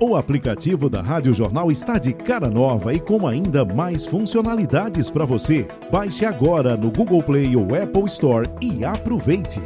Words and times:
O 0.00 0.14
aplicativo 0.14 0.88
da 0.88 1.02
Rádio 1.02 1.34
Jornal 1.34 1.72
está 1.72 1.98
de 1.98 2.12
cara 2.12 2.48
nova 2.48 2.94
e 2.94 3.00
com 3.00 3.26
ainda 3.26 3.64
mais 3.64 4.06
funcionalidades 4.06 5.10
para 5.10 5.24
você. 5.24 5.66
Baixe 5.90 6.24
agora 6.24 6.76
no 6.76 6.88
Google 6.88 7.20
Play 7.20 7.56
ou 7.56 7.74
Apple 7.74 8.04
Store 8.06 8.48
e 8.60 8.84
aproveite. 8.84 9.60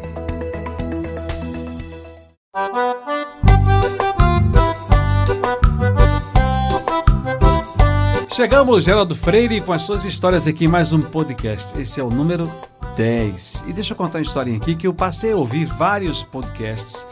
Chegamos, 8.35 8.85
Geraldo 8.85 9.15
Freire, 9.15 9.61
com 9.61 9.75
as 9.75 9.83
suas 9.83 10.07
histórias 10.07 10.47
aqui 10.47 10.65
em 10.65 10.69
mais 10.69 10.95
um 10.95 11.03
podcast. 11.03 11.79
Esse 11.79 12.01
é 12.01 12.03
o 12.03 12.09
número 12.09 12.51
10. 12.97 13.65
E 13.67 13.73
deixa 13.75 13.93
eu 13.93 13.97
contar 13.99 14.17
uma 14.17 14.23
historinha 14.23 14.57
aqui 14.57 14.75
que 14.75 14.87
eu 14.87 14.95
passei 14.95 15.33
a 15.33 15.37
ouvir 15.37 15.67
vários 15.67 16.25
podcasts 16.25 17.07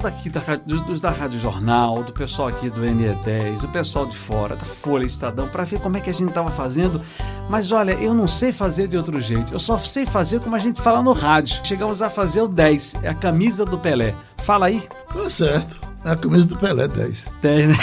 daqui 0.00 0.28
da, 0.30 0.40
dos, 0.64 0.82
dos, 0.82 1.00
da 1.00 1.10
Rádio 1.10 1.40
Jornal, 1.40 2.02
do 2.02 2.12
pessoal 2.12 2.48
aqui 2.48 2.68
do 2.70 2.80
NE10, 2.80 3.60
do 3.60 3.68
pessoal 3.68 4.06
de 4.06 4.16
fora, 4.16 4.56
da 4.56 4.64
Folha 4.64 5.04
Estadão, 5.04 5.48
para 5.48 5.64
ver 5.64 5.80
como 5.80 5.96
é 5.96 6.00
que 6.00 6.10
a 6.10 6.12
gente 6.12 6.28
estava 6.28 6.50
fazendo. 6.50 7.00
Mas 7.48 7.72
olha, 7.72 7.92
eu 7.92 8.12
não 8.14 8.26
sei 8.28 8.52
fazer 8.52 8.88
de 8.88 8.96
outro 8.96 9.20
jeito. 9.20 9.52
Eu 9.52 9.58
só 9.58 9.78
sei 9.78 10.04
fazer 10.06 10.40
como 10.40 10.56
a 10.56 10.58
gente 10.58 10.80
fala 10.80 11.02
no 11.02 11.12
rádio. 11.12 11.60
Chegamos 11.64 12.02
a 12.02 12.10
fazer 12.10 12.42
o 12.42 12.48
10, 12.48 12.96
é 13.02 13.08
a 13.08 13.14
camisa 13.14 13.64
do 13.64 13.78
Pelé. 13.78 14.14
Fala 14.38 14.66
aí. 14.66 14.82
Tá 15.12 15.30
certo. 15.30 15.78
É 16.04 16.10
a 16.10 16.16
camisa 16.16 16.46
do 16.46 16.56
Pelé, 16.56 16.86
10. 16.88 17.24
10, 17.42 17.68
né? 17.68 17.76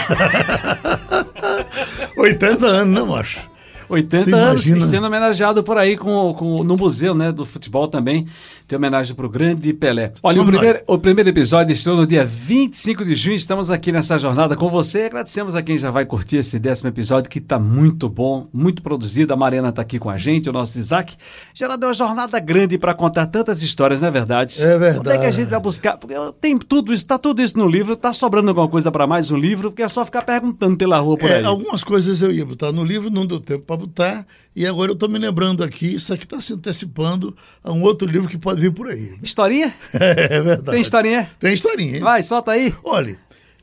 80 2.18 2.66
anos, 2.66 2.94
não 2.94 3.16
acho? 3.16 3.54
80 3.90 4.36
anos 4.36 4.66
e 4.66 4.80
sendo 4.82 5.08
homenageado 5.08 5.64
por 5.64 5.78
aí 5.78 5.98
com, 5.98 6.34
com, 6.34 6.64
no 6.64 6.76
museu 6.76 7.14
né, 7.14 7.32
do 7.32 7.46
futebol 7.46 7.88
também 7.88 8.28
tem 8.74 8.78
homenagem 8.78 9.16
para 9.16 9.26
o 9.26 9.30
grande 9.30 9.72
Pelé. 9.72 10.14
Olha, 10.24 10.42
o 10.42 10.46
primeiro, 10.46 10.82
o 10.88 10.98
primeiro 10.98 11.30
episódio 11.30 11.74
estreou 11.74 11.98
no 11.98 12.08
dia 12.08 12.26
25 12.26 13.06
de 13.06 13.14
junho. 13.14 13.36
Estamos 13.36 13.70
aqui 13.70 13.92
nessa 13.92 14.18
jornada 14.18 14.56
com 14.56 14.68
você. 14.68 15.04
Agradecemos 15.04 15.56
a 15.56 15.62
quem 15.62 15.78
já 15.78 15.92
vai 15.92 16.06
curtir 16.06 16.38
esse 16.38 16.58
décimo 16.58 16.90
episódio, 16.90 17.30
que 17.30 17.38
está 17.38 17.60
muito 17.60 18.10
bom, 18.10 18.48
muito 18.52 18.82
produzido. 18.82 19.32
A 19.32 19.36
Mariana 19.36 19.70
está 19.70 19.84
aqui 19.84 20.00
com 20.00 20.10
a 20.10 20.18
gente, 20.18 20.50
o 20.50 20.54
nosso 20.54 20.80
Isaac. 20.80 21.16
Já 21.54 21.76
deu 21.76 21.90
uma 21.90 21.94
jornada 21.94 22.40
grande 22.40 22.80
para 22.80 22.96
contar 22.96 23.28
tantas 23.28 23.62
histórias, 23.62 24.02
não 24.02 24.08
é 24.08 24.12
verdade? 24.12 24.60
É 24.60 24.78
verdade. 24.78 25.00
Onde 25.00 25.12
é 25.12 25.18
que 25.20 25.26
a 25.26 25.32
gente 25.32 25.50
vai 25.50 25.60
buscar? 25.60 25.98
Porque 25.98 26.16
tem 26.42 26.58
tudo 26.58 26.94
isso, 26.94 27.04
está 27.04 27.20
tudo 27.20 27.44
isso 27.44 27.58
no 27.58 27.68
livro. 27.68 27.94
Está 27.94 28.12
sobrando 28.12 28.50
alguma 28.50 28.68
coisa 28.68 28.92
para 28.92 29.06
mais 29.06 29.30
um 29.30 29.38
livro, 29.38 29.70
porque 29.70 29.84
é 29.84 29.88
só 29.88 30.04
ficar 30.04 30.24
perguntando 30.24 30.76
pela 30.78 30.98
rua 30.98 31.16
por 31.16 31.30
é, 31.30 31.38
aí. 31.38 31.46
Algumas 31.46 31.84
coisas 31.84 32.22
eu 32.24 32.32
ia 32.32 32.46
botar 32.46 32.72
no 32.72 32.84
livro, 32.84 33.12
não 33.12 33.26
deu 33.28 33.40
tempo 33.40 33.68
para 33.68 33.78
botar. 33.78 34.26
E 34.56 34.68
agora 34.68 34.92
eu 34.92 34.94
estou 34.94 35.10
me 35.10 35.18
lembrando 35.18 35.64
aqui, 35.64 35.96
isso 35.96 36.14
aqui 36.14 36.26
está 36.26 36.40
se 36.40 36.54
antecipando 36.54 37.36
a 37.64 37.72
um 37.72 37.82
outro 37.82 38.08
livro 38.08 38.30
que 38.30 38.38
pode 38.38 38.62
vir 38.62 38.72
por 38.72 38.88
aí. 38.88 39.18
Historinha? 39.22 39.74
É, 39.94 40.36
é 40.36 40.42
verdade. 40.42 40.72
Tem 40.72 40.82
historinha? 40.82 41.32
Tem 41.40 41.54
historinha. 41.54 42.00
Vai, 42.00 42.22
solta 42.22 42.52
aí. 42.52 42.74
Olha, 42.84 43.18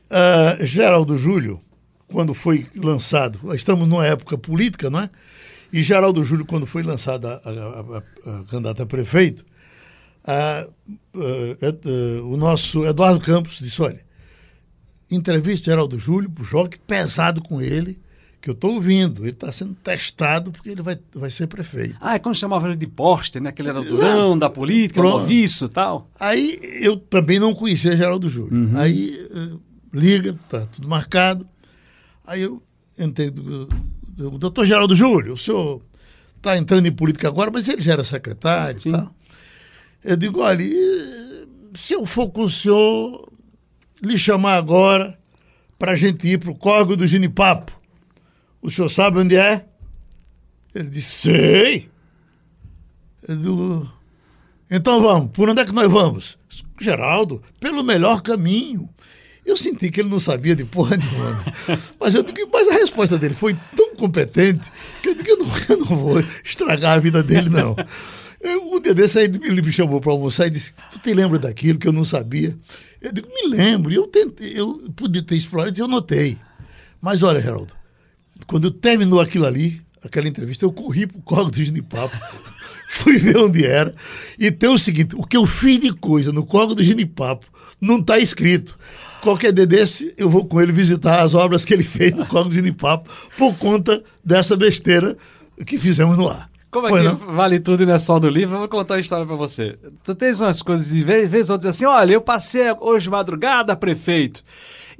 uh, 0.09 0.65
Geraldo 0.65 1.17
Júlio, 1.17 1.61
quando 2.07 2.33
foi 2.33 2.67
lançado, 2.75 3.39
estamos 3.55 3.87
numa 3.87 4.05
época 4.05 4.37
política, 4.37 4.89
não 4.89 4.99
é? 4.99 5.09
E 5.71 5.81
Geraldo 5.81 6.23
Júlio, 6.23 6.45
quando 6.45 6.67
foi 6.67 6.83
lançado 6.83 7.27
a, 7.27 7.35
a, 7.35 7.49
a, 7.49 8.39
a 8.39 8.43
candidato 8.43 8.83
a 8.83 8.85
prefeito, 8.85 9.45
o 12.23 12.37
nosso 12.37 12.85
Eduardo 12.85 13.21
Campos 13.21 13.57
disse, 13.59 13.81
olha, 13.81 14.03
entrevista 15.09 15.71
Geraldo 15.71 15.97
Júlio, 15.97 16.31
o 16.37 16.43
jogue 16.43 16.77
pesado 16.85 17.41
com 17.41 17.61
ele, 17.61 17.97
que 18.41 18.49
eu 18.49 18.53
estou 18.53 18.73
ouvindo. 18.73 19.21
Ele 19.21 19.31
está 19.31 19.51
sendo 19.51 19.75
testado 19.75 20.51
porque 20.51 20.69
ele 20.69 20.81
vai, 20.81 20.97
vai 21.13 21.29
ser 21.29 21.47
prefeito. 21.47 21.95
Ah, 22.01 22.15
é 22.15 22.19
quando 22.19 22.35
chamava 22.35 22.67
ele 22.67 22.75
de 22.75 22.87
poste, 22.87 23.39
né? 23.39 23.51
Que 23.51 23.61
ele 23.61 23.69
era 23.69 23.81
durão 23.81 24.37
da 24.37 24.49
política, 24.49 24.99
Pronto. 24.99 25.19
noviço 25.19 25.65
e 25.65 25.69
tal. 25.69 26.09
Aí 26.19 26.59
eu 26.81 26.97
também 26.97 27.39
não 27.39 27.53
conhecia 27.53 27.95
Geraldo 27.95 28.27
Júlio. 28.27 28.53
Uhum. 28.53 28.77
Aí 28.77 29.15
uh, 29.31 29.61
liga, 29.93 30.35
tá 30.49 30.65
tudo 30.65 30.87
marcado. 30.87 31.47
Aí 32.25 32.41
eu 32.41 32.61
entrei 32.97 33.29
do, 33.29 33.67
do 33.67 34.37
doutor 34.37 34.65
Geraldo 34.65 34.95
Júlio, 34.95 35.33
o 35.33 35.37
senhor 35.37 35.81
está 36.37 36.57
entrando 36.57 36.87
em 36.87 36.91
política 36.91 37.27
agora, 37.27 37.51
mas 37.51 37.67
ele 37.67 37.81
já 37.81 37.93
era 37.93 38.03
secretário 38.03 38.79
Sim. 38.79 38.89
e 38.89 38.91
tal. 38.93 39.15
Eu 40.03 40.17
digo, 40.17 40.39
olha, 40.41 40.65
se 41.75 41.93
eu 41.93 42.05
for 42.07 42.29
com 42.31 42.43
o 42.43 42.49
senhor 42.49 43.31
lhe 44.01 44.17
chamar 44.17 44.55
agora 44.55 45.17
para 45.77 45.91
a 45.91 45.95
gente 45.95 46.27
ir 46.27 46.39
para 46.39 46.49
o 46.49 46.55
córrego 46.55 46.97
do 46.97 47.05
Ginipapo, 47.05 47.80
o 48.61 48.69
senhor 48.69 48.89
sabe 48.89 49.19
onde 49.19 49.35
é? 49.35 49.65
Ele 50.73 50.89
disse, 50.89 51.29
sei. 51.29 51.89
Digo, 53.27 53.91
então 54.69 55.01
vamos, 55.01 55.31
por 55.31 55.49
onde 55.49 55.61
é 55.61 55.65
que 55.65 55.73
nós 55.73 55.91
vamos? 55.91 56.37
Geraldo, 56.79 57.41
pelo 57.59 57.83
melhor 57.83 58.21
caminho. 58.21 58.89
Eu 59.45 59.57
senti 59.57 59.89
que 59.89 60.01
ele 60.01 60.09
não 60.09 60.19
sabia 60.19 60.55
de 60.55 60.63
porra 60.63 60.97
nenhuma. 60.97 61.43
Mas, 61.99 62.13
eu 62.13 62.23
mas 62.51 62.67
a 62.67 62.73
resposta 62.73 63.17
dele 63.17 63.33
foi 63.33 63.57
tão 63.75 63.95
competente 63.95 64.61
que 65.01 65.09
eu 65.09 65.15
digo, 65.15 65.29
eu 65.29 65.37
não, 65.37 65.47
eu 65.69 65.77
não 65.77 65.97
vou 65.97 66.23
estragar 66.43 66.93
a 66.93 66.99
vida 66.99 67.23
dele, 67.23 67.49
não. 67.49 67.75
Eu, 68.43 68.73
um 68.73 68.81
dia 68.81 68.95
desse 68.95 69.19
aí 69.19 69.25
ele 69.25 69.61
me 69.61 69.71
chamou 69.71 70.01
para 70.01 70.11
almoçar 70.11 70.47
e 70.47 70.49
disse: 70.49 70.73
Tu 70.91 70.97
te 70.97 71.13
lembra 71.13 71.37
daquilo 71.37 71.77
que 71.77 71.87
eu 71.87 71.93
não 71.93 72.03
sabia? 72.03 72.57
Eu 72.99 73.13
digo: 73.13 73.27
Me 73.27 73.55
lembro. 73.55 73.91
E 73.91 73.95
eu 73.95 74.07
tentei, 74.07 74.59
eu 74.59 74.91
podia 74.95 75.21
ter 75.21 75.35
explorado 75.35 75.77
e 75.77 75.79
eu 75.79 75.87
notei. 75.87 76.39
Mas 76.99 77.21
olha, 77.21 77.39
Geraldo, 77.39 77.71
quando 78.47 78.71
terminou 78.71 79.19
aquilo 79.19 79.45
ali, 79.45 79.81
aquela 80.03 80.27
entrevista, 80.27 80.65
eu 80.65 80.71
corri 80.71 81.07
pro 81.07 81.21
colo 81.21 81.51
do 81.51 81.63
Ginipapo, 81.63 82.15
fui 82.89 83.17
ver 83.17 83.37
onde 83.37 83.65
era, 83.65 83.93
e 84.37 84.51
tem 84.51 84.69
o 84.69 84.77
seguinte, 84.77 85.15
o 85.15 85.23
que 85.23 85.37
eu 85.37 85.45
fiz 85.45 85.79
de 85.79 85.93
coisa 85.93 86.31
no 86.31 86.45
colo 86.45 86.75
do 86.75 86.83
Ginipapo 86.83 87.45
não 87.79 87.99
está 87.99 88.19
escrito. 88.19 88.77
Qualquer 89.21 89.53
dia 89.53 89.67
desse, 89.67 90.13
eu 90.17 90.29
vou 90.29 90.45
com 90.45 90.59
ele 90.59 90.71
visitar 90.71 91.21
as 91.21 91.35
obras 91.35 91.63
que 91.63 91.73
ele 91.73 91.83
fez 91.83 92.11
no 92.11 92.25
colo 92.25 92.45
do 92.45 92.53
Ginipapo, 92.53 93.09
por 93.37 93.55
conta 93.55 94.03
dessa 94.23 94.55
besteira 94.55 95.15
que 95.65 95.77
fizemos 95.77 96.17
no 96.17 96.27
ar. 96.27 96.49
Como 96.71 96.87
é 96.87 96.91
que 96.91 97.03
não? 97.03 97.15
vale 97.15 97.59
tudo 97.59 97.83
e 97.83 97.85
não 97.85 97.93
é 97.93 97.99
só 97.99 98.17
do 98.17 98.29
livro? 98.29 98.55
Eu 98.55 98.59
vou 98.59 98.69
contar 98.69 98.93
uma 98.95 99.01
história 99.01 99.25
para 99.25 99.35
você. 99.35 99.77
Tu 100.03 100.15
tens 100.15 100.39
umas 100.39 100.61
coisas, 100.61 100.93
e 100.93 101.03
vez, 101.03 101.29
vez 101.29 101.49
ou 101.49 101.55
outra, 101.55 101.69
assim, 101.69 101.85
olha, 101.85 102.13
eu 102.13 102.21
passei 102.21 102.63
hoje 102.79 103.09
madrugada, 103.09 103.75
prefeito 103.75 104.41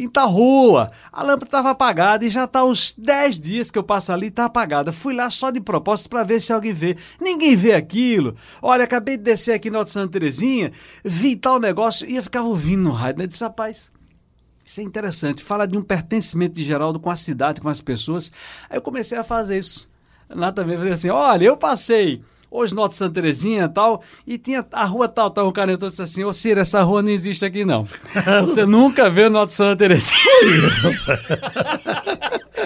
em 0.01 0.09
tal 0.09 0.29
rua. 0.29 0.91
A 1.11 1.21
lâmpada 1.21 1.45
estava 1.45 1.69
apagada 1.69 2.25
e 2.25 2.29
já 2.29 2.45
está 2.45 2.63
uns 2.63 2.93
10 2.97 3.39
dias 3.39 3.69
que 3.69 3.77
eu 3.77 3.83
passo 3.83 4.11
ali 4.11 4.25
e 4.25 4.29
está 4.29 4.45
apagada. 4.45 4.91
Fui 4.91 5.13
lá 5.13 5.29
só 5.29 5.51
de 5.51 5.61
propósito 5.61 6.09
para 6.09 6.23
ver 6.23 6.41
se 6.41 6.51
alguém 6.51 6.73
vê. 6.73 6.97
Ninguém 7.19 7.55
vê 7.55 7.73
aquilo. 7.73 8.35
Olha, 8.61 8.83
acabei 8.83 9.15
de 9.15 9.23
descer 9.23 9.53
aqui 9.53 9.69
Alto 9.69 9.91
Santa 9.91 10.13
Terezinha, 10.13 10.71
vi 11.03 11.35
tal 11.35 11.59
negócio 11.59 12.09
e 12.09 12.15
eu 12.15 12.23
ficava 12.23 12.47
ouvindo 12.47 12.81
no 12.81 12.91
rádio. 12.91 13.19
Né? 13.19 13.25
Eu 13.25 13.27
disse, 13.27 13.43
rapaz, 13.43 13.91
isso 14.65 14.81
é 14.81 14.83
interessante. 14.83 15.43
Fala 15.43 15.67
de 15.67 15.77
um 15.77 15.83
pertencimento 15.83 16.55
de 16.55 16.63
Geraldo 16.63 16.99
com 16.99 17.11
a 17.11 17.15
cidade, 17.15 17.61
com 17.61 17.69
as 17.69 17.79
pessoas. 17.79 18.31
Aí 18.69 18.77
eu 18.77 18.81
comecei 18.81 19.17
a 19.17 19.23
fazer 19.23 19.59
isso. 19.59 19.87
Nada 20.27 20.63
a 20.63 20.65
ver, 20.65 20.77
falei 20.77 20.93
assim, 20.93 21.09
olha, 21.09 21.45
eu 21.45 21.57
passei 21.57 22.23
hoje 22.51 22.75
Norte 22.75 22.95
Santa 22.97 23.13
Terezinha 23.13 23.63
e 23.63 23.69
tal, 23.69 24.03
e 24.27 24.37
tinha 24.37 24.65
a 24.73 24.83
rua 24.83 25.07
tal, 25.07 25.31
tal, 25.31 25.47
o 25.47 25.53
cara 25.53 25.71
entrou 25.71 25.89
disse 25.89 26.01
assim, 26.01 26.25
ô 26.25 26.33
Ciro, 26.33 26.59
essa 26.59 26.83
rua 26.83 27.01
não 27.01 27.09
existe 27.09 27.45
aqui 27.45 27.63
não. 27.63 27.87
Você 28.41 28.65
nunca 28.65 29.09
vê 29.09 29.29
Norte 29.29 29.53
Santa 29.53 29.77
Terezinha. 29.77 30.19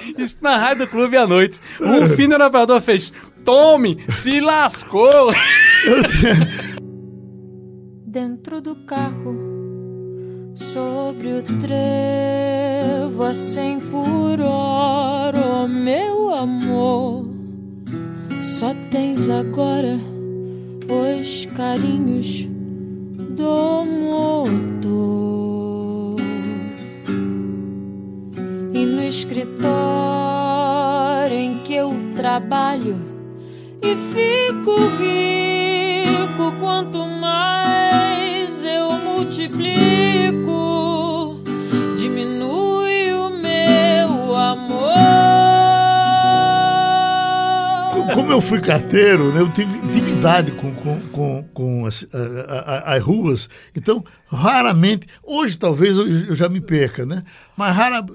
Isso 0.18 0.38
na 0.41 0.57
rádio 0.57 0.85
do 0.85 0.91
clube 0.91 1.16
à 1.16 1.28
noite. 1.28 1.62
Um 1.79 2.07
fino 2.18 2.35
operador 2.35 2.81
fez, 2.81 3.13
tome, 3.45 4.03
se 4.09 4.41
lascou. 4.41 5.31
Dentro 8.06 8.59
do 8.62 8.75
carro, 8.75 9.35
sobre 10.56 11.28
o 11.34 11.44
trevo 11.44 13.24
a 13.24 13.34
cem 13.34 13.79
por 13.79 14.41
hora, 14.41 15.63
oh, 15.63 15.68
meu 15.68 16.34
amor 16.34 17.34
só 18.45 18.73
tens 18.91 19.28
agora 19.28 20.00
os 20.88 21.45
carinhos 21.57 22.47
do 23.35 23.83
motor. 23.85 24.56
E 28.72 28.86
no 28.86 29.01
escritório 29.01 29.65
em 31.36 31.57
que 31.63 31.74
eu 31.74 31.92
trabalho 32.15 33.01
e 33.81 33.95
fico 33.95 34.75
rico 35.00 36.51
quanto 36.59 37.00
mais 37.00 38.63
eu 38.63 38.91
multiplico, 39.00 40.51
como 48.13 48.31
eu 48.31 48.42
fui 48.42 48.60
carteiro, 48.62 49.31
né, 49.31 49.42
eu 49.42 49.50
tive 49.50 49.78
intimidade 49.78 50.52
com, 50.54 50.74
com, 50.75 51.02
com, 51.12 51.44
com 51.54 51.86
as, 51.86 52.07
as, 52.86 53.04
ruas, 53.04 53.50
então 53.75 54.04
raramente, 54.28 55.07
hoje 55.24 55.57
talvez 55.57 55.98
eu 55.98 56.36
já 56.36 56.50
me 56.50 56.62
perca, 56.62 57.06
né? 57.06 57.24
Mas 57.56 57.75
rara, 57.75 58.06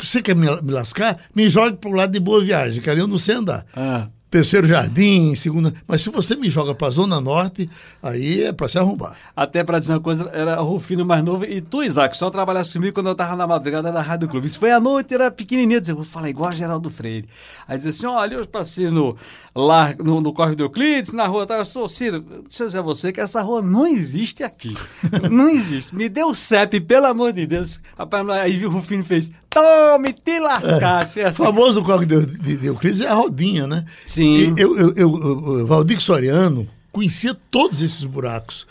você 0.00 0.22
quer 0.22 0.34
me, 0.34 0.46
me 0.62 0.72
lascar, 0.72 1.18
me 1.34 1.48
jogue 1.48 1.76
para 1.76 1.90
o 1.90 1.94
lado 1.94 2.12
de 2.12 2.20
Boa 2.20 2.42
Viagem, 2.42 2.80
que 2.80 2.90
ali 2.90 3.00
eu 3.00 3.08
não 3.08 3.18
sei 3.18 3.36
andar. 3.36 3.66
Ah. 3.74 4.08
Terceiro 4.30 4.66
jardim, 4.66 5.34
segunda. 5.34 5.72
Mas 5.86 6.02
se 6.02 6.10
você 6.10 6.36
me 6.36 6.50
joga 6.50 6.74
pra 6.74 6.90
Zona 6.90 7.20
Norte, 7.20 7.68
aí 8.02 8.42
é 8.44 8.52
pra 8.52 8.68
se 8.68 8.78
arrombar. 8.78 9.16
Até 9.34 9.64
pra 9.64 9.78
dizer 9.78 9.92
uma 9.94 10.00
coisa, 10.00 10.30
era 10.32 10.56
Rufino 10.60 11.04
mais 11.04 11.24
novo 11.24 11.44
e 11.44 11.60
tu, 11.60 11.82
Isaac, 11.82 12.16
só 12.16 12.30
trabalhasse 12.30 12.74
comigo 12.74 12.94
quando 12.94 13.08
eu 13.08 13.14
tava 13.14 13.36
na 13.36 13.46
madrugada 13.46 13.90
da 13.90 14.00
Rádio 14.00 14.28
Clube. 14.28 14.46
Isso 14.46 14.58
foi 14.58 14.70
à 14.70 14.80
noite, 14.80 15.14
era 15.14 15.30
pequenininho, 15.30 15.80
dizia, 15.80 15.94
vou 15.94 16.04
falar 16.04 16.28
igual 16.28 16.48
a 16.48 16.54
Geraldo 16.54 16.90
Freire. 16.90 17.28
Aí 17.66 17.76
dizia 17.76 17.90
assim, 17.90 18.06
olha, 18.06 18.34
eu 18.34 18.46
passei 18.46 18.88
no, 18.88 19.16
lá 19.54 19.94
no, 19.98 20.20
no 20.20 20.32
Corre 20.32 20.54
do 20.54 20.64
Euclides, 20.64 21.12
na 21.12 21.26
rua, 21.26 21.46
tá, 21.46 21.56
eu 21.56 21.64
sou 21.64 21.88
Ciro, 21.88 22.20
deixa 22.20 22.76
eu 22.76 22.80
a 22.80 22.82
você 22.82 23.12
que 23.12 23.20
essa 23.20 23.40
rua 23.42 23.62
não 23.62 23.86
existe 23.86 24.42
aqui. 24.42 24.76
não 25.30 25.48
existe. 25.48 25.94
Me 25.94 26.08
deu 26.08 26.28
o 26.28 26.34
CEP, 26.34 26.80
pelo 26.80 27.06
amor 27.06 27.32
de 27.32 27.46
Deus. 27.46 27.80
Aí 28.42 28.64
o 28.64 28.70
Rufino 28.70 29.04
fez, 29.04 29.32
tome, 29.62 30.12
te 30.12 30.38
lascasse. 30.38 31.20
É, 31.20 31.24
assim. 31.26 31.42
O 31.42 31.46
famoso 31.46 31.82
Corre 31.82 32.06
de, 32.06 32.26
de, 32.26 32.56
de 32.56 32.66
Euclides 32.66 33.00
é 33.00 33.08
a 33.08 33.14
rodinha, 33.14 33.66
né? 33.66 33.84
Sim. 34.04 34.54
E 34.56 34.60
eu, 34.60 34.78
eu, 34.78 34.94
eu, 34.96 35.66
Valdir 35.66 36.00
Soriano 36.00 36.68
conhecia 36.92 37.34
todos 37.50 37.82
esses 37.82 38.04
buracos. 38.04 38.66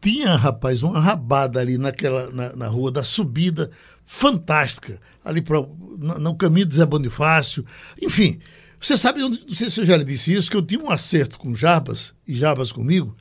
Tinha, 0.00 0.36
rapaz, 0.36 0.82
uma 0.82 1.00
rabada 1.00 1.60
ali 1.60 1.78
naquela, 1.78 2.30
na, 2.30 2.54
na 2.54 2.68
rua 2.68 2.92
da 2.92 3.02
subida, 3.02 3.70
fantástica, 4.04 5.00
ali 5.24 5.42
pra, 5.42 5.60
no, 5.98 6.18
no 6.18 6.34
caminho 6.36 6.66
do 6.66 6.74
Zé 6.74 6.86
Bonifácio. 6.86 7.64
Enfim, 8.00 8.38
você 8.80 8.96
sabe, 8.96 9.20
não 9.20 9.32
sei 9.54 9.68
se 9.68 9.80
eu 9.80 9.84
já 9.84 9.96
lhe 9.96 10.04
disse 10.04 10.32
isso, 10.32 10.50
que 10.50 10.56
eu 10.56 10.62
tinha 10.62 10.80
um 10.80 10.90
acerto 10.90 11.38
com 11.38 11.54
Jabas, 11.54 12.14
e 12.26 12.34
Jabas 12.34 12.70
comigo, 12.70 13.16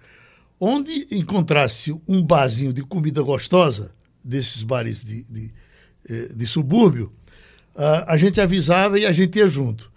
onde 0.60 1.08
encontrasse 1.12 1.96
um 2.08 2.22
barzinho 2.22 2.74
de 2.74 2.84
comida 2.84 3.22
gostosa, 3.22 3.94
desses 4.24 4.64
bares 4.64 5.04
de, 5.04 5.24
de, 5.24 5.54
de 6.36 6.46
subúrbio, 6.46 7.12
a 8.08 8.16
gente 8.18 8.40
avisava 8.40 9.00
e 9.00 9.06
a 9.06 9.12
gente 9.12 9.38
ia 9.38 9.48
junto. 9.48 9.92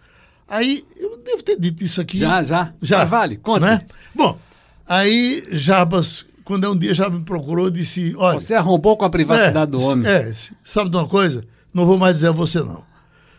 Aí, 0.49 0.85
eu 0.97 1.19
devo 1.19 1.43
ter 1.43 1.61
dito 1.61 1.85
isso 1.85 2.01
aqui. 2.01 2.17
Já, 2.17 2.43
já. 2.43 2.73
Já. 2.81 3.05
vale, 3.05 3.37
conta. 3.37 3.67
Né? 3.67 3.81
Bom, 4.15 4.39
aí 4.87 5.45
Jabas, 5.53 6.27
quando 6.43 6.65
é 6.65 6.69
um 6.71 6.77
dia 6.77 6.95
Jabas 6.95 7.19
me 7.19 7.25
procurou, 7.25 7.69
disse: 7.69 8.15
Olha. 8.17 8.41
Você 8.41 8.55
arrombou 8.55 8.97
com 8.97 9.05
a 9.05 9.11
privacidade 9.11 9.69
é, 9.69 9.79
do 9.79 9.81
homem. 9.83 10.11
É, 10.11 10.33
sabe 10.65 10.89
de 10.89 10.97
uma 10.97 11.07
coisa? 11.07 11.45
Não 11.73 11.85
vou 11.85 11.99
mais 11.99 12.15
dizer 12.15 12.29
a 12.29 12.33
você, 12.33 12.61
não. 12.61 12.89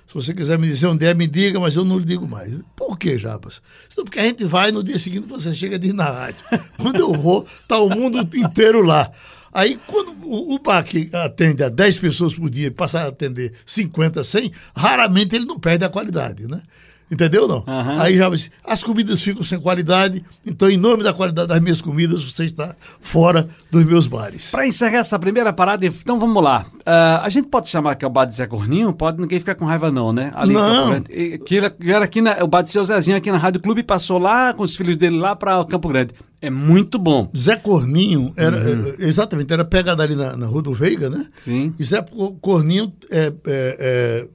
Se 0.07 0.13
você 0.13 0.33
quiser 0.33 0.57
me 0.57 0.68
dizer 0.68 0.88
onde 0.88 1.06
é, 1.06 1.13
me 1.13 1.27
diga, 1.27 1.60
mas 1.60 1.75
eu 1.75 1.83
não 1.83 1.98
lhe 1.98 2.06
digo 2.06 2.27
mais. 2.27 2.60
Por 2.75 2.98
que, 2.98 3.18
Jabas? 3.18 3.62
Porque 3.95 4.19
a 4.19 4.24
gente 4.24 4.45
vai 4.45 4.71
no 4.71 4.83
dia 4.83 4.98
seguinte 4.98 5.27
você 5.27 5.54
chega 5.54 5.77
de 5.77 5.89
ir 5.89 5.94
na 5.94 6.06
rádio. 6.06 6.44
Quando 6.77 7.00
eu 7.00 7.13
vou, 7.13 7.45
tá 7.68 7.80
o 7.80 7.89
mundo 7.89 8.19
inteiro 8.36 8.83
lá. 8.83 9.12
Aí, 9.51 9.80
quando 9.88 10.12
o, 10.24 10.56
o 10.56 10.60
bar 10.60 10.84
que 10.84 11.10
atende 11.13 11.63
a 11.63 11.69
10 11.69 11.98
pessoas 12.00 12.34
por 12.34 12.50
dia 12.50 12.72
passar 12.72 13.06
a 13.06 13.07
atender 13.07 13.54
50, 13.66 14.24
100, 14.24 14.51
raramente 14.75 15.36
ele 15.36 15.46
não 15.46 15.60
perde 15.60 15.86
a 15.86 15.90
qualidade, 15.90 16.48
né? 16.48 16.62
Entendeu 17.11 17.47
não? 17.47 17.63
Uhum. 17.67 18.00
Aí 18.00 18.17
já 18.17 18.29
as 18.63 18.83
comidas 18.83 19.21
ficam 19.21 19.44
sem 19.44 19.59
qualidade, 19.59 20.23
então 20.45 20.69
em 20.69 20.77
nome 20.77 21.03
da 21.03 21.11
qualidade 21.11 21.47
das 21.47 21.59
minhas 21.59 21.81
comidas, 21.81 22.23
você 22.23 22.45
está 22.45 22.75
fora 23.01 23.50
dos 23.71 23.83
meus 23.83 24.06
bares. 24.06 24.51
Para 24.51 24.67
encerrar 24.67 25.00
essa 25.00 25.17
primeira 25.17 25.51
parada, 25.51 25.85
então 25.85 26.19
vamos 26.19 26.44
lá. 26.44 26.65
Uh, 26.79 27.23
a 27.23 27.29
gente 27.29 27.47
pode 27.47 27.67
chamar 27.67 27.95
que 27.95 28.06
é 28.06 28.07
o 28.07 28.11
bar 28.11 28.25
de 28.25 28.35
Zé 28.35 28.45
Corninho? 28.45 28.94
Pode 28.94 29.19
ninguém 29.19 29.39
ficar 29.39 29.56
com 29.56 29.65
raiva 29.65 29.91
não, 29.91 30.13
né? 30.13 30.31
Ali 30.35 30.53
não. 30.53 31.01
Que 31.45 31.57
era, 31.57 31.69
que 31.71 31.91
era 31.91 32.06
aqui 32.06 32.21
na, 32.21 32.44
o 32.44 32.47
bar 32.47 32.61
de 32.61 32.69
seu 32.69 32.85
Zezinho 32.85 33.17
aqui 33.17 33.31
na 33.31 33.38
Rádio 33.38 33.59
Clube 33.59 33.81
passou 33.81 34.19
lá 34.19 34.53
com 34.53 34.61
os 34.61 34.75
filhos 34.75 34.95
dele 34.95 35.17
lá 35.17 35.35
para 35.35 35.65
Campo 35.65 35.88
Grande. 35.89 36.13
É 36.41 36.50
muito 36.50 37.00
bom. 37.00 37.29
Zé 37.35 37.56
Corninho 37.56 38.31
era 38.38 38.57
uhum. 38.57 38.94
É, 39.00 39.06
exatamente, 39.07 39.51
era 39.51 39.65
pegado 39.65 40.01
ali 40.01 40.15
na, 40.15 40.38
na 40.38 40.45
Rua 40.45 40.61
do 40.61 40.73
Veiga, 40.73 41.09
né? 41.09 41.25
Sim. 41.38 41.73
E 41.77 41.83
Zé 41.83 42.06
Corninho 42.39 42.94
é, 43.09 43.33
é, 43.47 44.27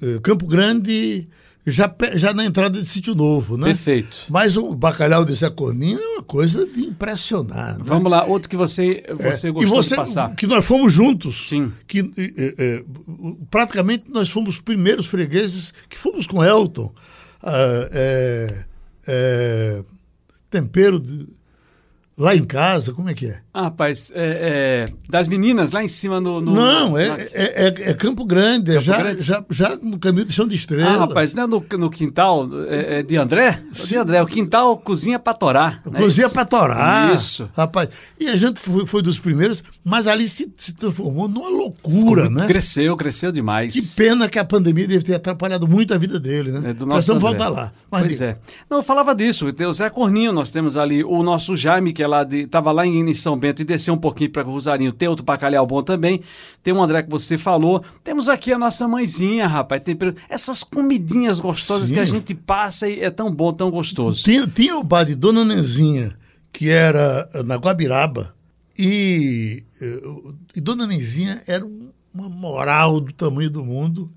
é 0.00 0.18
Campo 0.20 0.46
Grande 0.46 1.28
já, 1.66 1.94
já 2.14 2.34
na 2.34 2.44
entrada 2.44 2.80
de 2.80 2.86
sítio 2.86 3.14
novo, 3.14 3.56
né? 3.56 3.68
Perfeito. 3.68 4.26
Mas 4.28 4.56
o 4.56 4.74
bacalhau 4.74 5.24
de 5.24 5.32
Zé 5.34 5.48
Corninho 5.48 5.98
é 5.98 6.06
uma 6.14 6.22
coisa 6.22 6.66
de 6.66 6.80
impressionar. 6.80 7.78
Né? 7.78 7.84
Vamos 7.84 8.10
lá, 8.10 8.24
outro 8.24 8.48
que 8.48 8.56
você, 8.56 9.04
você 9.16 9.48
é, 9.48 9.50
gostou 9.52 9.76
você, 9.76 9.90
de 9.90 9.96
passar. 9.96 10.34
Que 10.34 10.46
nós 10.46 10.64
fomos 10.64 10.92
juntos. 10.92 11.48
Sim. 11.48 11.72
Que, 11.86 12.00
é, 12.18 12.54
é, 12.58 12.84
praticamente 13.48 14.06
nós 14.08 14.28
fomos 14.28 14.56
os 14.56 14.60
primeiros 14.60 15.06
fregueses 15.06 15.72
que 15.88 15.96
fomos 15.96 16.26
com 16.26 16.44
Elton. 16.44 16.92
Ah, 17.40 17.88
é, 17.92 18.64
é, 19.06 19.84
tempero 20.50 20.98
de, 20.98 21.28
Lá 22.16 22.36
em 22.36 22.44
casa, 22.44 22.92
como 22.92 23.08
é 23.08 23.14
que 23.14 23.26
é? 23.26 23.40
Ah, 23.54 23.62
rapaz, 23.62 24.12
é, 24.14 24.86
é, 24.88 24.92
das 25.08 25.28
meninas 25.28 25.70
lá 25.70 25.82
em 25.82 25.88
cima 25.88 26.20
no. 26.20 26.42
no 26.42 26.52
não, 26.52 26.96
é, 26.96 27.28
é, 27.32 27.32
é, 27.32 27.90
é, 27.90 27.94
Campo 27.94 28.22
Grande, 28.24 28.70
é 28.70 28.74
Campo 28.74 28.84
já, 28.84 28.98
Grande? 28.98 29.22
Já, 29.22 29.44
já 29.48 29.76
no 29.76 29.98
caminho 29.98 30.26
do 30.26 30.32
chão 30.32 30.46
de 30.46 30.54
estrela. 30.54 30.90
Ah, 30.90 30.98
rapaz, 30.98 31.32
não 31.32 31.44
é 31.44 31.46
no, 31.46 31.64
no 31.78 31.90
quintal 31.90 32.48
é, 32.68 33.02
de 33.02 33.16
André? 33.16 33.58
De 33.86 33.96
André, 33.96 34.22
o 34.22 34.26
quintal 34.26 34.76
cozinha 34.76 35.18
para 35.18 35.32
torar. 35.32 35.82
Né? 35.90 36.00
Cozinha 36.00 36.28
para 36.28 36.44
torar. 36.44 37.14
Isso. 37.14 37.48
Rapaz, 37.54 37.88
e 38.20 38.28
a 38.28 38.36
gente 38.36 38.60
foi, 38.60 38.86
foi 38.86 39.02
dos 39.02 39.18
primeiros, 39.18 39.64
mas 39.82 40.06
ali 40.06 40.28
se, 40.28 40.52
se 40.56 40.74
transformou 40.74 41.28
numa 41.28 41.48
loucura, 41.48 42.24
Ficou, 42.24 42.38
né? 42.38 42.46
Cresceu, 42.46 42.94
cresceu 42.94 43.32
demais. 43.32 43.72
Que 43.72 43.82
pena 43.96 44.28
que 44.28 44.38
a 44.38 44.44
pandemia 44.44 44.86
deve 44.86 45.04
ter 45.04 45.14
atrapalhado 45.14 45.66
muito 45.66 45.94
a 45.94 45.98
vida 45.98 46.20
dele, 46.20 46.52
né? 46.52 46.70
É 46.70 46.74
do 46.74 46.84
nosso 46.84 46.94
Nós 46.94 47.06
vamos 47.06 47.22
voltar 47.22 47.48
lá. 47.48 47.72
Mas 47.90 48.02
pois 48.02 48.12
diga. 48.12 48.24
é. 48.26 48.36
Não, 48.68 48.78
eu 48.78 48.82
falava 48.82 49.14
disso, 49.14 49.46
o 49.46 49.72
Zé 49.72 49.88
Corninho, 49.88 50.32
nós 50.32 50.50
temos 50.50 50.76
ali 50.76 51.02
o 51.02 51.22
nosso 51.22 51.56
Jaime, 51.56 51.92
que 51.92 52.01
é 52.02 52.06
lá 52.06 52.24
de. 52.24 52.46
Tava 52.46 52.72
lá 52.72 52.86
em, 52.86 53.14
São 53.14 53.36
Bento 53.36 53.62
e 53.62 53.64
descer 53.64 53.90
um 53.90 53.96
pouquinho 53.96 54.30
para 54.30 54.42
Rosarinho, 54.42 54.92
tem 54.92 55.08
outro 55.08 55.24
bacalhau 55.24 55.66
bom 55.66 55.82
também. 55.82 56.20
Tem 56.62 56.72
um 56.72 56.82
André 56.82 57.02
que 57.02 57.10
você 57.10 57.38
falou. 57.38 57.82
Temos 58.04 58.28
aqui 58.28 58.52
a 58.52 58.58
nossa 58.58 58.86
mãezinha, 58.86 59.46
rapaz. 59.46 59.82
Tem 59.82 59.96
essas 60.28 60.62
comidinhas 60.62 61.40
gostosas 61.40 61.88
Sim. 61.88 61.94
que 61.94 62.00
a 62.00 62.04
gente 62.04 62.34
passa 62.34 62.88
e 62.88 63.00
é 63.00 63.10
tão 63.10 63.32
bom, 63.32 63.52
tão 63.52 63.70
gostoso. 63.70 64.24
Tinha, 64.24 64.46
tinha 64.46 64.76
o 64.76 64.82
bar 64.84 65.04
de 65.04 65.14
Dona 65.14 65.44
Nenzinha, 65.44 66.16
que 66.52 66.68
era 66.68 67.28
eh, 67.32 67.42
na 67.42 67.56
Guabiraba, 67.56 68.34
e, 68.78 69.64
eh, 69.80 70.02
e 70.56 70.60
Dona 70.60 70.86
Nenzinha 70.86 71.42
era 71.46 71.64
uma 72.14 72.28
moral 72.28 73.00
do 73.00 73.12
tamanho 73.12 73.50
do 73.50 73.64
mundo, 73.64 74.10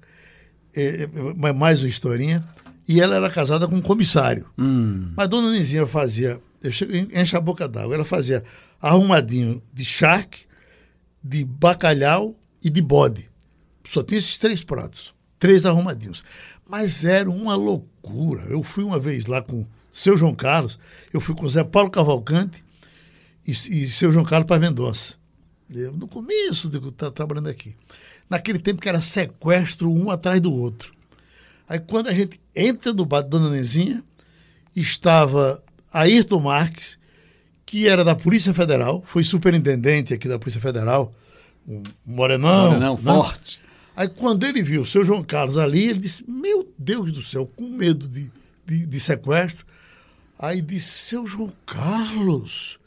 é, 0.75 1.07
mais 1.53 1.79
uma 1.81 1.87
historinha, 1.87 2.43
e 2.87 2.99
ela 2.99 3.15
era 3.15 3.29
casada 3.29 3.67
com 3.67 3.75
um 3.75 3.81
comissário. 3.81 4.45
Hum. 4.57 5.11
Mas 5.15 5.29
Dona 5.29 5.51
Nenzinha 5.51 5.87
fazia 5.87 6.39
enche 6.69 7.35
a 7.35 7.41
boca 7.41 7.67
d'água. 7.67 7.95
Ela 7.95 8.05
fazia 8.05 8.43
arrumadinho 8.81 9.61
de 9.73 9.83
charque, 9.83 10.45
de 11.23 11.43
bacalhau 11.43 12.35
e 12.63 12.69
de 12.69 12.81
bode. 12.81 13.29
Só 13.87 14.03
tinha 14.03 14.17
esses 14.17 14.37
três 14.37 14.63
pratos, 14.63 15.13
três 15.39 15.65
arrumadinhos. 15.65 16.23
Mas 16.67 17.03
era 17.03 17.29
uma 17.29 17.55
loucura. 17.55 18.43
Eu 18.49 18.63
fui 18.63 18.83
uma 18.83 18.99
vez 18.99 19.25
lá 19.25 19.41
com 19.41 19.65
seu 19.91 20.17
João 20.17 20.35
Carlos, 20.35 20.77
eu 21.13 21.21
fui 21.21 21.33
com 21.35 21.47
Zé 21.47 21.63
Paulo 21.63 21.89
Cavalcante 21.89 22.63
e, 23.47 23.51
e 23.51 23.89
seu 23.89 24.11
João 24.11 24.25
Carlos 24.25 24.47
para 24.47 24.59
Mendonça. 24.59 25.15
Eu, 25.69 25.93
no 25.93 26.07
começo 26.07 26.69
de 26.69 26.77
estar 26.77 27.11
trabalhando 27.11 27.47
aqui. 27.47 27.75
Naquele 28.29 28.59
tempo 28.59 28.81
que 28.81 28.89
era 28.89 29.01
sequestro 29.01 29.91
um 29.91 30.09
atrás 30.09 30.41
do 30.41 30.53
outro. 30.53 30.91
Aí 31.67 31.79
quando 31.79 32.07
a 32.07 32.13
gente 32.13 32.39
entra 32.55 32.93
no 32.93 33.05
bar 33.05 33.21
de 33.21 33.29
Dona 33.29 33.49
Nezinha, 33.49 34.03
estava 34.75 35.63
Ayrton 35.95 36.41
Marques, 36.41 36.97
que 37.65 37.87
era 37.87 38.03
da 38.03 38.13
Polícia 38.13 38.53
Federal, 38.53 39.01
foi 39.07 39.23
superintendente 39.23 40.13
aqui 40.13 40.27
da 40.27 40.37
Polícia 40.37 40.59
Federal, 40.59 41.15
um 41.65 41.81
morenão. 42.05 42.71
Morenão, 42.71 42.95
né? 42.95 43.01
forte. 43.01 43.61
Aí 43.95 44.09
quando 44.09 44.43
ele 44.43 44.61
viu 44.61 44.81
o 44.81 44.85
seu 44.85 45.05
João 45.05 45.23
Carlos 45.23 45.57
ali, 45.57 45.87
ele 45.87 45.99
disse, 45.99 46.29
meu 46.29 46.69
Deus 46.77 47.13
do 47.13 47.23
céu, 47.23 47.49
com 47.55 47.69
medo 47.69 48.09
de, 48.09 48.29
de, 48.65 48.85
de 48.85 48.99
sequestro. 48.99 49.65
Aí 50.37 50.61
disse, 50.61 50.89
seu 50.89 51.25
João 51.25 51.53
Carlos, 51.65 52.77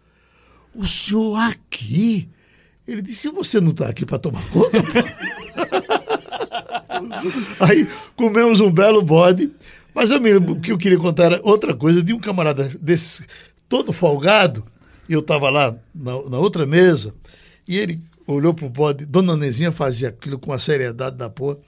o 0.74 0.86
senhor 0.86 1.36
aqui? 1.36 2.28
Ele 2.86 3.00
disse, 3.00 3.30
você 3.30 3.58
não 3.58 3.70
está 3.70 3.88
aqui 3.88 4.04
para 4.04 4.18
tomar 4.18 4.46
conta? 4.50 4.76
Aí 7.60 7.88
comemos 8.14 8.60
um 8.60 8.70
belo 8.70 9.00
bode. 9.00 9.50
Mas 9.98 10.12
eu 10.12 10.18
o 10.18 10.60
que 10.60 10.70
eu 10.70 10.78
queria 10.78 10.96
contar 10.96 11.24
era 11.24 11.40
outra 11.42 11.74
coisa 11.74 12.00
de 12.00 12.14
um 12.14 12.20
camarada 12.20 12.68
desse, 12.80 13.26
todo 13.68 13.92
folgado, 13.92 14.64
eu 15.08 15.18
estava 15.18 15.50
lá 15.50 15.76
na, 15.92 16.12
na, 16.30 16.38
outra 16.38 16.64
mesa, 16.64 17.12
e 17.66 17.76
ele 17.76 18.00
olhou 18.24 18.54
para 18.54 18.64
o 18.64 18.70
bode, 18.70 19.04
Dona 19.04 19.36
Nezinha 19.36 19.72
fazia 19.72 20.10
aquilo 20.10 20.38
com 20.38 20.52
a 20.52 20.58
seriedade 20.60 21.16
da 21.16 21.28
porra. 21.28 21.58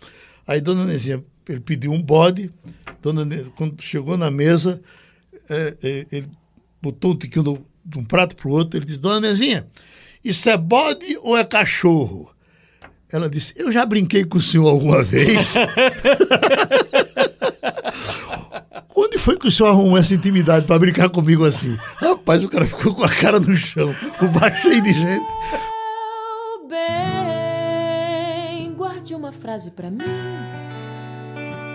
Aí 0.47 0.61
Dona 0.61 0.85
Nezinha, 0.85 1.25
ele 1.49 1.59
pediu 1.59 1.91
um 1.91 2.01
bode, 2.01 2.53
Dona 3.03 3.25
Nezinha, 3.25 3.51
quando 3.57 3.83
chegou 3.83 4.17
na 4.17 4.31
mesa, 4.31 4.81
é, 5.49 5.77
é, 5.83 6.07
ele 6.13 6.29
botou 6.81 7.11
um 7.11 7.17
tiquinho 7.17 7.67
de 7.85 7.99
um 7.99 8.05
prato 8.05 8.37
para 8.37 8.47
o 8.47 8.53
outro, 8.53 8.79
ele 8.79 8.87
disse, 8.87 9.01
Dona 9.01 9.19
Nezinha, 9.27 9.67
isso 10.25 10.49
é 10.49 10.57
bode 10.57 11.19
ou 11.21 11.37
é 11.37 11.43
cachorro? 11.43 12.31
Ela 13.13 13.29
disse, 13.29 13.55
eu 13.57 13.73
já 13.73 13.85
brinquei 13.85 14.25
com 14.25 14.39
o 14.39 14.41
senhor 14.41 14.69
alguma 14.69 15.03
vez. 15.03 15.55
Onde 18.95 19.19
foi 19.19 19.37
que 19.37 19.49
o 19.49 19.51
senhor 19.51 19.71
arrumou 19.71 19.99
essa 19.99 20.15
intimidade 20.15 20.67
para 20.67 20.79
brincar 20.79 21.09
comigo 21.09 21.45
assim? 21.45 21.77
Rapaz, 21.97 22.45
o 22.45 22.49
cara 22.49 22.67
ficou 22.67 22.95
com 22.95 23.05
a 23.05 23.09
cara 23.09 23.41
no 23.41 23.57
chão, 23.57 23.95
o 24.21 24.29
bar 24.29 24.55
cheio 24.61 24.83
de 24.83 24.93
gente. 24.93 25.27
Meu 26.59 26.69
bem, 26.69 28.73
guarde 28.75 29.15
uma 29.15 29.33
frase 29.33 29.71
para 29.71 29.91
mim 29.91 30.05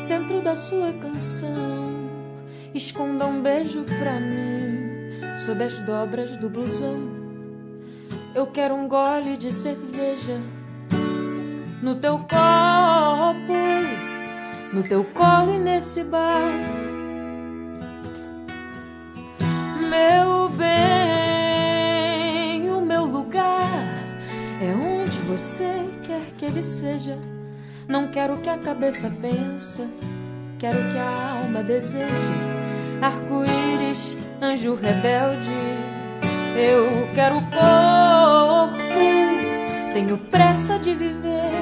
dentro 0.08 0.42
da 0.42 0.56
sua 0.56 0.94
canção 0.94 2.06
Esconda 2.76 3.26
um 3.26 3.42
beijo 3.42 3.86
pra 3.86 4.20
mim 4.20 5.40
sob 5.40 5.64
as 5.64 5.80
dobras 5.80 6.36
do 6.36 6.50
blusão. 6.50 7.00
Eu 8.36 8.48
quero 8.48 8.76
um 8.76 8.86
gole 8.86 9.38
de 9.38 9.54
cerveja 9.54 10.42
no 11.82 11.96
teu 11.96 12.20
copo, 12.20 13.54
no 14.76 14.84
teu 14.84 15.04
colo 15.06 15.56
e 15.56 15.58
nesse 15.58 16.04
bar. 16.04 16.52
Meu 19.90 20.50
bem, 20.50 20.70
o 22.70 22.82
meu 22.82 23.06
lugar 23.06 23.88
é 24.62 24.76
onde 24.76 25.18
você 25.22 25.90
quer 26.04 26.26
que 26.38 26.44
ele 26.44 26.62
seja. 26.62 27.18
Não 27.88 28.10
quero 28.10 28.38
que 28.40 28.50
a 28.50 28.58
cabeça 28.58 29.10
pense, 29.22 29.88
quero 30.60 30.92
que 30.92 30.98
a 30.98 31.40
alma 31.40 31.64
deseje. 31.64 32.34
Arco-íris, 33.02 34.18
anjo 34.42 34.76
rebelde, 34.76 35.54
eu 36.58 37.08
quero 37.14 37.36
corpo, 37.36 38.84
tenho 39.94 40.18
pressa 40.18 40.78
de 40.78 40.94
viver. 40.94 41.55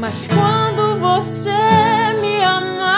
Mas 0.00 0.26
quando 0.26 0.96
você 0.96 1.50
me 2.22 2.42
amar, 2.42 2.89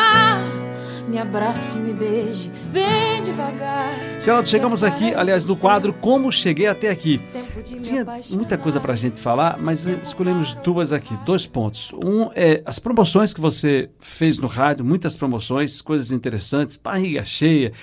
me 1.12 1.19
abrace, 1.19 1.78
me 1.78 1.92
beije, 1.92 2.50
bem 2.73 3.23
devagar. 3.23 3.92
Geraldo, 4.19 4.49
chegamos 4.49 4.83
aqui, 4.83 5.14
aliás, 5.14 5.45
do 5.45 5.54
quadro 5.54 5.92
Como 5.92 6.33
Cheguei 6.33 6.66
Até 6.66 6.88
Aqui. 6.88 7.21
Tempo 7.31 7.62
de 7.62 7.75
me 7.75 7.81
Tinha 7.83 8.07
muita 8.31 8.57
coisa 8.57 8.81
pra 8.81 8.97
gente 8.97 9.21
falar, 9.21 9.59
mas 9.61 9.85
escolhemos 9.85 10.54
duas 10.54 10.90
aqui, 10.90 11.14
dois 11.26 11.47
pontos. 11.47 11.92
Um 12.02 12.31
é 12.35 12.62
as 12.64 12.78
promoções 12.78 13.35
que 13.35 13.42
você 13.42 13.90
fez 14.00 14.38
no 14.38 14.47
rádio, 14.47 14.87
muitas 14.87 15.14
promoções, 15.14 15.83
coisas 15.83 16.12
interessantes, 16.12 16.78
barriga 16.78 17.23
cheia, 17.26 17.75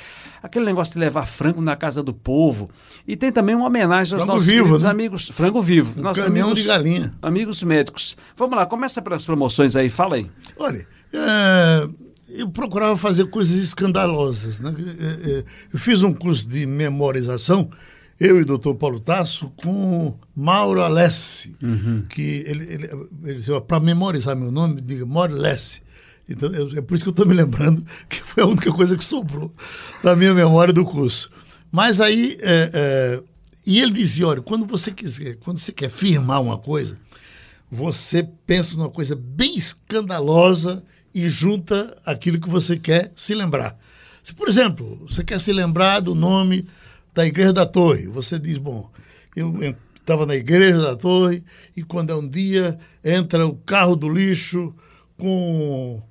aquele 0.42 0.66
negócio 0.66 0.96
de 0.96 1.00
levar 1.00 1.28
frango 1.28 1.62
na 1.62 1.76
casa 1.76 2.02
do 2.02 2.16
povo. 2.16 2.68
E 3.08 3.16
tem 3.16 3.32
também 3.32 3.54
uma 3.54 3.68
homenagem 3.68 4.16
aos 4.16 4.24
Frango 4.24 4.40
nossos 4.40 4.48
vivo, 4.48 4.80
né? 4.80 4.90
amigos, 4.90 5.30
frango 5.30 5.62
vivo, 5.62 6.00
Um 6.00 6.02
nossos 6.02 6.24
caminhão 6.24 6.48
amigos, 6.48 6.64
de 6.64 6.68
galinha. 6.68 7.16
amigos 7.22 7.62
médicos. 7.62 8.18
Vamos 8.36 8.58
lá, 8.58 8.66
começa 8.66 9.04
pelas 9.04 9.24
promoções 9.24 9.76
aí, 9.76 9.88
fala 9.88 10.16
aí. 10.16 10.28
Olha, 10.58 10.88
é, 11.14 11.88
eu 12.32 12.50
procurava 12.50 12.96
fazer 12.98 13.26
coisas 13.30 13.56
escandalosas. 13.62 14.60
Né? 14.60 14.74
É, 15.00 15.32
é, 15.40 15.44
Eu 15.74 15.80
fiz 15.80 16.02
um 16.04 16.14
curso 16.14 16.48
de 16.48 16.66
memorização, 16.66 17.70
eu 18.20 18.38
e 18.38 18.42
o 18.42 18.46
doutor 18.46 18.76
Paulo 18.76 19.00
Tasso, 19.00 19.50
com 19.58 20.14
Mauro 20.36 20.82
Alessi, 20.82 21.56
que 22.10 22.44
ele, 22.46 22.64
ele, 22.74 22.90
ele 23.24 23.36
disse, 23.36 23.62
para 23.62 23.80
memorizar 23.80 24.36
meu 24.36 24.52
nome, 24.52 24.82
diga 24.82 25.06
Mauro 25.06 25.36
Alessi. 25.36 25.82
Então, 26.28 26.54
eu- 26.54 26.78
é 26.78 26.82
por 26.82 26.94
isso 26.96 27.04
que 27.04 27.10
eu 27.10 27.12
estou 27.12 27.26
me 27.26 27.34
lembrando 27.34 27.84
que 28.10 28.22
foi 28.22 28.44
a 28.44 28.46
única 28.48 28.72
coisa 28.72 28.96
que 28.98 29.04
sobrou 29.04 29.54
da 30.04 30.16
minha 30.16 30.34
memória 30.34 30.74
do 30.74 30.86
curso. 30.86 31.32
Mas 31.72 32.00
aí, 32.02 32.38
é, 32.42 32.70
é, 32.74 33.24
e 33.66 33.80
ele 33.80 33.94
dizia, 33.94 34.28
olha, 34.28 34.42
quando 34.42 34.66
você 34.66 34.92
quiser, 34.92 35.36
quando 35.38 35.58
você 35.58 35.72
quer 35.72 35.90
firmar 35.90 36.42
uma 36.42 36.58
coisa, 36.58 36.98
você 37.72 38.28
pensa 38.46 38.76
numa 38.76 38.90
coisa 38.90 39.16
bem 39.16 39.58
escandalosa 39.58 40.84
e 41.14 41.28
junta 41.30 41.96
aquilo 42.06 42.40
que 42.40 42.50
você 42.50 42.78
quer 42.78 43.12
se 43.16 43.34
lembrar. 43.34 43.78
Se, 44.24 44.34
por 44.34 44.48
exemplo, 44.48 45.00
você 45.08 45.24
quer 45.24 45.40
se 45.40 45.52
lembrar 45.52 46.00
do 46.02 46.14
nome 46.14 46.68
da 47.14 47.26
Igreja 47.26 47.54
da 47.54 47.66
Torre, 47.66 48.08
você 48.08 48.38
diz, 48.38 48.58
bom, 48.58 48.90
eu 49.36 49.76
estava 49.96 50.26
na 50.26 50.36
Igreja 50.36 50.80
da 50.80 50.96
Torre 50.96 51.44
e 51.76 51.84
quando 51.84 52.12
é 52.12 52.16
um 52.16 52.28
dia 52.28 52.78
entra 53.04 53.46
o 53.46 53.56
carro 53.56 53.96
do 53.96 54.10
lixo 54.10 54.74
com 55.18 56.02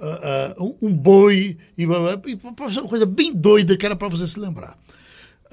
ah, 0.00 0.54
ah, 0.58 0.62
um- 0.80 0.92
boi 0.94 1.56
e, 1.76 1.82
e 1.82 1.86
uma 1.86 2.18
coisa 2.88 3.06
bem 3.06 3.32
doida 3.34 3.76
que 3.76 3.86
era 3.86 3.96
para 3.96 4.08
você 4.08 4.26
se 4.26 4.38
lembrar. 4.38 4.76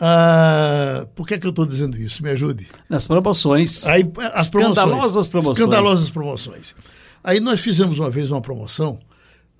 Ah, 0.01 1.05
por 1.13 1.27
que, 1.27 1.33
é 1.33 1.37
que 1.37 1.45
eu 1.45 1.49
estou 1.49 1.65
dizendo 1.65 1.97
isso? 1.97 2.23
Me 2.23 2.29
ajude. 2.29 2.67
Nas 2.87 3.05
promoções. 3.05 3.85
Aí, 3.85 4.09
as 4.33 4.45
Escandalosas 4.45 5.27
promoções. 5.27 5.57
Escandalosas 5.57 6.09
promoções. 6.09 6.75
Aí 7.23 7.39
nós 7.39 7.59
fizemos 7.59 7.99
uma 7.99 8.09
vez 8.09 8.31
uma 8.31 8.41
promoção, 8.41 8.99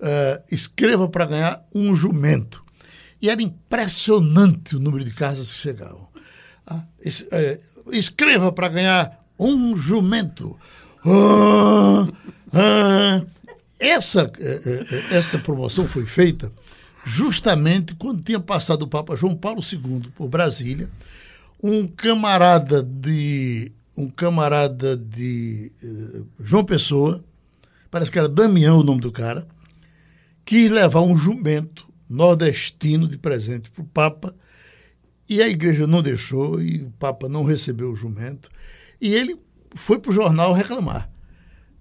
eh, 0.00 0.42
escreva 0.50 1.08
para 1.08 1.26
ganhar 1.26 1.64
um 1.74 1.94
jumento. 1.94 2.64
E 3.20 3.28
era 3.28 3.42
impressionante 3.42 4.76
o 4.76 4.80
número 4.80 5.04
de 5.04 5.10
cartas 5.12 5.52
que 5.52 5.58
chegavam. 5.58 6.08
Ah, 6.66 6.82
es- 7.04 7.26
eh, 7.30 7.60
escreva 7.92 8.50
para 8.52 8.68
ganhar 8.68 9.24
um 9.38 9.76
jumento. 9.76 10.56
Ah, 11.04 12.08
ah. 12.52 13.22
Essa, 13.78 14.30
eh, 14.38 14.86
essa 15.16 15.38
promoção 15.38 15.86
foi 15.88 16.04
feita 16.04 16.52
justamente 17.04 17.94
quando 17.94 18.22
tinha 18.22 18.38
passado 18.38 18.82
o 18.82 18.88
Papa 18.88 19.16
João 19.16 19.34
Paulo 19.34 19.62
II 19.62 20.10
por 20.14 20.28
Brasília 20.28 20.90
um 21.62 21.86
camarada 21.86 22.82
de 22.82 23.72
um 23.96 24.08
camarada 24.08 24.96
de 24.98 25.72
João 26.44 26.62
Pessoa, 26.64 27.24
parece 27.90 28.10
que 28.10 28.18
era 28.18 28.28
Damião 28.28 28.78
o 28.78 28.84
nome 28.84 29.00
do 29.00 29.10
cara, 29.12 29.46
quis 30.44 30.70
levar 30.70 31.00
um 31.00 31.16
jumento 31.16 31.88
nordestino 32.08 33.06
de 33.06 33.18
presente 33.18 33.70
para 33.70 33.82
o 33.82 33.86
Papa 33.86 34.34
e 35.28 35.40
a 35.40 35.48
igreja 35.48 35.86
não 35.86 36.02
deixou 36.02 36.60
e 36.60 36.82
o 36.82 36.90
Papa 36.98 37.28
não 37.28 37.44
recebeu 37.44 37.92
o 37.92 37.96
jumento 37.96 38.50
e 39.00 39.14
ele 39.14 39.40
foi 39.74 39.98
para 39.98 40.10
o 40.10 40.14
jornal 40.14 40.52
reclamar. 40.52 41.10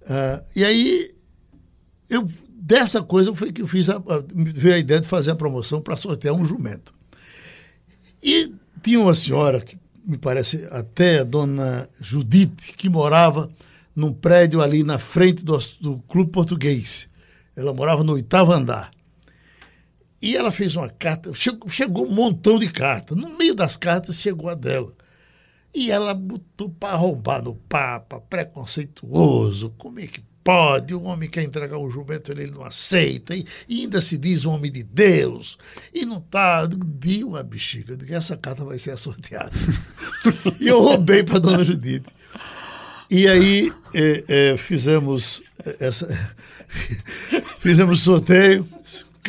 Ah, 0.05 0.43
e 0.55 0.63
aí 0.63 1.15
eu 2.09 2.27
dessa 2.69 3.01
coisa 3.01 3.33
foi 3.33 3.51
que 3.51 3.61
eu 3.61 3.67
fiz 3.67 3.89
a, 3.89 3.95
a, 3.95 4.23
veio 4.35 4.75
a 4.75 4.77
ideia 4.77 5.01
de 5.01 5.07
fazer 5.07 5.31
a 5.31 5.35
promoção 5.35 5.81
para 5.81 5.95
sortear 5.95 6.35
um 6.35 6.45
jumento. 6.45 6.93
E 8.21 8.53
tinha 8.83 8.99
uma 8.99 9.15
senhora, 9.15 9.61
que 9.61 9.77
me 10.05 10.17
parece 10.17 10.67
até 10.69 11.19
a 11.19 11.23
dona 11.23 11.89
Judite, 11.99 12.73
que 12.73 12.89
morava 12.89 13.49
num 13.95 14.13
prédio 14.13 14.61
ali 14.61 14.83
na 14.83 14.97
frente 14.97 15.43
do, 15.43 15.57
do 15.79 15.97
Clube 16.07 16.31
Português. 16.31 17.09
Ela 17.55 17.73
morava 17.73 18.03
no 18.03 18.13
oitavo 18.13 18.51
andar. 18.51 18.91
E 20.21 20.35
ela 20.35 20.51
fez 20.51 20.75
uma 20.75 20.89
carta, 20.89 21.33
chegou, 21.33 21.69
chegou 21.69 22.05
um 22.05 22.11
montão 22.11 22.59
de 22.59 22.69
cartas. 22.69 23.17
No 23.17 23.37
meio 23.37 23.55
das 23.55 23.77
cartas 23.77 24.19
chegou 24.19 24.49
a 24.49 24.55
dela. 24.55 24.93
E 25.73 25.91
ela 25.91 26.13
botou 26.13 26.69
para 26.69 26.97
roubar 26.97 27.43
no 27.43 27.55
Papa, 27.55 28.19
preconceituoso. 28.19 29.73
Como 29.77 29.99
é 29.99 30.07
que 30.07 30.21
pode? 30.43 30.93
O 30.93 31.03
homem 31.03 31.29
quer 31.29 31.43
entregar 31.43 31.77
o 31.77 31.89
jumento, 31.89 32.31
ele 32.31 32.47
não 32.47 32.63
aceita. 32.65 33.35
E, 33.35 33.45
ainda 33.69 34.01
se 34.01 34.17
diz 34.17 34.45
homem 34.45 34.71
de 34.71 34.83
Deus. 34.83 35.57
E 35.93 36.05
não 36.05 36.19
tá. 36.19 36.67
Viu 36.99 37.37
a 37.37 37.43
bexiga? 37.43 37.93
Eu 37.93 37.97
digo, 37.97 38.13
essa 38.13 38.35
carta 38.35 38.65
vai 38.65 38.77
ser 38.77 38.97
sorteada. 38.97 39.51
e 40.59 40.67
eu 40.67 40.81
roubei 40.81 41.23
para 41.23 41.39
dona 41.39 41.63
Judite. 41.63 42.07
E 43.09 43.27
aí 43.27 43.73
eh, 43.93 44.23
eh, 44.27 44.57
fizemos 44.57 45.41
essa. 45.79 46.07
fizemos 47.59 48.01
o 48.01 48.03
sorteio. 48.03 48.67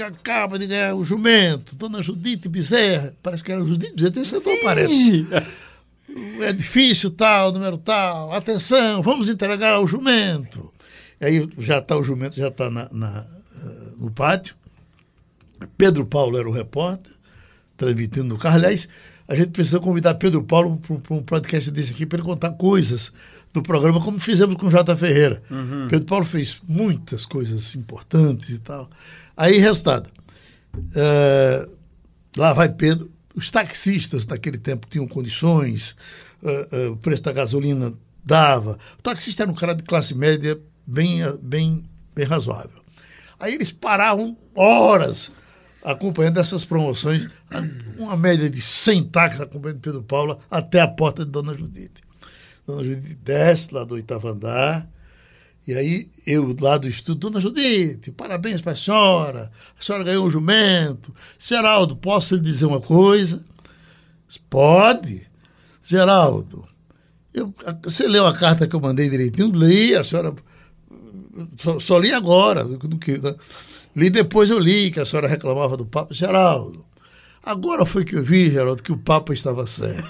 Acaba 0.01 0.59
de 0.59 0.67
ganhar 0.67 0.95
o 0.95 1.05
jumento, 1.05 1.77
dona 1.77 2.03
Judite 2.03 2.49
Bezerra. 2.49 3.15
Parece 3.23 3.45
que 3.45 3.53
era 3.53 3.65
Judite 3.65 3.95
Bezerra, 3.95 4.23
esse 4.23 4.33
não 4.33 4.55
aparece 4.61 5.17
Ih, 5.17 5.27
é 6.43 6.53
difícil 6.53 7.11
tal, 7.11 7.53
número 7.53 7.79
tal, 7.79 8.33
atenção, 8.33 9.03
vamos 9.03 9.29
entregar 9.29 9.81
o 9.81 9.87
jumento. 9.87 10.73
Aí 11.21 11.49
já 11.59 11.79
está 11.79 11.97
o 11.97 12.05
jumento, 12.05 12.37
já 12.37 12.49
está 12.49 12.71
na, 12.71 12.89
na, 12.91 13.27
eh, 13.63 13.93
no 13.99 14.11
pátio. 14.11 14.55
Pedro 15.77 16.07
Paulo 16.07 16.39
era 16.39 16.49
o 16.49 16.53
repórter, 16.53 17.13
transmitindo 17.77 18.29
no 18.29 18.39
carro. 18.39 18.57
Aliás, 18.57 18.89
a 19.29 19.35
gente 19.35 19.51
precisa 19.51 19.79
convidar 19.79 20.15
Pedro 20.15 20.43
Paulo 20.43 20.79
para 20.79 21.15
um 21.15 21.23
podcast 21.23 21.71
desse 21.71 21.93
aqui 21.93 22.07
para 22.07 22.19
ele 22.19 22.27
contar 22.27 22.53
coisas 22.53 23.13
do 23.53 23.63
programa, 23.63 24.01
como 24.01 24.21
fizemos 24.21 24.57
com 24.57 24.67
o 24.67 24.71
Jota 24.71 24.97
Ferreira. 24.97 25.43
Pedro 25.89 26.07
Paulo 26.07 26.25
fez 26.25 26.59
muitas 26.69 27.25
coisas 27.25 27.75
importantes 27.75 28.51
e 28.51 28.59
tal. 28.59 28.89
Aí, 29.37 29.59
resultado. 29.59 30.09
eh, 30.95 31.69
lá 32.37 32.53
vai 32.53 32.69
Pedro. 32.69 33.11
Os 33.35 33.51
taxistas 33.51 34.27
naquele 34.27 34.59
tempo 34.59 34.87
tinham 34.89 35.07
condições, 35.09 35.97
eh, 36.45 36.69
eh, 36.71 36.87
o 36.89 36.97
preço 36.97 37.23
da 37.25 37.33
gasolina 37.33 37.93
dava. 38.25 38.79
O 38.99 39.03
taxista 39.03 39.43
era 39.43 39.51
um 39.51 39.55
cara 39.55 39.75
de 39.75 39.83
classe 39.83 40.15
média 40.15 40.61
bem, 40.87 41.21
bem, 41.43 41.85
bem 42.15 42.25
razoável. 42.25 42.81
Aí 43.39 43.55
eles 43.55 43.71
paravam 43.71 44.37
horas 44.55 45.33
acompanhando 45.83 46.39
essas 46.39 46.65
promoções, 46.65 47.27
uma 47.99 48.17
média 48.17 48.51
de 48.51 48.61
100 48.61 49.05
táxis 49.05 49.41
acompanhando 49.41 49.81
Pedro 49.81 50.03
Paulo 50.03 50.39
até 50.51 50.81
a 50.81 50.87
porta 50.89 51.25
de 51.25 51.31
Dona 51.31 51.57
Judite. 51.57 52.03
Dona 52.67 52.85
Judite 52.85 53.15
desce 53.17 53.75
lá 53.75 53.85
do 53.85 53.95
oitavo 53.95 54.29
andar, 54.29 54.89
e 55.67 55.75
aí 55.75 56.11
eu 56.27 56.57
lá 56.61 56.79
do 56.79 56.89
estúdio, 56.89 57.21
Dona 57.21 57.41
Judite, 57.41 58.11
parabéns 58.11 58.61
para 58.61 58.73
a 58.73 58.77
senhora, 58.77 59.53
a 59.79 59.83
senhora 59.83 60.05
ganhou 60.05 60.27
um 60.27 60.31
jumento. 60.31 61.15
Geraldo, 61.39 61.97
posso 61.97 62.37
lhe 62.37 62.41
dizer 62.41 62.67
uma 62.67 62.81
coisa? 62.81 63.45
Pode. 64.49 65.27
Geraldo, 65.85 66.69
eu, 67.33 67.55
você 67.83 68.07
leu 68.07 68.27
a 68.27 68.37
carta 68.37 68.67
que 68.67 68.75
eu 68.75 68.81
mandei 68.81 69.09
direitinho? 69.09 69.51
Li, 69.51 69.95
a 69.95 70.03
senhora 70.03 70.35
só, 71.59 71.79
só 71.79 71.99
li 71.99 72.13
agora. 72.13 72.65
Do 72.65 72.99
que, 72.99 73.19
né? 73.19 73.35
Li 73.95 74.11
depois 74.11 74.51
eu 74.51 74.59
li 74.59 74.91
que 74.91 75.01
a 75.01 75.05
senhora 75.05 75.29
reclamava 75.29 75.77
do 75.77 75.87
Papa. 75.87 76.13
Geraldo, 76.13 76.85
agora 77.45 77.85
foi 77.85 78.05
que 78.05 78.17
eu 78.17 78.23
vi, 78.23 78.51
Geraldo, 78.51 78.83
que 78.83 78.93
o 78.93 78.99
Papa 78.99 79.33
estava 79.33 79.67
certo. 79.67 80.05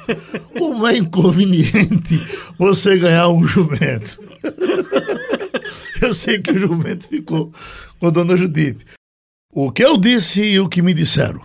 Como 0.59 0.87
é 0.87 0.97
inconveniente 0.97 2.21
você 2.59 2.99
ganhar 2.99 3.29
um 3.29 3.47
jumento. 3.47 4.19
eu 6.01 6.15
sei 6.15 6.41
que 6.41 6.51
o 6.51 6.59
jumento 6.59 7.09
ficou 7.09 7.53
com 7.99 8.07
a 8.07 8.11
dona 8.11 8.37
Judite. 8.37 8.85
O 9.53 9.73
que 9.73 9.85
eu 9.85 9.97
disse 9.97 10.43
e 10.43 10.61
o 10.61 10.69
que 10.69 10.81
me 10.81 10.95
disseram. 10.95 11.41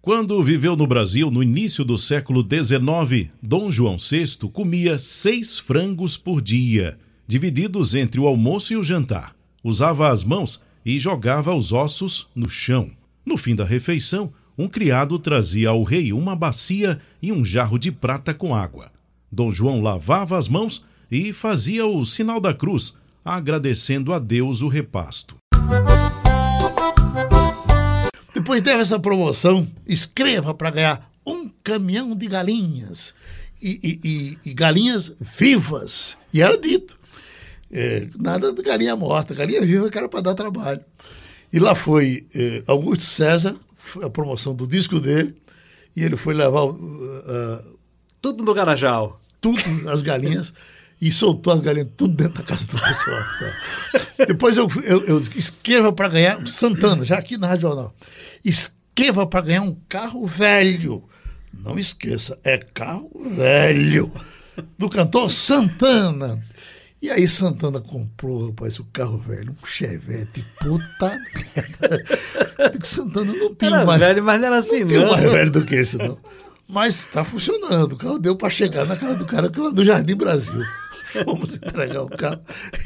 Quando 0.00 0.42
viveu 0.42 0.76
no 0.76 0.86
Brasil 0.86 1.30
no 1.30 1.42
início 1.42 1.82
do 1.82 1.96
século 1.96 2.42
XIX, 2.42 3.30
Dom 3.42 3.72
João 3.72 3.96
VI 3.96 4.36
comia 4.52 4.98
seis 4.98 5.58
frangos 5.58 6.18
por 6.18 6.42
dia, 6.42 6.98
divididos 7.26 7.94
entre 7.94 8.20
o 8.20 8.26
almoço 8.26 8.74
e 8.74 8.76
o 8.76 8.84
jantar. 8.84 9.34
Usava 9.62 10.10
as 10.10 10.22
mãos 10.22 10.62
e 10.84 10.98
jogava 10.98 11.54
os 11.54 11.72
ossos 11.72 12.28
no 12.34 12.48
chão. 12.48 12.90
No 13.24 13.36
fim 13.36 13.54
da 13.54 13.64
refeição, 13.64 14.32
um 14.56 14.68
criado 14.68 15.18
trazia 15.18 15.70
ao 15.70 15.82
rei 15.82 16.12
uma 16.12 16.36
bacia 16.36 17.00
e 17.20 17.32
um 17.32 17.44
jarro 17.44 17.78
de 17.78 17.90
prata 17.90 18.34
com 18.34 18.54
água. 18.54 18.92
Dom 19.30 19.50
João 19.50 19.80
lavava 19.80 20.38
as 20.38 20.48
mãos 20.48 20.84
e 21.10 21.32
fazia 21.32 21.86
o 21.86 22.04
sinal 22.04 22.40
da 22.40 22.54
cruz, 22.54 22.96
agradecendo 23.24 24.12
a 24.12 24.18
Deus 24.18 24.62
o 24.62 24.68
repasto. 24.68 25.36
Depois 28.32 28.62
dessa 28.62 28.98
promoção, 28.98 29.66
escreva 29.86 30.54
para 30.54 30.70
ganhar 30.70 31.10
um 31.26 31.48
caminhão 31.62 32.14
de 32.14 32.26
galinhas. 32.26 33.14
E, 33.62 33.80
e, 33.82 34.08
e, 34.44 34.50
e 34.50 34.54
galinhas 34.54 35.16
vivas. 35.38 36.18
E 36.32 36.42
era 36.42 36.56
dito. 36.58 36.98
É, 37.70 38.08
nada 38.18 38.52
de 38.52 38.62
galinha 38.62 38.94
morta, 38.94 39.34
galinha 39.34 39.60
viva 39.62 39.90
que 39.90 39.98
era 39.98 40.08
para 40.08 40.20
dar 40.20 40.34
trabalho. 40.34 40.80
E 41.52 41.58
lá 41.58 41.74
foi 41.74 42.26
é, 42.34 42.62
Augusto 42.66 43.04
César, 43.04 43.56
a 44.02 44.10
promoção 44.10 44.54
do 44.54 44.66
disco 44.66 45.00
dele, 45.00 45.34
e 45.94 46.02
ele 46.02 46.16
foi 46.16 46.34
levar. 46.34 46.64
Uh, 46.64 47.74
tudo 48.20 48.42
no 48.42 48.54
Garajal. 48.54 49.20
Tudo, 49.40 49.60
as 49.88 50.00
galinhas 50.00 50.54
e 51.00 51.12
soltou 51.12 51.52
as 51.52 51.60
galinhas 51.60 51.88
tudo 51.96 52.14
dentro 52.14 52.38
da 52.38 52.42
casa 52.42 52.64
do 52.64 52.72
pessoal. 52.72 53.22
Tá? 53.38 54.24
Depois 54.26 54.56
eu, 54.56 54.68
eu, 54.82 55.04
eu 55.04 55.18
escreva 55.36 55.92
para 55.92 56.08
ganhar, 56.08 56.48
Santana, 56.48 57.04
já 57.04 57.18
aqui 57.18 57.36
na 57.36 57.48
Rádio 57.48 57.68
Jornal, 57.68 57.94
escreva 58.42 59.26
para 59.26 59.42
ganhar 59.42 59.62
um 59.62 59.76
carro 59.88 60.26
velho. 60.26 61.04
Não 61.52 61.78
esqueça, 61.78 62.38
é 62.42 62.56
carro 62.56 63.10
velho. 63.14 64.10
Do 64.78 64.88
cantor 64.88 65.30
Santana. 65.30 66.42
E 67.04 67.10
aí 67.10 67.28
Santana 67.28 67.82
comprou, 67.82 68.46
rapaz, 68.46 68.78
o 68.78 68.84
carro 68.84 69.18
velho, 69.18 69.52
um 69.52 69.66
Chevette, 69.66 70.42
puta 70.58 71.20
merda. 71.54 72.02
Santana 72.82 73.30
não 73.30 73.54
tem 73.54 73.68
era 73.68 73.84
mais. 73.84 74.00
velho, 74.00 74.24
mas 74.24 74.40
não 74.40 74.46
era 74.46 74.56
assim, 74.56 74.84
não. 74.84 75.00
não. 75.02 75.10
mais 75.10 75.22
velho 75.22 75.50
do 75.50 75.66
que 75.66 75.76
isso, 75.76 75.98
não. 75.98 76.16
Mas 76.66 77.00
está 77.00 77.22
funcionando. 77.22 77.92
O 77.92 77.96
carro 77.98 78.18
deu 78.18 78.34
para 78.34 78.48
chegar 78.48 78.86
na 78.86 78.96
casa 78.96 79.16
do 79.16 79.26
cara 79.26 79.52
lá 79.54 79.68
do 79.68 79.84
Jardim 79.84 80.16
Brasil. 80.16 80.62
Fomos 81.26 81.56
entregar 81.56 82.04
o 82.04 82.08
carro. 82.08 82.40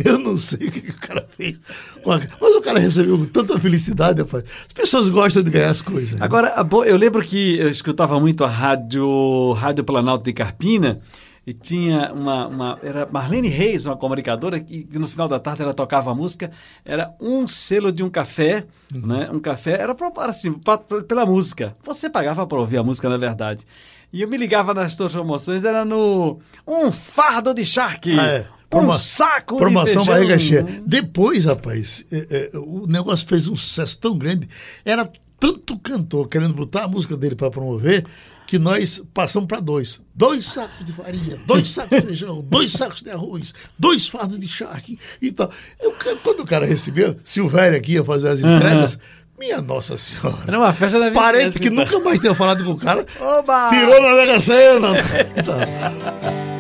Eu 0.05 0.19
não 0.19 0.37
sei 0.37 0.67
o 0.67 0.73
que, 0.73 0.81
que 0.81 0.91
o 0.91 0.99
cara 0.99 1.25
fez. 1.37 1.61
Mas 2.05 2.57
o 2.57 2.61
cara 2.61 2.81
recebeu 2.81 3.25
tanta 3.33 3.57
felicidade, 3.61 4.21
rapaz. 4.21 4.43
As 4.67 4.73
pessoas 4.73 5.09
gostam 5.09 5.45
de 5.45 5.51
ganhar 5.51 5.71
as 5.71 5.81
coisas. 5.81 6.19
Né? 6.19 6.19
Agora, 6.21 6.57
eu 6.87 6.97
lembro 6.97 7.23
que 7.23 7.57
eu 7.57 7.69
escutava 7.69 8.19
muito 8.19 8.43
a 8.43 8.49
rádio, 8.49 9.53
rádio 9.53 9.85
Planalto 9.85 10.25
de 10.25 10.33
Carpina 10.33 11.01
e 11.49 11.55
tinha 11.55 12.13
uma, 12.13 12.47
uma, 12.47 12.79
era 12.83 13.09
Marlene 13.11 13.49
Reis, 13.49 13.87
uma 13.87 13.97
comunicadora 13.97 14.61
que 14.61 14.87
no 14.93 15.09
final 15.09 15.27
da 15.27 15.41
tarde 15.41 15.63
ela 15.63 15.73
tocava 15.73 16.11
a 16.11 16.15
música, 16.15 16.51
era 16.85 17.15
um 17.19 17.49
selo 17.49 17.91
de 17.91 18.03
um 18.03 18.11
café, 18.11 18.67
uhum. 18.95 19.07
né? 19.07 19.31
Um 19.33 19.41
café 19.41 19.81
era 19.81 19.95
pra, 19.95 20.13
assim, 20.27 20.53
pra, 20.53 20.77
pela 20.77 21.25
música. 21.25 21.75
Você 21.83 22.11
pagava 22.11 22.47
para 22.47 22.59
ouvir 22.59 22.77
a 22.77 22.83
música, 22.83 23.09
na 23.09 23.17
verdade. 23.17 23.67
E 24.13 24.21
eu 24.21 24.29
me 24.29 24.37
ligava 24.37 24.75
nas 24.75 24.93
suas 24.93 25.11
promoções, 25.11 25.65
era 25.65 25.87
no 25.87 26.39
um 26.67 26.93
fardo 26.93 27.55
de 27.55 27.65
charque. 27.65 28.21
Ah, 28.21 28.27
é. 28.27 28.47
um 28.71 28.93
saco 28.93 29.57
promoção 29.57 30.03
de 30.03 30.07
feijão. 30.07 30.15
barriga 30.15 30.39
cheia. 30.39 30.83
Depois, 30.85 31.47
rapaz, 31.47 32.05
é, 32.13 32.51
é, 32.53 32.59
o 32.59 32.87
negócio 32.87 33.27
fez 33.27 33.49
um 33.49 33.57
sucesso 33.57 33.99
tão 33.99 34.19
grande. 34.19 34.47
Era 34.85 35.11
tanto 35.41 35.79
cantor 35.79 36.29
querendo 36.29 36.53
botar 36.53 36.85
a 36.85 36.89
música 36.89 37.17
dele 37.17 37.37
para 37.37 37.51
promover 37.51 38.05
que 38.49 38.59
nós 38.59 39.03
passamos 39.13 39.47
para 39.47 39.61
dois. 39.61 40.01
Dois 40.15 40.47
sacos 40.47 40.83
de 40.83 40.91
farinha, 40.91 41.39
dois 41.47 41.69
sacos 41.69 42.01
de 42.01 42.07
feijão, 42.07 42.41
dois 42.49 42.73
sacos 42.73 43.03
de 43.03 43.11
arroz, 43.11 43.53
dois 43.79 44.09
fardos 44.09 44.41
de 44.41 44.49
charque 44.49 44.99
e 45.21 45.31
tal. 45.31 45.51
Eu, 45.79 45.95
quando 46.23 46.41
o 46.41 46.47
cara 46.47 46.65
recebeu, 46.65 47.15
Silvério 47.23 47.77
aqui 47.77 47.93
ia 47.93 48.03
fazer 48.03 48.29
as 48.29 48.41
entregas, 48.41 48.95
uhum. 48.95 49.01
minha 49.39 49.61
Nossa 49.61 49.99
Senhora. 49.99 50.45
Era 50.47 50.59
uma 50.59 50.73
festa 50.73 50.99
da 50.99 51.11
Parente 51.11 51.61
que 51.61 51.69
nunca 51.69 52.01
mais 52.01 52.19
tinha 52.21 52.35
falado 52.35 52.65
com 52.65 52.71
o 52.71 52.77
cara, 52.79 53.05
Oba! 53.21 53.69
tirou 53.69 54.01
na 54.01 54.17
Mega 54.17 54.41
Sena. 54.41 54.89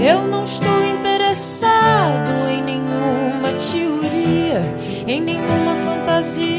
Eu 0.00 0.26
não 0.26 0.42
estou 0.42 0.84
interessado 0.84 2.28
em 2.50 2.64
nenhuma 2.64 3.52
teoria, 3.52 4.60
em 5.06 5.20
nenhuma 5.20 5.76
fantasia, 5.76 6.55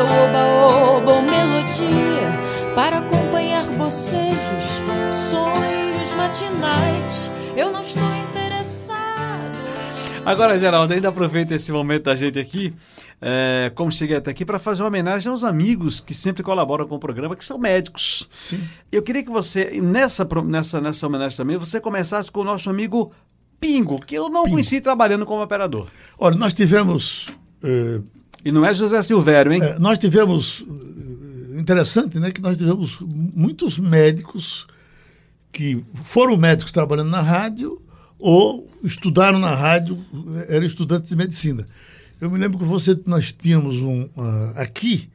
rosto, 0.00 0.02
oba-oba 0.02 1.12
ou 1.12 1.22
melodia, 1.22 2.74
para 2.74 2.98
acompanhar 2.98 3.66
bocejos, 3.72 4.80
sonhos 5.10 6.14
matinais. 6.14 7.30
Eu 7.56 7.70
não 7.70 7.82
estou 7.82 8.02
interessado. 8.28 9.58
Agora, 10.24 10.58
Geraldo, 10.58 10.92
ainda 10.92 11.08
aproveita 11.08 11.54
esse 11.54 11.72
momento 11.72 12.04
da 12.04 12.14
gente 12.14 12.38
aqui. 12.38 12.74
É, 13.22 13.70
como 13.74 13.92
cheguei 13.92 14.16
até 14.16 14.30
aqui, 14.30 14.46
para 14.46 14.58
fazer 14.58 14.82
uma 14.82 14.88
homenagem 14.88 15.30
aos 15.30 15.44
amigos 15.44 16.00
que 16.00 16.14
sempre 16.14 16.42
colaboram 16.42 16.86
com 16.86 16.94
o 16.94 16.98
programa, 16.98 17.36
que 17.36 17.44
são 17.44 17.58
médicos. 17.58 18.26
Sim. 18.32 18.62
Eu 18.90 19.02
queria 19.02 19.22
que 19.22 19.30
você, 19.30 19.78
nessa, 19.78 20.26
nessa, 20.46 20.80
nessa 20.80 21.06
homenagem 21.06 21.36
também, 21.36 21.58
você 21.58 21.78
começasse 21.78 22.30
com 22.32 22.40
o 22.40 22.44
nosso 22.44 22.70
amigo 22.70 23.12
Pingo, 23.60 24.00
que 24.00 24.14
eu 24.14 24.30
não 24.30 24.44
Pingo. 24.44 24.54
conheci 24.54 24.80
trabalhando 24.80 25.26
como 25.26 25.42
operador. 25.42 25.86
Olha, 26.18 26.34
nós 26.36 26.54
tivemos 26.54 27.26
é, 27.62 28.00
e 28.44 28.52
não 28.52 28.64
é 28.64 28.72
José 28.72 29.00
Silvério, 29.02 29.52
hein? 29.52 29.62
É, 29.62 29.78
nós 29.78 29.98
tivemos. 29.98 30.64
Interessante, 31.58 32.18
né? 32.18 32.30
Que 32.30 32.40
nós 32.40 32.56
tivemos 32.56 32.98
muitos 33.00 33.78
médicos 33.78 34.66
que 35.52 35.84
foram 36.04 36.36
médicos 36.36 36.72
trabalhando 36.72 37.10
na 37.10 37.20
rádio 37.20 37.80
ou 38.18 38.68
estudaram 38.82 39.38
na 39.38 39.54
rádio, 39.54 39.98
eram 40.48 40.64
estudantes 40.64 41.08
de 41.08 41.16
medicina. 41.16 41.66
Eu 42.20 42.30
me 42.30 42.38
lembro 42.38 42.58
que 42.58 42.64
você, 42.64 42.98
nós 43.06 43.32
tínhamos 43.32 43.76
um. 43.78 44.04
Uh, 44.04 44.52
aqui, 44.56 45.08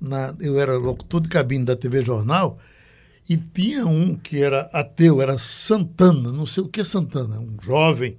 na, 0.00 0.34
eu 0.40 0.60
era 0.60 0.76
locutor 0.76 1.20
de 1.20 1.28
cabine 1.28 1.64
da 1.64 1.76
TV 1.76 2.04
Jornal, 2.04 2.58
e 3.28 3.36
tinha 3.36 3.86
um 3.86 4.16
que 4.16 4.42
era 4.42 4.62
ateu, 4.72 5.22
era 5.22 5.38
Santana, 5.38 6.32
não 6.32 6.46
sei 6.46 6.64
o 6.64 6.68
que 6.68 6.80
é 6.80 6.84
Santana, 6.84 7.38
um 7.38 7.56
jovem. 7.62 8.16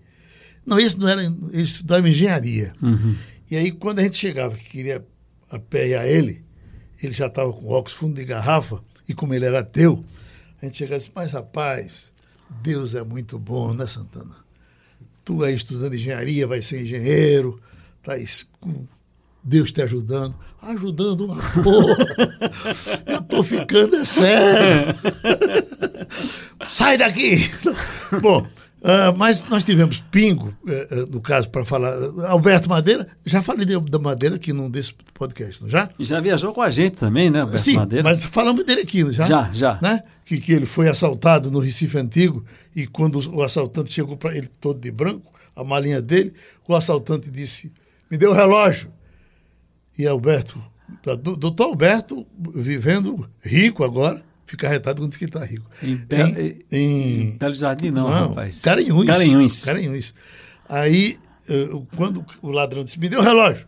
Não, 0.65 0.80
esse 0.80 0.98
não 1.00 1.08
era, 1.08 1.24
ele 1.24 1.63
estudava 1.63 2.08
engenharia. 2.08 2.74
Uhum. 2.82 3.15
E 3.49 3.57
aí, 3.57 3.71
quando 3.71 3.99
a 3.99 4.03
gente 4.03 4.17
chegava 4.17 4.55
que 4.55 4.69
queria 4.69 5.05
aperrear 5.49 6.05
ele, 6.05 6.43
ele 7.01 7.13
já 7.13 7.27
estava 7.27 7.51
com 7.51 7.67
óculos 7.67 7.97
fundo 7.97 8.15
de 8.15 8.25
garrafa, 8.25 8.83
e 9.07 9.13
como 9.13 9.33
ele 9.33 9.45
era 9.45 9.62
ateu, 9.62 10.05
a 10.62 10.65
gente 10.65 10.77
chegava 10.77 10.97
assim, 10.97 11.12
mas 11.15 11.31
rapaz, 11.31 12.12
Deus 12.62 12.93
é 12.93 13.03
muito 13.03 13.39
bom, 13.39 13.73
né, 13.73 13.88
Santana? 13.88 14.35
Tu 15.25 15.43
aí 15.43 15.55
estudando 15.55 15.95
engenharia, 15.95 16.45
vai 16.45 16.62
ser 16.62 16.81
engenheiro, 16.81 17.62
tá 18.03 18.13
com 18.59 18.85
Deus 19.43 19.71
te 19.71 19.81
ajudando. 19.81 20.35
Ajudando 20.62 21.25
uma 21.25 21.38
porra. 21.63 21.97
Eu 23.07 23.21
tô 23.23 23.43
ficando 23.43 23.95
é 23.95 24.05
sério. 24.05 24.95
Sai 26.71 26.97
daqui! 26.97 27.49
Bom, 28.21 28.45
Uh, 28.82 29.15
mas 29.18 29.44
nós 29.50 29.65
tivemos 29.65 30.00
Pingo, 30.10 30.54
uh, 30.63 31.04
uh, 31.04 31.08
no 31.12 31.20
caso, 31.20 31.50
para 31.50 31.65
falar. 31.65 31.94
Alberto 32.28 32.70
Madeira, 32.70 33.08
já 33.26 33.44
falei 33.44 33.65
de, 33.65 33.78
da 33.89 34.00
Madeira 34.00 34.38
aqui 34.38 34.54
num 34.54 34.70
desse 34.70 34.94
podcast, 35.13 35.62
não 35.62 35.70
já? 35.70 35.89
E 36.00 36.04
já 36.04 36.22
viajou 36.22 36.54
com 36.54 36.62
a 36.62 36.70
gente 36.70 36.96
também, 36.96 37.30
né, 37.30 37.42
Alberto 37.42 37.62
Sim, 37.62 37.76
Madeira? 37.76 38.04
mas 38.04 38.24
falamos 38.24 38.65
dele 38.65 38.82
aqui, 38.82 39.12
já? 39.12 39.26
Já, 39.26 39.50
já. 39.52 39.80
Né? 39.82 40.02
Que, 40.24 40.39
que 40.39 40.54
ele 40.54 40.65
foi 40.65 40.88
assaltado 40.88 41.52
no 41.52 41.60
Recife 41.60 41.98
Antigo 41.98 42.46
e 42.74 42.88
quando 42.88 43.20
o 43.36 43.44
assaltante 43.44 43.92
chegou 43.92 44.15
para 44.15 44.36
ele 44.38 44.48
todo 44.62 44.80
de 44.80 44.92
branco, 44.92 45.30
a 45.56 45.63
malinha 45.63 46.02
dele, 46.02 46.34
o 46.65 46.74
assaltante 46.74 47.30
disse: 47.30 47.72
Me 48.10 48.18
deu 48.18 48.32
o 48.32 48.34
relógio. 48.34 48.89
E 49.98 50.08
Alberto, 50.08 50.63
doutor 51.22 51.65
Alberto, 51.65 52.26
vivendo 52.56 53.30
rico 53.42 53.84
agora, 53.84 54.24
fica 54.49 54.67
arretado 54.67 55.01
quando 55.01 55.12
diz 55.12 55.17
que 55.17 55.25
está 55.25 55.43
rico. 55.45 55.69
Em, 55.81 55.95
Be 55.95 56.15
em, 56.17 56.65
em, 56.71 57.38
Belo 57.38 57.53
Jardim, 57.53 57.91
não, 57.91 58.09
não 58.09 58.29
rapaz. 58.29 58.62
Caranhuns. 58.62 59.05
Caranhuns. 59.05 59.65
Caranhuns. 59.65 60.13
Aí, 60.67 61.19
uh, 61.49 61.85
quando 61.95 62.25
o 62.41 62.51
ladrão 62.51 62.83
disse, 62.83 62.99
me 62.99 63.09
deu 63.09 63.19
o 63.19 63.23
relógio. 63.23 63.67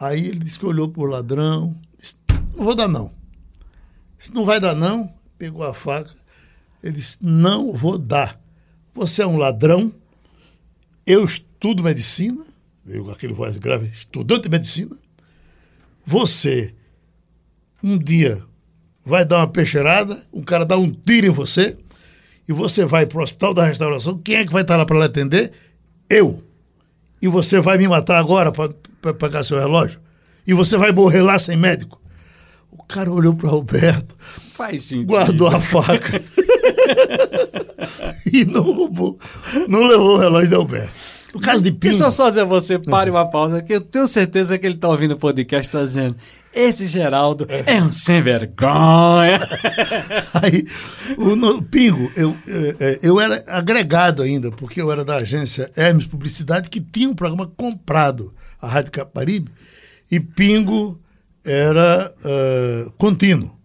Aí 0.00 0.26
ele 0.26 0.38
disse 0.38 0.58
que 0.58 0.66
olhou 0.66 0.88
para 0.88 1.02
o 1.02 1.06
ladrão, 1.06 1.76
disse, 1.98 2.16
não 2.56 2.64
vou 2.64 2.74
dar 2.74 2.88
não. 2.88 3.12
Se 4.18 4.34
não 4.34 4.44
vai 4.44 4.60
dar 4.60 4.74
não, 4.74 5.12
pegou 5.36 5.64
a 5.64 5.72
faca, 5.72 6.10
Ele 6.82 6.94
disse: 6.94 7.18
Não 7.20 7.72
vou 7.72 7.96
dar. 7.96 8.40
Você 8.94 9.22
é 9.22 9.26
um 9.26 9.36
ladrão, 9.36 9.92
eu 11.06 11.24
estudo 11.24 11.84
medicina, 11.84 12.44
eu 12.84 13.04
com 13.04 13.10
aquele 13.12 13.32
voz 13.32 13.56
grave, 13.56 13.86
estudante 13.88 14.44
de 14.44 14.48
medicina. 14.48 14.98
Você, 16.04 16.74
um 17.82 17.96
dia, 17.96 18.44
vai 19.08 19.24
dar 19.24 19.38
uma 19.38 19.48
peixeirada, 19.48 20.22
um 20.32 20.42
cara 20.42 20.64
dá 20.64 20.76
um 20.76 20.92
tiro 20.92 21.26
em 21.26 21.30
você, 21.30 21.76
e 22.46 22.52
você 22.52 22.84
vai 22.84 23.06
para 23.06 23.18
o 23.18 23.22
hospital 23.22 23.54
da 23.54 23.64
restauração. 23.64 24.18
Quem 24.18 24.36
é 24.36 24.44
que 24.44 24.52
vai 24.52 24.62
estar 24.62 24.76
lá 24.76 24.84
para 24.84 24.98
lhe 24.98 25.04
atender? 25.04 25.52
Eu. 26.08 26.42
E 27.20 27.26
você 27.26 27.60
vai 27.60 27.78
me 27.78 27.88
matar 27.88 28.18
agora 28.18 28.52
para 28.52 29.14
pagar 29.14 29.44
seu 29.44 29.58
relógio? 29.58 29.98
E 30.46 30.54
você 30.54 30.76
vai 30.76 30.92
morrer 30.92 31.22
lá 31.22 31.38
sem 31.38 31.56
médico? 31.56 32.00
O 32.70 32.82
cara 32.84 33.10
olhou 33.10 33.34
para 33.34 33.50
Alberto, 33.50 34.16
Faz 34.54 34.84
sentido. 34.84 35.08
guardou 35.08 35.48
a 35.48 35.60
faca 35.60 36.22
e 38.32 38.44
não 38.44 38.62
roubou, 38.62 39.18
não 39.68 39.82
levou 39.84 40.16
o 40.16 40.18
relógio 40.18 40.48
de 40.48 40.54
Alberto. 40.54 40.92
No 41.34 41.40
caso 41.40 41.62
de 41.62 41.70
Pingo, 41.70 41.80
Deixa 41.80 42.04
eu 42.04 42.10
só 42.10 42.28
dizer 42.28 42.42
a 42.42 42.44
você, 42.44 42.78
pare 42.78 43.10
uma 43.10 43.30
pausa, 43.30 43.62
que 43.62 43.74
eu 43.74 43.80
tenho 43.80 44.06
certeza 44.06 44.58
que 44.58 44.66
ele 44.66 44.76
está 44.76 44.88
ouvindo 44.88 45.12
o 45.12 45.18
podcast 45.18 45.68
está 45.68 45.82
dizendo 45.82 46.16
esse 46.60 46.86
Geraldo 46.88 47.46
é 47.48 47.80
um 47.82 47.92
sem 47.92 48.20
vergonha. 48.20 49.40
aí, 50.34 50.66
o 51.16 51.36
no- 51.36 51.62
Pingo, 51.62 52.10
eu, 52.16 52.36
eh, 52.46 52.76
eh, 52.80 52.98
eu 53.02 53.20
era 53.20 53.44
agregado 53.46 54.22
ainda, 54.22 54.50
porque 54.50 54.80
eu 54.80 54.90
era 54.90 55.04
da 55.04 55.16
agência 55.16 55.70
Hermes 55.76 56.06
Publicidade, 56.06 56.68
que 56.68 56.80
tinha 56.80 57.08
um 57.08 57.14
programa 57.14 57.46
comprado, 57.56 58.34
a 58.60 58.66
Rádio 58.66 58.90
Caparibe, 58.92 59.50
e 60.10 60.18
Pingo 60.18 60.98
era 61.44 62.12
eh, 62.24 62.86
contínuo. 62.98 63.56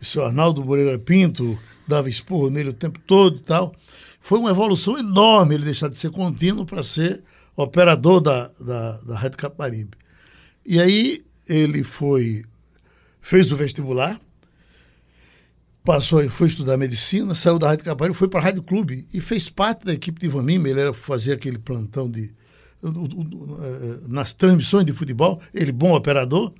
O 0.00 0.04
senhor 0.04 0.26
Arnaldo 0.26 0.64
Moreira 0.64 0.98
Pinto 0.98 1.58
dava 1.86 2.08
esporro 2.08 2.48
nele 2.48 2.70
o 2.70 2.74
tempo 2.74 2.98
todo 3.06 3.36
e 3.36 3.40
tal. 3.40 3.74
Foi 4.22 4.38
uma 4.38 4.50
evolução 4.50 4.98
enorme 4.98 5.54
ele 5.54 5.64
deixar 5.64 5.88
de 5.88 5.96
ser 5.96 6.10
contínuo 6.10 6.64
para 6.64 6.82
ser 6.82 7.20
operador 7.56 8.20
da, 8.20 8.50
da, 8.58 8.92
da 8.98 9.18
Rádio 9.18 9.36
Caparibe. 9.36 9.90
E 10.64 10.80
aí 10.80 11.22
ele 11.52 11.82
foi, 11.82 12.44
fez 13.20 13.50
o 13.50 13.56
vestibular, 13.56 14.20
passou, 15.84 16.28
foi 16.30 16.48
estudar 16.48 16.76
medicina, 16.76 17.34
saiu 17.34 17.58
da 17.58 17.68
Rádio 17.68 17.84
Caparibe, 17.84 18.16
foi 18.16 18.28
para 18.28 18.40
a 18.40 18.44
Rádio 18.44 18.62
Clube 18.62 19.06
e 19.12 19.20
fez 19.20 19.48
parte 19.48 19.84
da 19.84 19.92
equipe 19.92 20.20
de 20.20 20.26
Ivan 20.26 20.42
Lima. 20.42 20.68
Ele 20.68 20.80
era 20.80 20.92
fazer 20.92 21.32
aquele 21.32 21.58
plantão 21.58 22.08
de 22.08 22.32
o- 22.82 22.88
o- 22.88 23.02
o- 23.22 23.58
eh, 23.64 24.00
nas 24.08 24.32
transmissões 24.32 24.84
de 24.86 24.92
futebol, 24.92 25.40
ele 25.52 25.72
bom 25.72 25.92
operador. 25.94 26.52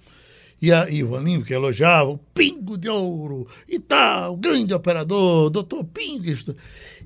E 0.62 0.70
a 0.70 0.90
Ivan 0.90 1.20
Lima, 1.22 1.42
que 1.44 1.54
elogiava, 1.54 2.10
o 2.10 2.18
Pingo 2.18 2.76
de 2.76 2.86
Ouro, 2.88 3.48
e 3.66 3.78
tal, 3.78 4.36
grande 4.36 4.74
operador, 4.74 5.48
doutor 5.48 5.84
Pingo. 5.84 6.24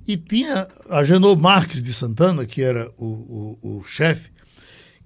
E 0.07 0.17
tinha 0.17 0.67
a 0.91 1.05
Genô 1.05 1.37
Marques 1.37 1.81
de 1.81 1.93
Santana, 1.95 2.45
que 2.47 2.61
era 2.63 2.91
o, 2.99 3.05
o, 3.63 3.79
o 3.79 3.85
chefe, 3.85 4.29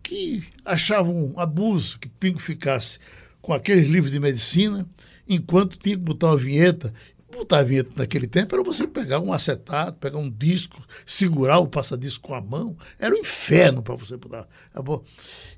que 0.02 0.44
achava 0.64 1.11
um 1.11 1.38
abuso 1.38 1.98
que 1.98 2.08
Pingo 2.08 2.38
ficasse 2.38 2.98
com 3.40 3.52
aqueles 3.52 3.88
livros 3.88 4.12
de 4.12 4.20
medicina, 4.20 4.87
enquanto 5.28 5.78
tinha 5.78 5.96
que 5.96 6.02
botar 6.02 6.28
uma 6.28 6.37
vinheta. 6.37 6.92
Botar 7.30 7.58
a 7.58 7.62
vinheta 7.62 7.90
naquele 7.94 8.26
tempo 8.26 8.54
era 8.54 8.64
você 8.64 8.87
pegar 8.87 9.20
um 9.20 9.32
acetato, 9.32 9.98
pegar 9.98 10.18
um 10.18 10.30
disco, 10.30 10.82
segurar 11.06 11.58
o 11.58 11.68
passadisco 11.68 12.26
com 12.26 12.34
a 12.34 12.40
mão. 12.40 12.76
Era 12.98 13.14
um 13.14 13.18
inferno 13.18 13.82
para 13.82 13.94
você 13.94 14.16
botar. 14.16 14.48
Tá 14.72 14.82
bom? 14.82 15.04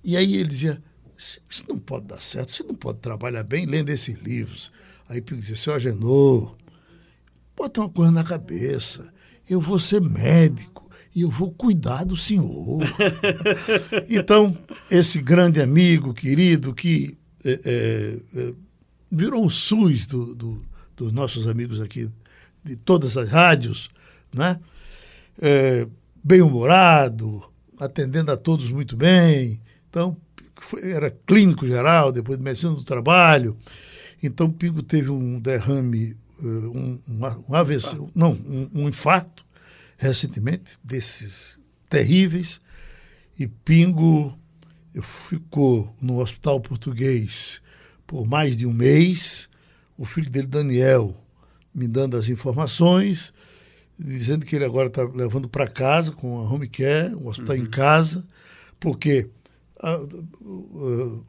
E 0.05 0.16
aí 0.16 0.35
ele 0.35 0.48
dizia: 0.48 0.83
"Isso 1.16 1.40
isso 1.48 1.66
não 1.68 1.79
pode 1.79 2.07
dar 2.07 2.20
certo, 2.20 2.50
você 2.53 2.64
não 2.64 2.74
pode 2.74 2.98
trabalhar 2.98 3.44
bem 3.44 3.66
lendo 3.66 3.88
esses 3.90 4.16
livros. 4.18 4.70
Aí 5.09 5.20
Pingo 5.22 5.40
dizia: 5.40 5.57
Seu 5.57 5.72
Agenor, 5.72 6.57
bota 7.57 7.81
uma 7.81 7.88
coisa 7.88 8.11
na 8.12 8.24
cabeça. 8.24 9.12
Eu 9.48 9.61
vou 9.61 9.79
ser 9.79 10.00
médico 10.00 10.89
e 11.14 11.23
eu 11.23 11.31
vou 11.31 11.51
cuidar 11.53 12.05
do 12.05 12.16
senhor. 12.16 12.81
então, 14.09 14.57
esse 14.90 15.20
grande 15.20 15.61
amigo, 15.61 16.14
querido, 16.14 16.73
que 16.75 17.16
é, 17.44 17.61
é, 17.64 18.16
é, 18.40 18.53
virou 19.11 19.44
o 19.46 19.51
SUS 19.51 20.07
do, 20.07 20.35
do- 20.35 20.62
dos 20.96 21.12
nossos 21.12 21.49
amigos 21.49 21.81
aqui, 21.81 22.11
de 22.64 22.77
todas 22.77 23.16
as 23.16 23.29
rádios, 23.29 23.88
né? 24.35 24.61
É, 25.40 25.87
bem-humorado, 26.23 27.42
atendendo 27.79 28.31
a 28.31 28.37
todos 28.37 28.70
muito 28.70 28.96
bem. 28.96 29.61
Então, 29.88 30.16
foi- 30.61 30.90
era 30.92 31.11
clínico 31.27 31.66
geral, 31.66 32.12
depois 32.12 32.38
de 32.38 32.44
medicina 32.44 32.73
do 32.75 32.85
trabalho. 32.85 33.57
Então, 34.23 34.51
Pingo 34.51 34.83
teve 34.83 35.11
um 35.11 35.40
derrame, 35.40 36.14
eh, 36.38 36.44
um, 36.46 36.99
um, 37.09 37.20
um 37.49 37.55
AVC, 37.55 37.96
não, 38.14 38.33
um, 38.33 38.68
um 38.75 38.88
infarto, 38.88 39.46
recentemente, 40.00 40.78
desses 40.82 41.60
terríveis. 41.88 42.60
E 43.38 43.46
Pingo 43.46 44.36
ficou 45.02 45.94
no 46.00 46.18
hospital 46.20 46.60
português 46.60 47.60
por 48.06 48.26
mais 48.26 48.56
de 48.56 48.66
um 48.66 48.72
mês. 48.72 49.48
O 49.96 50.04
filho 50.04 50.30
dele, 50.30 50.46
Daniel, 50.46 51.14
me 51.74 51.86
dando 51.86 52.16
as 52.16 52.28
informações, 52.28 53.32
dizendo 53.98 54.46
que 54.46 54.56
ele 54.56 54.64
agora 54.64 54.88
está 54.88 55.02
levando 55.04 55.48
para 55.48 55.68
casa 55.68 56.10
com 56.10 56.38
a 56.38 56.42
home 56.42 56.66
care, 56.68 57.14
um 57.14 57.28
hospital 57.28 57.56
em 57.56 57.66
casa, 57.66 58.26
porque 58.80 59.28
o 60.40 61.22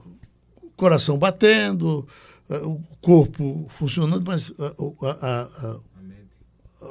o 0.64 0.70
coração 0.84 1.16
batendo, 1.18 2.08
o 2.50 2.82
corpo 3.02 3.68
funcionando, 3.78 4.26
mas 4.26 4.50
o- 4.78 4.96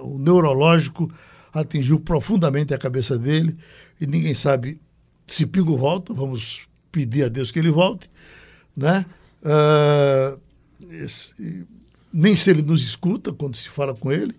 o 0.02 0.18
neurológico 0.18 1.12
atingiu 1.52 1.98
profundamente 2.00 2.72
a 2.74 2.78
cabeça 2.78 3.18
dele 3.18 3.56
e 4.00 4.06
ninguém 4.06 4.34
sabe 4.34 4.80
se 5.26 5.46
Pingo 5.46 5.76
volta, 5.76 6.12
vamos 6.12 6.62
pedir 6.90 7.24
a 7.24 7.28
Deus 7.28 7.50
que 7.50 7.58
ele 7.58 7.70
volte, 7.70 8.10
né? 8.76 9.04
Ah, 9.44 10.36
esse- 10.90 11.64
nem 12.12 12.34
se 12.34 12.50
ele 12.50 12.62
nos 12.62 12.82
escuta 12.82 13.32
quando 13.32 13.56
se 13.56 13.68
fala 13.68 13.94
com 13.94 14.10
ele. 14.10 14.34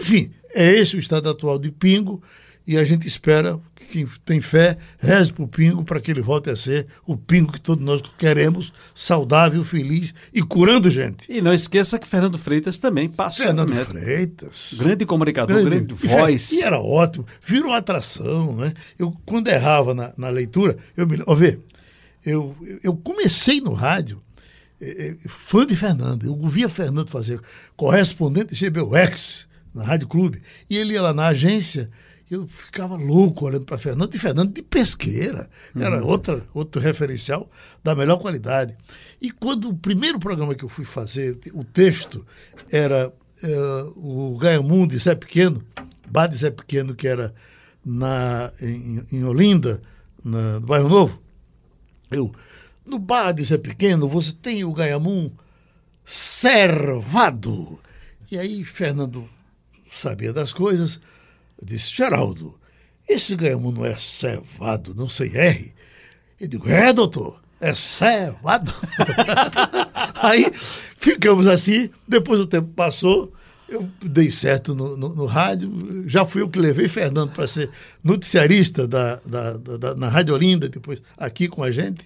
Enfim, 0.00 0.32
é 0.54 0.72
esse 0.72 0.96
o 0.96 0.98
estado 0.98 1.28
atual 1.28 1.58
de 1.58 1.70
Pingo 1.70 2.22
e 2.66 2.76
a 2.78 2.84
gente 2.84 3.06
espera 3.06 3.58
que 3.74 3.86
quem 3.86 4.08
tem 4.24 4.40
fé 4.40 4.78
reze 4.98 5.32
para 5.32 5.44
o 5.44 5.48
Pingo 5.48 5.84
para 5.84 6.00
que 6.00 6.10
ele 6.10 6.22
volte 6.22 6.48
a 6.50 6.56
ser 6.56 6.86
o 7.06 7.16
Pingo 7.16 7.52
que 7.52 7.60
todos 7.60 7.84
nós 7.84 8.02
queremos, 8.18 8.72
saudável, 8.94 9.64
feliz 9.64 10.14
e 10.32 10.42
curando 10.42 10.90
gente. 10.90 11.30
E 11.30 11.40
não 11.40 11.52
esqueça 11.52 11.98
que 11.98 12.06
Fernando 12.06 12.38
Freitas 12.38 12.78
também 12.78 13.08
passou 13.08 13.46
Fernando. 13.46 13.72
Freitas. 13.86 14.74
Grande 14.78 15.04
comunicador, 15.04 15.62
grande, 15.62 15.92
e- 15.92 15.96
voz. 16.08 16.52
E 16.52 16.62
era 16.62 16.80
ótimo, 16.80 17.26
virou 17.44 17.72
atração, 17.72 18.56
né? 18.56 18.72
Eu, 18.98 19.16
quando 19.26 19.48
errava 19.48 19.94
na, 19.94 20.12
na 20.16 20.28
leitura, 20.28 20.76
eu 20.96 21.06
me 21.06 21.22
ó, 21.26 21.34
vê, 21.34 21.58
eu, 22.24 22.54
eu 22.82 22.96
comecei 22.96 23.60
no 23.60 23.72
rádio 23.72 24.22
eh, 24.80 25.16
eh, 25.24 25.28
fã 25.46 25.66
de 25.66 25.76
Fernando. 25.76 26.26
Eu 26.26 26.36
via 26.48 26.68
Fernando 26.68 27.08
fazer 27.08 27.40
correspondente 27.76 28.54
GBUX 28.54 29.46
na 29.74 29.84
Rádio 29.84 30.08
Clube. 30.08 30.42
E 30.68 30.76
ele 30.76 30.94
ia 30.94 31.02
lá 31.02 31.12
na 31.14 31.28
agência, 31.28 31.90
eu 32.34 32.46
ficava 32.46 32.96
louco 32.96 33.44
olhando 33.44 33.66
para 33.66 33.76
Fernando, 33.76 34.14
e 34.14 34.18
Fernando 34.18 34.54
de 34.54 34.62
pesqueira. 34.62 35.50
Era 35.76 36.02
outra, 36.02 36.46
outro 36.54 36.80
referencial 36.80 37.50
da 37.84 37.94
melhor 37.94 38.18
qualidade. 38.18 38.76
E 39.20 39.30
quando 39.30 39.68
o 39.68 39.76
primeiro 39.76 40.18
programa 40.18 40.54
que 40.54 40.64
eu 40.64 40.68
fui 40.68 40.84
fazer, 40.84 41.38
o 41.52 41.62
texto 41.62 42.26
era 42.70 43.12
eh, 43.42 43.84
o 43.96 44.38
Gaiamundo 44.40 44.94
de 44.94 44.98
Zé 44.98 45.14
Pequeno, 45.14 45.62
Bar 46.08 46.28
de 46.28 46.38
Zé 46.38 46.50
Pequeno, 46.50 46.94
que 46.94 47.06
era 47.06 47.34
na, 47.84 48.50
em, 48.62 49.04
em 49.12 49.24
Olinda, 49.24 49.82
na, 50.24 50.58
no 50.58 50.66
Bairro 50.66 50.88
Novo. 50.88 51.22
Eu, 52.10 52.32
no 52.84 52.98
bar 52.98 53.32
de 53.32 53.44
Zé 53.44 53.58
Pequeno, 53.58 54.08
você 54.08 54.32
tem 54.32 54.64
o 54.64 54.72
Gaiamum 54.72 55.30
servado. 56.02 57.78
E 58.30 58.38
aí 58.38 58.64
Fernando 58.64 59.28
sabia 59.94 60.32
das 60.32 60.52
coisas, 60.52 60.98
disse, 61.64 61.94
Geraldo, 61.94 62.58
esse 63.08 63.34
Gaiamum 63.36 63.72
não 63.72 63.84
é 63.84 63.94
servado, 63.96 64.94
não 64.94 65.08
sei 65.08 65.30
R. 65.36 65.72
Eu 66.40 66.48
digo, 66.48 66.68
é, 66.68 66.92
doutor, 66.92 67.40
é 67.60 67.74
servado. 67.74 68.74
aí 70.14 70.52
ficamos 70.98 71.46
assim, 71.46 71.90
depois 72.06 72.40
o 72.40 72.46
tempo 72.46 72.68
passou, 72.74 73.32
eu 73.68 73.88
dei 74.02 74.30
certo 74.30 74.74
no, 74.74 74.96
no, 74.96 75.14
no 75.14 75.26
rádio, 75.26 75.72
já 76.06 76.24
fui 76.26 76.42
eu 76.42 76.48
que 76.48 76.58
levei 76.58 76.88
Fernando 76.88 77.30
para 77.32 77.48
ser 77.48 77.70
noticiarista 78.04 78.86
da, 78.86 79.16
da, 79.24 79.52
da- 79.56 79.76
da- 79.76 79.94
na 79.94 80.08
Rádio 80.08 80.34
Olinda, 80.34 80.68
depois 80.68 81.00
aqui 81.16 81.48
com 81.48 81.62
a 81.62 81.70
gente. 81.72 82.04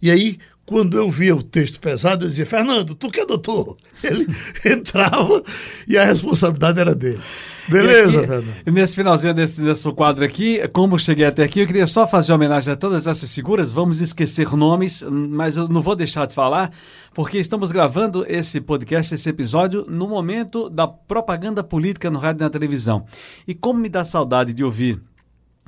E 0.00 0.10
aí, 0.10 0.38
quando 0.64 0.96
eu 0.96 1.10
via 1.10 1.34
o 1.36 1.42
texto 1.42 1.78
pesado, 1.80 2.24
eu 2.24 2.28
dizia, 2.28 2.46
Fernando, 2.46 2.94
tu 2.94 3.10
que 3.10 3.20
é 3.20 3.26
doutor? 3.26 3.76
Ele 4.02 4.26
entrava 4.64 5.42
e 5.86 5.98
a 5.98 6.04
responsabilidade 6.04 6.80
era 6.80 6.94
dele. 6.94 7.20
Beleza, 7.68 8.18
aqui, 8.18 8.28
Fernando? 8.28 8.54
Nesse 8.66 8.96
finalzinho 8.96 9.34
desse, 9.34 9.62
desse 9.62 9.92
quadro 9.92 10.24
aqui, 10.24 10.60
como 10.68 10.98
cheguei 10.98 11.26
até 11.26 11.44
aqui, 11.44 11.60
eu 11.60 11.66
queria 11.66 11.86
só 11.86 12.06
fazer 12.06 12.32
homenagem 12.32 12.72
a 12.72 12.76
todas 12.76 13.06
essas 13.06 13.32
figuras. 13.34 13.72
Vamos 13.72 14.00
esquecer 14.00 14.54
nomes, 14.56 15.02
mas 15.02 15.56
eu 15.56 15.68
não 15.68 15.80
vou 15.80 15.94
deixar 15.94 16.26
de 16.26 16.34
falar, 16.34 16.72
porque 17.14 17.38
estamos 17.38 17.70
gravando 17.70 18.24
esse 18.28 18.60
podcast, 18.60 19.14
esse 19.14 19.28
episódio, 19.28 19.86
no 19.88 20.08
momento 20.08 20.68
da 20.68 20.86
propaganda 20.86 21.62
política 21.62 22.10
no 22.10 22.18
rádio 22.18 22.42
e 22.42 22.44
na 22.44 22.50
televisão. 22.50 23.06
E 23.46 23.54
como 23.54 23.78
me 23.78 23.88
dá 23.88 24.04
saudade 24.04 24.52
de 24.52 24.64
ouvir 24.64 25.00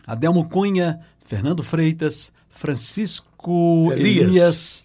Adelmo 0.06 0.48
Cunha, 0.48 1.00
Fernando 1.24 1.62
Freitas, 1.62 2.32
Francisco 2.48 3.90
Elias. 3.92 4.28
Elias 4.28 4.84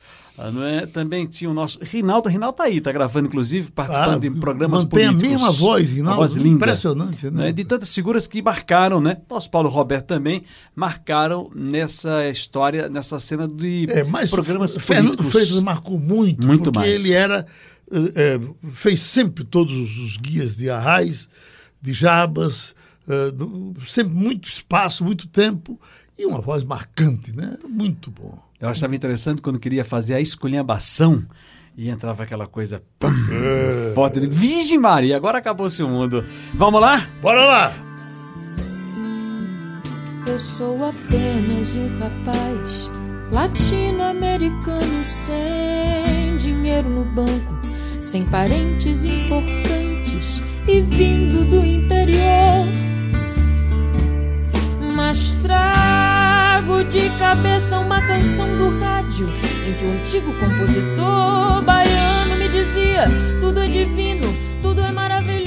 não 0.51 0.63
é? 0.63 0.85
Também 0.85 1.27
tinha 1.27 1.49
o 1.49 1.53
nosso. 1.53 1.79
Rinaldo, 1.81 2.29
Rinaldo 2.29 2.55
tá 2.55 2.63
aí, 2.63 2.79
tá 2.79 2.91
gravando, 2.91 3.27
inclusive, 3.27 3.71
participando 3.71 4.15
ah, 4.15 4.19
de 4.19 4.31
programas 4.31 4.83
mantém 4.83 5.07
políticos. 5.07 5.23
a 5.23 5.45
mesma 5.45 5.51
voz, 5.51 5.89
Rinaldo. 5.91 6.19
voz 6.19 6.35
linda, 6.35 6.55
impressionante, 6.55 7.25
né? 7.25 7.45
né? 7.45 7.51
De 7.51 7.65
tantas 7.65 7.93
figuras 7.93 8.25
que 8.25 8.41
marcaram, 8.41 9.01
né? 9.01 9.17
Nosso 9.29 9.49
Paulo 9.49 9.69
Roberto 9.69 10.05
também 10.05 10.43
marcaram 10.75 11.51
nessa 11.53 12.29
história, 12.29 12.87
nessa 12.87 13.19
cena 13.19 13.47
de 13.47 13.85
é, 13.89 14.03
mas 14.03 14.29
programas 14.29 14.77
Fernando 14.77 15.17
políticos. 15.17 15.31
Freitas 15.31 15.59
marcou 15.61 15.99
muito, 15.99 16.47
muito 16.47 16.71
porque 16.71 16.79
mais. 16.79 17.05
ele 17.05 17.13
era. 17.13 17.45
É, 18.15 18.39
fez 18.73 19.01
sempre 19.01 19.43
todos 19.43 19.97
os 19.97 20.15
guias 20.15 20.55
de 20.55 20.69
arrais, 20.69 21.27
de 21.81 21.91
jabas, 21.91 22.75
é, 23.07 23.33
sempre 23.87 24.13
muito 24.13 24.47
espaço, 24.47 25.03
muito 25.03 25.27
tempo 25.27 25.79
e 26.17 26.25
uma 26.25 26.39
voz 26.39 26.63
marcante, 26.63 27.35
né? 27.35 27.57
Muito 27.67 28.11
bom. 28.11 28.48
Eu 28.59 28.67
achava 28.67 28.93
interessante 28.93 29.41
quando 29.41 29.57
queria 29.57 29.85
fazer 29.85 30.15
a 30.15 30.21
esculhambação 30.21 31.25
e 31.77 31.87
entrava 31.89 32.23
aquela 32.23 32.45
coisa 32.45 32.83
pum, 32.99 33.07
é. 33.31 34.27
Virgem 34.27 34.77
Maria, 34.77 35.15
agora 35.15 35.37
acabou-se 35.37 35.81
o 35.81 35.87
mundo. 35.87 36.25
Vamos 36.53 36.81
lá? 36.81 37.07
Bora 37.21 37.45
lá! 37.45 37.73
Eu 40.27 40.37
sou 40.37 40.85
apenas 40.85 41.73
um 41.75 41.97
rapaz 41.99 42.91
latino-americano 43.31 45.03
sem 45.03 46.35
dinheiro 46.37 46.89
no 46.89 47.05
banco, 47.05 47.61
sem 48.01 48.25
parentes 48.25 49.05
importantes 49.05 50.43
e 50.67 50.81
vindo 50.81 51.45
do 51.49 51.65
interior. 51.65 52.67
Mas 54.95 55.35
trago 56.59 56.83
de 56.83 57.09
cabeça 57.17 57.79
uma 57.79 58.05
canção 58.05 58.45
do 58.57 58.79
rádio 58.79 59.29
em 59.65 59.73
que 59.73 59.85
o 59.85 59.91
antigo 59.93 60.33
compositor 60.33 61.61
baiano 61.63 62.35
me 62.35 62.49
dizia: 62.49 63.05
tudo 63.39 63.61
é 63.61 63.67
divino, 63.67 64.27
tudo 64.61 64.81
é 64.81 64.91
maravilhoso. 64.91 65.38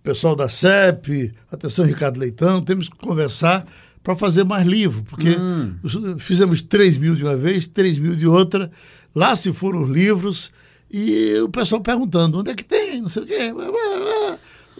pessoal 0.01 0.35
da 0.35 0.49
CEP, 0.49 1.35
atenção, 1.51 1.85
Ricardo 1.85 2.19
Leitão, 2.19 2.63
temos 2.63 2.89
que 2.89 2.97
conversar 2.97 3.63
para 4.07 4.15
fazer 4.15 4.45
mais 4.45 4.65
livro, 4.65 5.03
porque 5.03 5.35
hum. 5.37 5.73
fizemos 6.17 6.61
3 6.61 6.97
mil 6.97 7.13
de 7.13 7.23
uma 7.25 7.35
vez, 7.35 7.67
3 7.67 7.97
mil 7.97 8.15
de 8.15 8.25
outra, 8.25 8.71
lá 9.13 9.35
se 9.35 9.51
foram 9.51 9.83
os 9.83 9.89
livros, 9.89 10.53
e 10.89 11.37
o 11.41 11.49
pessoal 11.49 11.81
perguntando, 11.81 12.39
onde 12.39 12.49
é 12.49 12.55
que 12.55 12.63
tem, 12.63 13.01
não 13.01 13.09
sei 13.09 13.23
o 13.23 13.25
quê. 13.25 13.53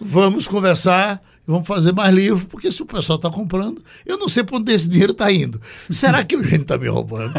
Vamos 0.00 0.46
conversar 0.46 1.22
vamos 1.48 1.66
fazer 1.66 1.92
mais 1.92 2.14
livro, 2.14 2.46
porque 2.46 2.70
se 2.70 2.82
o 2.82 2.86
pessoal 2.86 3.16
está 3.16 3.30
comprando, 3.30 3.82
eu 4.04 4.18
não 4.18 4.28
sei 4.28 4.44
para 4.44 4.58
onde 4.58 4.70
esse 4.70 4.86
dinheiro 4.86 5.12
está 5.12 5.32
indo. 5.32 5.58
Será 5.88 6.22
que 6.22 6.36
o 6.36 6.44
gente 6.44 6.62
está 6.62 6.76
me 6.76 6.88
roubando? 6.88 7.32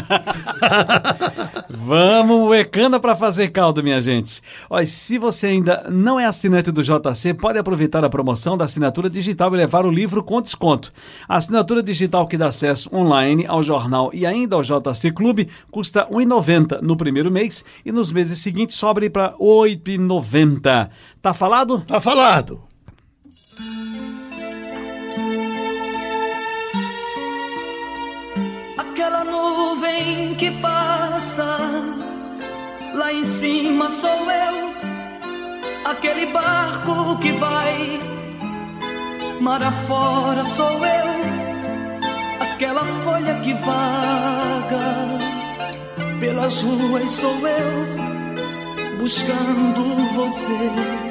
vamos, 1.70 2.52
Ecana 2.56 2.98
para 2.98 3.14
fazer 3.14 3.50
caldo, 3.50 3.84
minha 3.84 4.00
gente. 4.00 4.42
Olha, 4.68 4.84
se 4.84 5.16
você 5.16 5.46
ainda 5.46 5.86
não 5.88 6.18
é 6.18 6.26
assinante 6.26 6.72
do 6.72 6.82
JC, 6.82 7.34
pode 7.34 7.58
aproveitar 7.58 8.04
a 8.04 8.10
promoção 8.10 8.56
da 8.58 8.64
assinatura 8.64 9.08
digital 9.08 9.54
e 9.54 9.58
levar 9.58 9.86
o 9.86 9.90
livro 9.90 10.24
com 10.24 10.42
desconto. 10.42 10.92
A 11.28 11.36
assinatura 11.36 11.80
digital 11.80 12.26
que 12.26 12.36
dá 12.36 12.48
acesso 12.48 12.92
online 12.92 13.46
ao 13.46 13.62
jornal 13.62 14.10
e 14.12 14.26
ainda 14.26 14.56
ao 14.56 14.62
JC 14.62 15.12
Clube 15.12 15.48
custa 15.70 16.02
R$ 16.10 16.24
1,90 16.24 16.80
no 16.82 16.96
primeiro 16.96 17.30
mês 17.30 17.64
e 17.86 17.92
nos 17.92 18.10
meses 18.10 18.40
seguintes 18.40 18.74
sobe 18.74 19.08
para 19.08 19.28
R$ 19.28 19.36
8,90. 19.38 20.90
Tá 21.22 21.32
falado? 21.32 21.80
Tá 21.86 22.00
falado. 22.00 22.69
Aquela 29.00 29.24
nuvem 29.24 30.34
que 30.34 30.50
passa. 30.60 31.56
Lá 32.94 33.10
em 33.10 33.24
cima 33.24 33.88
sou 33.88 34.30
eu, 34.30 34.74
aquele 35.86 36.26
barco 36.26 37.18
que 37.18 37.32
vai. 37.32 37.98
Mar 39.40 39.62
afora 39.62 40.44
sou 40.44 40.84
eu, 40.84 41.10
aquela 42.42 42.84
folha 43.02 43.40
que 43.40 43.54
vaga. 43.54 45.18
Pelas 46.20 46.60
ruas 46.60 47.10
sou 47.10 47.48
eu, 47.48 48.98
buscando 48.98 50.12
você. 50.14 51.09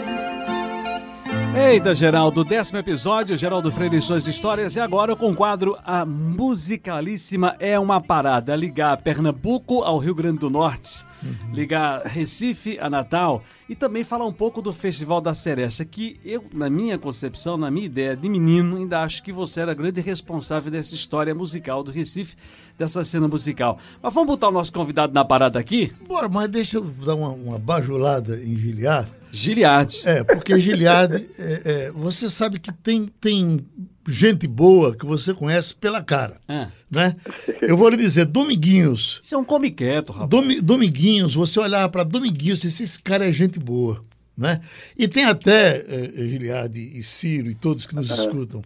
Eita, 1.56 1.96
Geraldo, 1.96 2.44
décimo 2.44 2.78
episódio, 2.78 3.36
Geraldo 3.36 3.72
Freire 3.72 3.98
e 3.98 4.02
suas 4.02 4.28
histórias, 4.28 4.76
e 4.76 4.80
agora 4.80 5.16
com 5.16 5.32
o 5.32 5.36
quadro 5.36 5.76
A 5.84 6.06
Musicalíssima 6.06 7.56
é 7.60 7.78
uma 7.80 8.00
parada, 8.00 8.56
ligar 8.56 8.96
Pernambuco 8.98 9.82
ao 9.82 9.98
Rio 9.98 10.14
Grande 10.14 10.40
do 10.40 10.50
Norte, 10.50 11.04
uhum. 11.24 11.52
ligar 11.52 12.04
Recife 12.06 12.78
a 12.80 12.88
Natal 12.88 13.44
e 13.68 13.76
também 13.76 14.04
falar 14.04 14.26
um 14.26 14.32
pouco 14.32 14.62
do 14.62 14.72
Festival 14.72 15.20
da 15.20 15.34
Seresta, 15.34 15.84
que 15.84 16.20
eu, 16.24 16.46
na 16.54 16.70
minha 16.70 17.00
concepção, 17.00 17.58
na 17.58 17.72
minha 17.72 17.88
ideia 17.88 18.16
de 18.16 18.30
menino, 18.30 18.78
ainda 18.78 19.02
acho 19.02 19.24
que 19.24 19.32
você 19.32 19.62
era 19.62 19.74
grande 19.74 20.02
responsável 20.02 20.72
dessa 20.72 20.94
história 20.94 21.34
musical 21.34 21.84
do 21.84 21.92
Recife, 21.92 22.36
dessa 22.78 23.04
cena 23.04 23.28
musical. 23.28 23.80
Mas 24.02 24.14
vamos 24.14 24.30
botar 24.30 24.50
o 24.50 24.52
nosso 24.52 24.72
convidado 24.72 25.14
na 25.14 25.26
parada 25.26 25.60
aqui? 25.60 25.92
Bora, 26.08 26.30
mas 26.30 26.50
deixa 26.50 26.78
eu 26.78 26.84
dar 26.84 27.16
uma, 27.16 27.30
uma 27.30 27.58
bajulada 27.58 28.40
em 28.40 28.56
Giliar 28.56 29.19
Giliard. 29.32 30.02
É, 30.04 30.24
porque 30.24 30.60
Giliard, 30.60 31.28
é, 31.38 31.62
é, 31.66 31.92
você 31.92 32.30
sabe 32.30 32.60
que 32.60 32.72
tem, 32.72 33.12
tem 33.20 33.66
gente 34.08 34.48
boa 34.48 34.96
que 34.96 35.06
você 35.06 35.34
conhece 35.34 35.74
pela 35.76 36.04
cara. 36.04 36.38
É. 36.48 36.68
Né? 36.90 37.16
Eu 37.62 37.78
vou 37.78 37.90
lhe 37.90 37.98
dizer, 37.98 38.26
Dominguinhos. 38.26 39.20
Você 39.22 39.36
é 39.36 39.38
um 39.38 39.44
come 39.44 39.72
quieto, 39.72 40.12
rapaz. 40.12 40.30
Dom, 40.30 40.62
Dominguinhos, 40.62 41.36
você 41.36 41.60
olhar 41.60 41.88
para 41.90 42.04
Dominguinhos 42.04 42.64
e 42.64 42.68
esse 42.68 43.02
cara 43.02 43.28
é 43.28 43.32
gente 43.32 43.60
boa. 43.60 44.04
Né? 44.38 44.62
E 44.98 45.08
tem 45.08 45.26
até 45.26 45.78
é, 45.78 46.12
Giliard 46.16 46.78
e 46.80 47.04
Ciro 47.04 47.50
e 47.50 47.56
todos 47.56 47.86
que 47.86 47.96
nos 47.96 48.10
escutam. 48.10 48.62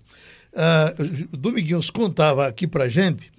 Uh, 0.54 1.36
Dominguinhos 1.36 1.89
contava 1.89 2.47
aqui 2.47 2.67
pra 2.67 2.88
gente 2.88 3.32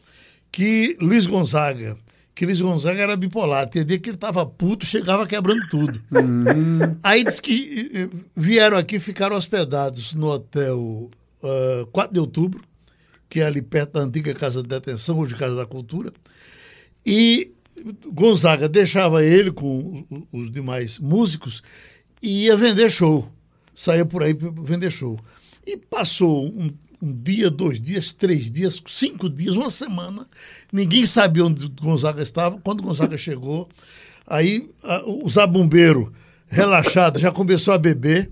que 0.51 0.97
Luiz 1.01 1.27
Gonzaga 1.27 1.97
que 2.35 2.44
Luiz 2.44 2.61
Gonzaga 2.61 3.01
era 3.01 3.16
bipolar. 3.16 3.68
Tem 3.68 3.85
dia 3.85 3.99
que 3.99 4.11
ele 4.11 4.16
estava 4.16 4.44
puto, 4.44 4.85
chegava 4.85 5.27
quebrando 5.27 5.68
tudo. 5.68 6.03
Uhum. 6.11 6.97
Aí 7.03 7.23
diz 7.23 7.38
que 7.38 8.11
vieram 8.35 8.77
aqui, 8.77 8.99
ficaram 8.99 9.37
hospedados 9.37 10.14
no 10.14 10.27
hotel 10.27 11.11
uh, 11.42 11.87
4 11.92 12.12
de 12.12 12.20
outubro, 12.20 12.62
que 13.29 13.40
é 13.40 13.47
ali 13.47 13.62
perto 13.62 13.92
da 13.92 14.01
antiga 14.01 14.35
Casa 14.35 14.62
de 14.62 14.68
Detenção, 14.68 15.18
hoje 15.18 15.37
Casa 15.37 15.55
da 15.55 15.66
Cultura. 15.66 16.12
E 17.07 17.53
Gonzaga 18.12 18.68
deixava 18.68 19.25
ele 19.25 19.53
com 19.53 20.05
os 20.33 20.51
demais 20.51 20.99
músicos 20.99 21.62
e 22.20 22.44
ia 22.44 22.57
vender 22.57 22.90
show. 22.90 23.29
Saía 23.75 24.05
por 24.05 24.23
aí 24.23 24.35
para 24.35 24.51
vender 24.51 24.90
show. 24.90 25.18
E 25.66 25.77
passou 25.77 26.47
um 26.47 26.70
um 27.01 27.13
dia, 27.13 27.51
dois 27.51 27.81
dias, 27.81 28.13
três 28.13 28.51
dias, 28.51 28.83
cinco 28.89 29.29
dias, 29.29 29.57
uma 29.57 29.71
semana. 29.71 30.27
Ninguém 30.73 31.07
sabia 31.07 31.45
onde 31.45 31.69
Gonzaga 31.69 32.23
estava. 32.23 32.59
Quando 32.61 32.83
Gonzaga 32.83 33.17
chegou, 33.17 33.69
aí 34.27 34.69
a, 34.83 35.03
o 35.05 35.29
zabumbeiro, 35.29 36.13
relaxado, 36.47 37.21
já 37.21 37.31
começou 37.31 37.75
a 37.75 37.79
beber. 37.79 38.31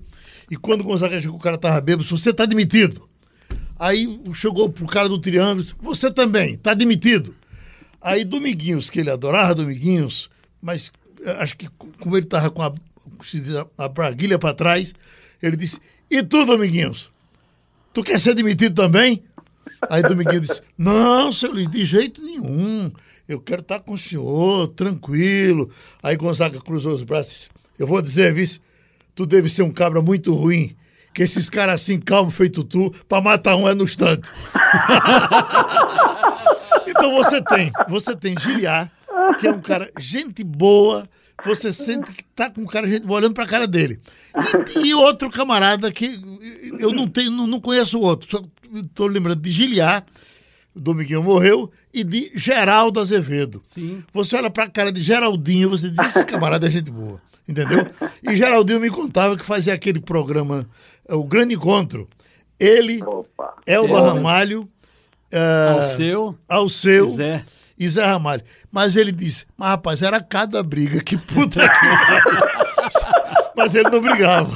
E 0.50 0.56
quando 0.56 0.84
Gonzaga 0.84 1.20
chegou, 1.20 1.36
o 1.36 1.42
cara 1.42 1.56
estava 1.56 1.80
bêbado, 1.80 2.08
você 2.08 2.30
está 2.30 2.44
demitido. 2.46 3.08
Aí 3.78 4.20
chegou 4.34 4.68
pro 4.68 4.86
cara 4.86 5.08
do 5.08 5.18
Triângulo, 5.18 5.66
você 5.80 6.10
também, 6.10 6.54
está 6.54 6.74
demitido. 6.74 7.34
Aí 8.00 8.24
Dominguinhos, 8.24 8.90
que 8.90 9.00
ele 9.00 9.10
adorava 9.10 9.54
Dominguinhos, 9.54 10.30
mas 10.60 10.92
eh, 11.24 11.36
acho 11.38 11.56
que 11.56 11.68
como 12.00 12.16
ele 12.16 12.26
estava 12.26 12.50
com 12.50 12.62
a, 12.62 12.72
a 13.78 13.88
braguilha 13.88 14.38
para 14.38 14.54
trás, 14.54 14.94
ele 15.42 15.56
disse, 15.56 15.78
E 16.10 16.22
tu, 16.22 16.44
Dominguinhos? 16.44 17.11
Tu 17.92 18.02
quer 18.02 18.18
ser 18.18 18.34
demitido 18.34 18.74
também? 18.74 19.22
Aí 19.88 20.02
Dominguinho 20.02 20.40
disse: 20.40 20.60
Não, 20.76 21.32
seu 21.32 21.52
Luiz, 21.52 21.70
de 21.70 21.84
jeito 21.84 22.22
nenhum. 22.22 22.90
Eu 23.28 23.40
quero 23.40 23.62
estar 23.62 23.80
com 23.80 23.92
o 23.92 23.98
senhor, 23.98 24.68
tranquilo. 24.68 25.70
Aí 26.02 26.16
Gonzaga 26.16 26.60
cruzou 26.60 26.94
os 26.94 27.02
braços 27.02 27.32
e 27.32 27.34
disse: 27.34 27.50
Eu 27.78 27.86
vou 27.86 28.02
dizer, 28.02 28.32
vice, 28.32 28.60
tu 29.14 29.26
deve 29.26 29.48
ser 29.48 29.62
um 29.62 29.70
cabra 29.70 30.02
muito 30.02 30.34
ruim. 30.34 30.76
Que 31.14 31.22
esses 31.22 31.50
caras 31.50 31.82
assim, 31.82 32.00
calmo, 32.00 32.30
feito 32.30 32.64
tu, 32.64 32.90
pra 33.06 33.20
matar 33.20 33.56
um 33.56 33.68
é 33.68 33.74
no 33.74 33.84
instante. 33.84 34.30
então 36.88 37.12
você 37.12 37.42
tem, 37.42 37.70
você 37.88 38.16
tem 38.16 38.34
Giliar, 38.40 38.90
que 39.38 39.46
é 39.46 39.50
um 39.50 39.60
cara, 39.60 39.90
gente 39.98 40.42
boa, 40.42 41.06
você 41.44 41.72
sente 41.72 42.12
que 42.12 42.24
tá 42.34 42.50
com 42.50 42.64
cara 42.66 42.86
gente, 42.86 43.06
olhando 43.08 43.34
pra 43.34 43.46
cara 43.46 43.66
dele. 43.66 44.00
E, 44.76 44.88
e, 44.88 44.94
outro 44.94 45.30
camarada 45.30 45.90
que 45.92 46.20
eu 46.78 46.92
não 46.92 47.08
tenho, 47.08 47.30
não, 47.30 47.46
não 47.46 47.60
conheço 47.60 47.98
o 47.98 48.02
outro, 48.02 48.30
só 48.30 48.44
estou 48.80 49.06
lembrando 49.06 49.40
de 49.40 49.52
Giliar, 49.52 50.04
o 50.74 50.80
Dominguinho 50.80 51.22
morreu, 51.22 51.70
e 51.92 52.02
de 52.02 52.32
Geraldo 52.34 53.00
Azevedo. 53.00 53.60
Sim. 53.64 54.02
Você 54.12 54.36
olha 54.36 54.50
pra 54.50 54.68
cara 54.68 54.90
de 54.90 55.02
Geraldinho, 55.02 55.70
você 55.70 55.90
diz, 55.90 55.98
esse 55.98 56.24
camarada 56.24 56.66
é 56.66 56.70
gente 56.70 56.90
boa, 56.90 57.20
entendeu? 57.46 57.86
E 58.22 58.34
Geraldinho 58.34 58.80
me 58.80 58.90
contava 58.90 59.36
que 59.36 59.44
fazia 59.44 59.74
aquele 59.74 60.00
programa, 60.00 60.66
é, 61.06 61.14
o 61.14 61.24
Grande 61.24 61.54
Encontro. 61.54 62.08
Ele, 62.58 63.02
Opa. 63.02 63.54
Elba 63.66 63.98
É. 63.98 64.00
Ramalho, 64.00 64.62
uh, 64.62 65.74
Ao 65.74 65.82
seu, 65.82 66.38
Alceu 66.48 67.06
Zé. 67.08 67.44
E 67.78 67.88
Zé 67.88 68.04
Ramalho. 68.04 68.42
Mas 68.70 68.96
ele 68.96 69.12
disse, 69.12 69.46
mas 69.56 69.68
rapaz, 69.70 70.02
era 70.02 70.20
cada 70.22 70.62
briga, 70.62 71.02
que 71.02 71.16
puta 71.16 71.60
que 71.60 71.68
pariu." 71.68 72.52
Mas 73.56 73.74
ele 73.74 73.90
não 73.90 74.00
brigava. 74.00 74.50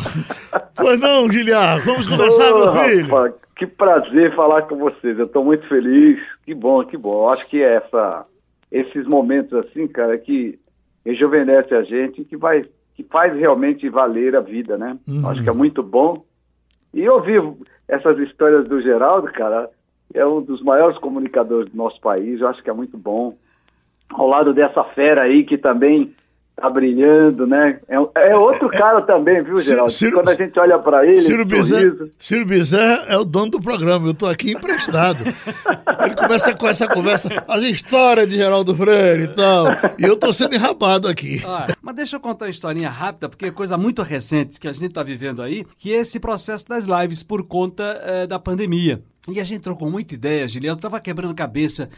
Pois 0.74 0.98
não, 0.98 1.30
Giliar, 1.30 1.84
vamos 1.84 2.06
conversar, 2.06 2.52
Ô, 2.52 2.72
meu 2.72 2.84
filho. 2.84 3.06
rapaz, 3.08 3.34
que 3.56 3.66
prazer 3.66 4.34
falar 4.34 4.62
com 4.62 4.76
vocês. 4.76 5.18
Eu 5.18 5.26
estou 5.26 5.44
muito 5.44 5.66
feliz. 5.68 6.18
Que 6.44 6.54
bom, 6.54 6.84
que 6.84 6.96
bom. 6.96 7.28
Acho 7.28 7.46
que 7.46 7.62
essa, 7.62 8.24
esses 8.70 9.06
momentos 9.06 9.52
assim, 9.54 9.86
cara, 9.88 10.16
que 10.18 10.58
rejuvenesce 11.04 11.74
a 11.74 11.82
gente, 11.82 12.24
que 12.24 12.36
vai, 12.36 12.64
que 12.94 13.02
faz 13.04 13.34
realmente 13.34 13.88
valer 13.88 14.34
a 14.36 14.40
vida, 14.40 14.76
né? 14.76 14.98
Uhum. 15.06 15.28
Acho 15.28 15.42
que 15.42 15.48
é 15.48 15.52
muito 15.52 15.82
bom. 15.82 16.24
E 16.92 17.08
ouvir 17.08 17.42
essas 17.88 18.18
histórias 18.18 18.66
do 18.66 18.80
Geraldo, 18.80 19.30
cara, 19.32 19.70
é 20.14 20.24
um 20.26 20.40
dos 20.40 20.62
maiores 20.62 20.98
comunicadores 20.98 21.70
do 21.70 21.76
nosso 21.76 22.00
país. 22.00 22.40
Eu 22.40 22.48
acho 22.48 22.62
que 22.62 22.70
é 22.70 22.72
muito 22.72 22.96
bom. 22.96 23.36
Ao 24.10 24.26
lado 24.26 24.54
dessa 24.54 24.82
fera 24.84 25.22
aí 25.22 25.44
que 25.44 25.58
também 25.58 26.14
tá 26.54 26.70
brilhando, 26.70 27.46
né? 27.46 27.80
É, 27.86 28.30
é 28.30 28.36
outro 28.36 28.68
cara 28.70 29.02
também, 29.02 29.42
viu, 29.42 29.58
Geraldo? 29.60 29.90
Ciro- 29.92 30.14
Quando 30.16 30.30
a 30.30 30.34
gente 30.34 30.58
olha 30.58 30.78
para 30.78 31.04
ele, 31.06 31.20
Ciro 32.18 32.46
Bizarro 32.46 33.04
é 33.08 33.16
o 33.18 33.24
dono 33.24 33.50
do 33.50 33.60
programa, 33.60 34.06
eu 34.08 34.14
tô 34.14 34.24
aqui 34.26 34.52
emprestado. 34.52 35.18
Ele 36.02 36.14
começa 36.16 36.54
com 36.54 36.66
essa 36.66 36.88
conversa, 36.88 37.28
as 37.46 37.62
histórias 37.62 38.26
de 38.28 38.36
Geraldo 38.36 38.74
Freire 38.74 39.24
e 39.24 39.28
tal, 39.28 39.66
e 39.98 40.04
eu 40.04 40.16
tô 40.16 40.32
sendo 40.32 40.54
enrabado 40.54 41.08
aqui. 41.08 41.42
Ah, 41.44 41.66
mas 41.82 41.94
deixa 41.94 42.16
eu 42.16 42.20
contar 42.20 42.46
uma 42.46 42.50
historinha 42.50 42.88
rápida, 42.88 43.28
porque 43.28 43.46
é 43.46 43.50
coisa 43.50 43.76
muito 43.76 44.02
recente 44.02 44.58
que 44.58 44.66
a 44.68 44.72
gente 44.72 44.86
está 44.86 45.02
vivendo 45.02 45.42
aí, 45.42 45.66
que 45.78 45.92
é 45.92 45.98
esse 45.98 46.18
processo 46.18 46.66
das 46.68 46.84
lives 46.86 47.22
por 47.22 47.42
conta 47.46 48.00
eh, 48.02 48.26
da 48.26 48.38
pandemia. 48.38 49.02
E 49.28 49.40
a 49.40 49.44
gente 49.44 49.62
trocou 49.62 49.90
muita 49.90 50.14
ideia, 50.14 50.46
Giliano, 50.46 50.80
tava 50.80 51.00
quebrando 51.00 51.34
cabeça. 51.34 51.90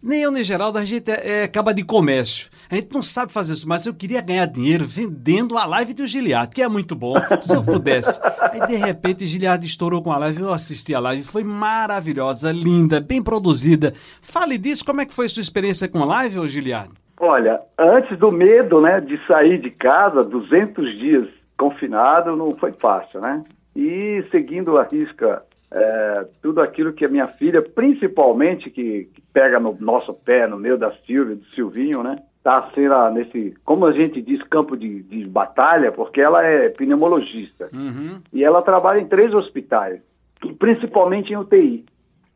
Nem 0.00 0.22
eu 0.22 0.30
nem 0.30 0.44
Geraldo, 0.44 0.78
a 0.78 0.84
gente 0.84 1.10
é, 1.10 1.40
é 1.40 1.44
acaba 1.44 1.74
de 1.74 1.82
comércio. 1.82 2.48
A 2.70 2.76
gente 2.76 2.92
não 2.94 3.02
sabe 3.02 3.32
fazer 3.32 3.54
isso, 3.54 3.68
mas 3.68 3.86
eu 3.86 3.94
queria 3.94 4.20
ganhar 4.20 4.46
dinheiro 4.46 4.84
vendendo 4.86 5.58
a 5.58 5.66
live 5.66 5.94
do 5.94 6.06
Giliard, 6.06 6.52
que 6.54 6.62
é 6.62 6.68
muito 6.68 6.94
bom, 6.94 7.14
se 7.40 7.54
eu 7.54 7.62
pudesse. 7.62 8.20
Aí, 8.40 8.64
de 8.66 8.76
repente, 8.76 9.26
Giliard 9.26 9.64
estourou 9.64 10.02
com 10.02 10.12
a 10.12 10.18
live, 10.18 10.42
eu 10.42 10.52
assisti 10.52 10.94
a 10.94 11.00
live, 11.00 11.22
foi 11.22 11.42
maravilhosa, 11.42 12.52
linda, 12.52 13.00
bem 13.00 13.22
produzida. 13.22 13.92
Fale 14.20 14.56
disso, 14.56 14.84
como 14.84 15.00
é 15.00 15.06
que 15.06 15.14
foi 15.14 15.28
sua 15.28 15.42
experiência 15.42 15.88
com 15.88 16.02
a 16.02 16.06
live, 16.06 16.38
ô 16.38 16.46
Giliard? 16.48 16.90
Olha, 17.18 17.60
antes 17.78 18.16
do 18.18 18.30
medo, 18.30 18.80
né, 18.80 19.00
de 19.00 19.18
sair 19.26 19.58
de 19.58 19.70
casa, 19.70 20.22
200 20.22 20.98
dias 20.98 21.28
confinado, 21.56 22.36
não 22.36 22.54
foi 22.56 22.72
fácil, 22.72 23.20
né? 23.20 23.42
E 23.74 24.24
seguindo 24.30 24.76
a 24.76 24.84
risca 24.84 25.42
é, 25.70 26.26
tudo 26.40 26.60
aquilo 26.60 26.92
que 26.92 27.04
a 27.04 27.08
minha 27.08 27.28
filha, 27.28 27.60
principalmente 27.62 28.70
que, 28.70 29.08
que 29.12 29.22
pega 29.32 29.58
no 29.58 29.76
nosso 29.80 30.12
pé, 30.14 30.46
no 30.46 30.56
meio 30.56 30.78
da 30.78 30.92
Silvia, 31.06 31.36
do 31.36 31.44
Silvinho, 31.46 32.02
né? 32.02 32.18
Tá 32.42 32.70
sendo 32.74 32.94
a- 32.94 33.10
nesse, 33.10 33.54
como 33.64 33.86
a 33.86 33.92
gente 33.92 34.22
diz, 34.22 34.40
campo 34.44 34.76
de, 34.76 35.02
de 35.02 35.26
batalha, 35.26 35.90
porque 35.90 36.20
ela 36.20 36.44
é 36.44 36.68
pneumologista. 36.68 37.68
Uhum. 37.72 38.20
E 38.32 38.44
ela 38.44 38.62
trabalha 38.62 39.00
em 39.00 39.06
três 39.08 39.34
hospitais, 39.34 40.00
e 40.44 40.52
principalmente 40.52 41.32
em 41.32 41.36
UTI. 41.36 41.84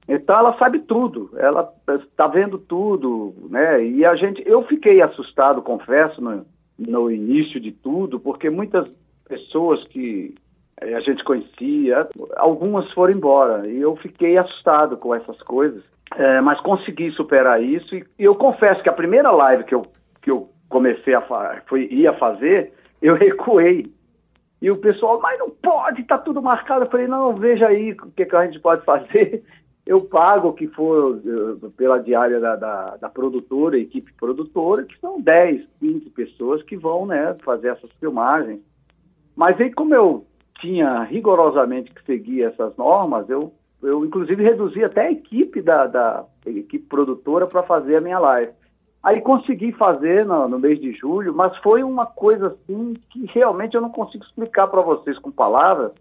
Então 0.09 0.37
ela 0.37 0.59
sabe 0.59 0.81
tudo, 0.81 1.31
ela 1.37 1.73
está 1.89 2.27
vendo 2.27 2.59
tudo, 2.59 3.33
né? 3.49 3.85
E 3.85 4.05
a 4.05 4.17
gente, 4.17 4.43
eu 4.45 4.65
fiquei 4.65 5.01
assustado, 5.01 5.63
confesso, 5.63 6.21
no, 6.21 6.45
no 6.77 7.09
início 7.11 7.61
de 7.61 7.71
tudo, 7.71 8.19
porque 8.19 8.51
muitas 8.51 8.89
pessoas 9.29 9.85
que 9.87 10.35
a 10.81 11.01
gente 11.01 11.23
conhecia, 11.25 12.09
algumas 12.37 12.91
foram 12.93 13.15
embora 13.15 13.69
e 13.69 13.81
eu 13.81 13.97
fiquei 13.97 14.37
assustado 14.37 14.97
com 14.97 15.15
essas 15.15 15.41
coisas, 15.43 15.83
Eh, 16.17 16.41
mas 16.41 16.61
consegui 16.61 17.13
superar 17.13 17.63
isso 17.63 17.95
e, 17.95 18.05
eu 18.19 18.35
confesso 18.35 18.83
que 18.83 18.89
a 18.89 18.93
primeira 18.93 19.31
live 19.31 19.65
que 19.65 19.75
eu 19.75 19.87
que 20.21 20.31
eu 20.31 20.51
comecei 20.69 21.15
a 21.15 21.23
foi 21.67 21.87
ia 21.91 22.13
fazer, 22.13 22.73
eu 23.01 23.15
recuei 23.15 23.91
e 24.61 24.71
o 24.71 24.77
pessoal, 24.77 25.19
mas 25.21 25.39
não 25.39 25.49
pode, 25.49 26.03
tá 26.03 26.19
tudo 26.19 26.43
marcado. 26.43 26.85
Eu 26.85 26.91
falei, 26.91 27.07
não, 27.07 27.35
veja 27.35 27.69
aí 27.69 27.93
o 27.93 28.11
que, 28.11 28.27
que 28.27 28.37
a 28.37 28.45
gente 28.45 28.61
pode 28.61 28.85
fazer. 28.85 29.43
Eu 29.87 30.03
pago 30.03 30.49
o 30.49 30.53
que 30.53 30.69
for 30.69 31.21
eh, 31.25 31.69
pela 31.77 31.99
diária 31.99 32.39
da, 32.39 32.55
da, 32.55 32.97
da 32.97 33.09
produtora, 33.09 33.79
equipe 33.79 34.13
produtora, 34.13 34.85
que 34.85 34.97
são 35.01 35.21
10, 35.21 35.67
15 35.81 36.11
pessoas 36.11 36.63
que 36.63 36.77
vão 36.77 37.07
né, 37.07 37.35
fazer 37.43 37.69
essas 37.69 37.91
filmagens. 37.99 38.61
Mas 39.35 39.59
aí, 39.59 39.73
como 39.73 39.95
eu 39.95 40.27
tinha 40.61 41.03
rigorosamente 41.03 41.93
que 41.93 42.05
seguir 42.05 42.43
essas 42.43 42.77
normas, 42.77 43.29
eu, 43.29 43.53
eu 43.83 44.05
inclusive 44.05 44.43
reduzi 44.43 44.85
até 44.85 45.07
a 45.07 45.13
equipe 45.13 45.61
da, 45.63 45.87
da 45.87 46.25
equipe 46.47 46.87
produtora 46.87 47.47
para 47.47 47.63
fazer 47.63 47.97
a 47.97 48.01
minha 48.01 48.19
live. 48.19 48.53
Aí 49.03 49.21
consegui 49.21 49.73
fazer 49.73 50.27
no, 50.27 50.47
no 50.47 50.59
mês 50.59 50.79
de 50.79 50.93
julho, 50.93 51.35
mas 51.35 51.57
foi 51.59 51.83
uma 51.83 52.05
coisa 52.05 52.49
assim 52.49 52.95
que 53.09 53.25
realmente 53.27 53.75
eu 53.75 53.81
não 53.81 53.91
consigo 53.91 54.25
explicar 54.25 54.67
para 54.69 54.83
vocês 54.83 55.19
com 55.19 55.31
palavras, 55.31 55.93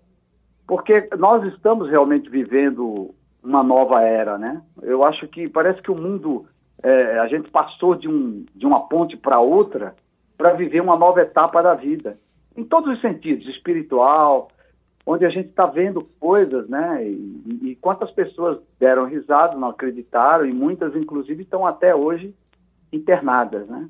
porque 0.67 1.09
nós 1.17 1.43
estamos 1.53 1.89
realmente 1.89 2.29
vivendo 2.29 3.15
uma 3.41 3.63
nova 3.63 4.01
era, 4.01 4.37
né? 4.37 4.61
Eu 4.81 5.03
acho 5.03 5.27
que 5.29 5.47
parece 5.47 5.81
que 5.81 5.89
o 5.89 5.95
mundo, 5.95 6.45
é, 6.83 7.19
a 7.19 7.27
gente 7.27 7.49
passou 7.49 7.95
de, 7.95 8.09
um, 8.09 8.45
de 8.53 8.65
uma 8.65 8.87
ponte 8.87 9.15
para 9.15 9.39
outra 9.39 9.95
para 10.37 10.53
viver 10.53 10.81
uma 10.81 10.97
nova 10.97 11.21
etapa 11.21 11.61
da 11.61 11.73
vida, 11.73 12.17
em 12.59 12.63
todos 12.65 12.93
os 12.93 13.01
sentidos, 13.01 13.47
espiritual, 13.47 14.49
onde 15.05 15.25
a 15.25 15.29
gente 15.29 15.49
está 15.49 15.65
vendo 15.65 16.07
coisas, 16.19 16.67
né? 16.67 17.03
E, 17.03 17.69
e 17.69 17.77
quantas 17.79 18.11
pessoas 18.11 18.59
deram 18.79 19.05
risada, 19.05 19.55
não 19.55 19.69
acreditaram, 19.69 20.45
e 20.45 20.53
muitas, 20.53 20.95
inclusive, 20.95 21.43
estão 21.43 21.65
até 21.65 21.95
hoje 21.95 22.33
internadas, 22.91 23.67
né? 23.67 23.87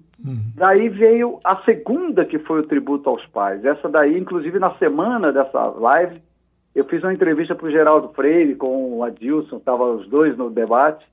Daí 0.56 0.88
veio 0.90 1.40
a 1.44 1.58
segunda, 1.64 2.26
que 2.26 2.38
foi 2.38 2.60
o 2.60 2.68
tributo 2.68 3.10
aos 3.10 3.26
pais. 3.28 3.64
Essa 3.66 3.90
daí, 3.90 4.18
inclusive, 4.18 4.60
na 4.60 4.76
semana 4.76 5.32
dessa 5.32 5.66
live, 5.66 6.22
eu 6.76 6.86
fiz 6.86 7.02
uma 7.02 7.14
entrevista 7.14 7.56
para 7.56 7.68
o 7.68 7.72
Geraldo 7.72 8.10
Freire 8.10 8.56
com 8.56 8.98
o 8.98 9.04
Adilson, 9.04 9.58
estavam 9.58 9.96
os 9.96 10.08
dois 10.08 10.38
no 10.38 10.50
debate. 10.50 11.06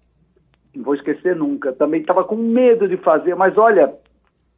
Não 0.75 0.85
vou 0.85 0.95
esquecer 0.95 1.35
nunca. 1.35 1.73
Também 1.73 2.01
estava 2.01 2.23
com 2.23 2.37
medo 2.37 2.87
de 2.87 2.97
fazer, 2.97 3.35
mas 3.35 3.57
olha, 3.57 3.95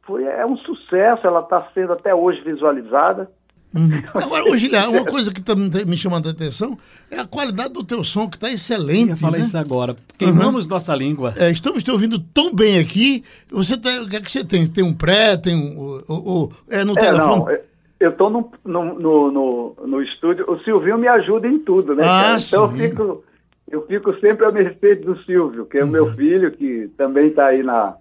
foi, 0.09 0.23
é 0.23 0.43
um 0.45 0.57
sucesso, 0.57 1.27
ela 1.27 1.41
está 1.41 1.67
sendo 1.73 1.93
até 1.93 2.13
hoje 2.15 2.41
visualizada. 2.41 3.29
Agora, 4.15 4.49
ô 4.49 4.57
Giliar, 4.57 4.89
uma 4.89 5.05
coisa 5.05 5.31
que 5.31 5.39
tá 5.41 5.53
me 5.55 5.95
chamando 5.95 6.27
a 6.27 6.31
atenção 6.31 6.75
é 7.11 7.19
a 7.19 7.27
qualidade 7.27 7.71
do 7.71 7.83
teu 7.83 8.03
som, 8.03 8.27
que 8.27 8.35
está 8.35 8.49
Eu 8.49 8.55
excelente. 8.55 9.09
ia 9.09 9.15
falar 9.15 9.37
né? 9.37 9.43
isso 9.43 9.55
agora. 9.55 9.95
Queimamos 10.17 10.67
nossa 10.67 10.95
língua. 10.95 11.35
É, 11.37 11.51
estamos 11.51 11.83
te 11.83 11.91
ouvindo 11.91 12.17
tão 12.19 12.51
bem 12.51 12.79
aqui. 12.79 13.23
Você 13.51 13.77
tá, 13.77 14.01
o 14.01 14.09
que 14.09 14.15
é 14.15 14.21
que 14.21 14.31
você 14.31 14.43
tem? 14.43 14.65
Tem 14.65 14.83
um 14.83 14.91
pré, 14.93 15.37
tem 15.37 15.55
um. 15.55 16.49
é 16.67 16.83
no 16.83 16.93
É, 16.93 16.95
telefone? 16.99 17.27
não, 17.35 17.49
eu- 17.51 17.61
eu 17.99 18.09
estou 18.09 18.29
no, 18.31 18.51
no, 18.65 18.85
no, 18.99 19.31
no, 19.31 19.75
no 19.85 20.01
estúdio, 20.01 20.49
o 20.49 20.57
Silvinho 20.63 20.97
me 20.97 21.07
ajuda 21.07 21.47
em 21.47 21.59
tudo, 21.59 21.93
né? 21.93 22.03
Ah? 22.07 22.37
Então 22.39 22.63
eu 22.63 22.71
sim. 22.71 22.77
fico, 22.77 23.23
eu 23.69 23.85
fico 23.85 24.19
sempre 24.19 24.45
à 24.47 24.51
mercê 24.51 24.95
do 24.95 25.15
Silvio, 25.25 25.65
que 25.67 25.77
é 25.77 25.81
o 25.83 25.85
Uhum. 25.85 25.91
meu 25.91 26.15
filho, 26.15 26.49
que 26.51 26.89
também 26.97 27.27
está 27.27 27.45
aí 27.47 27.61
na. 27.61 27.93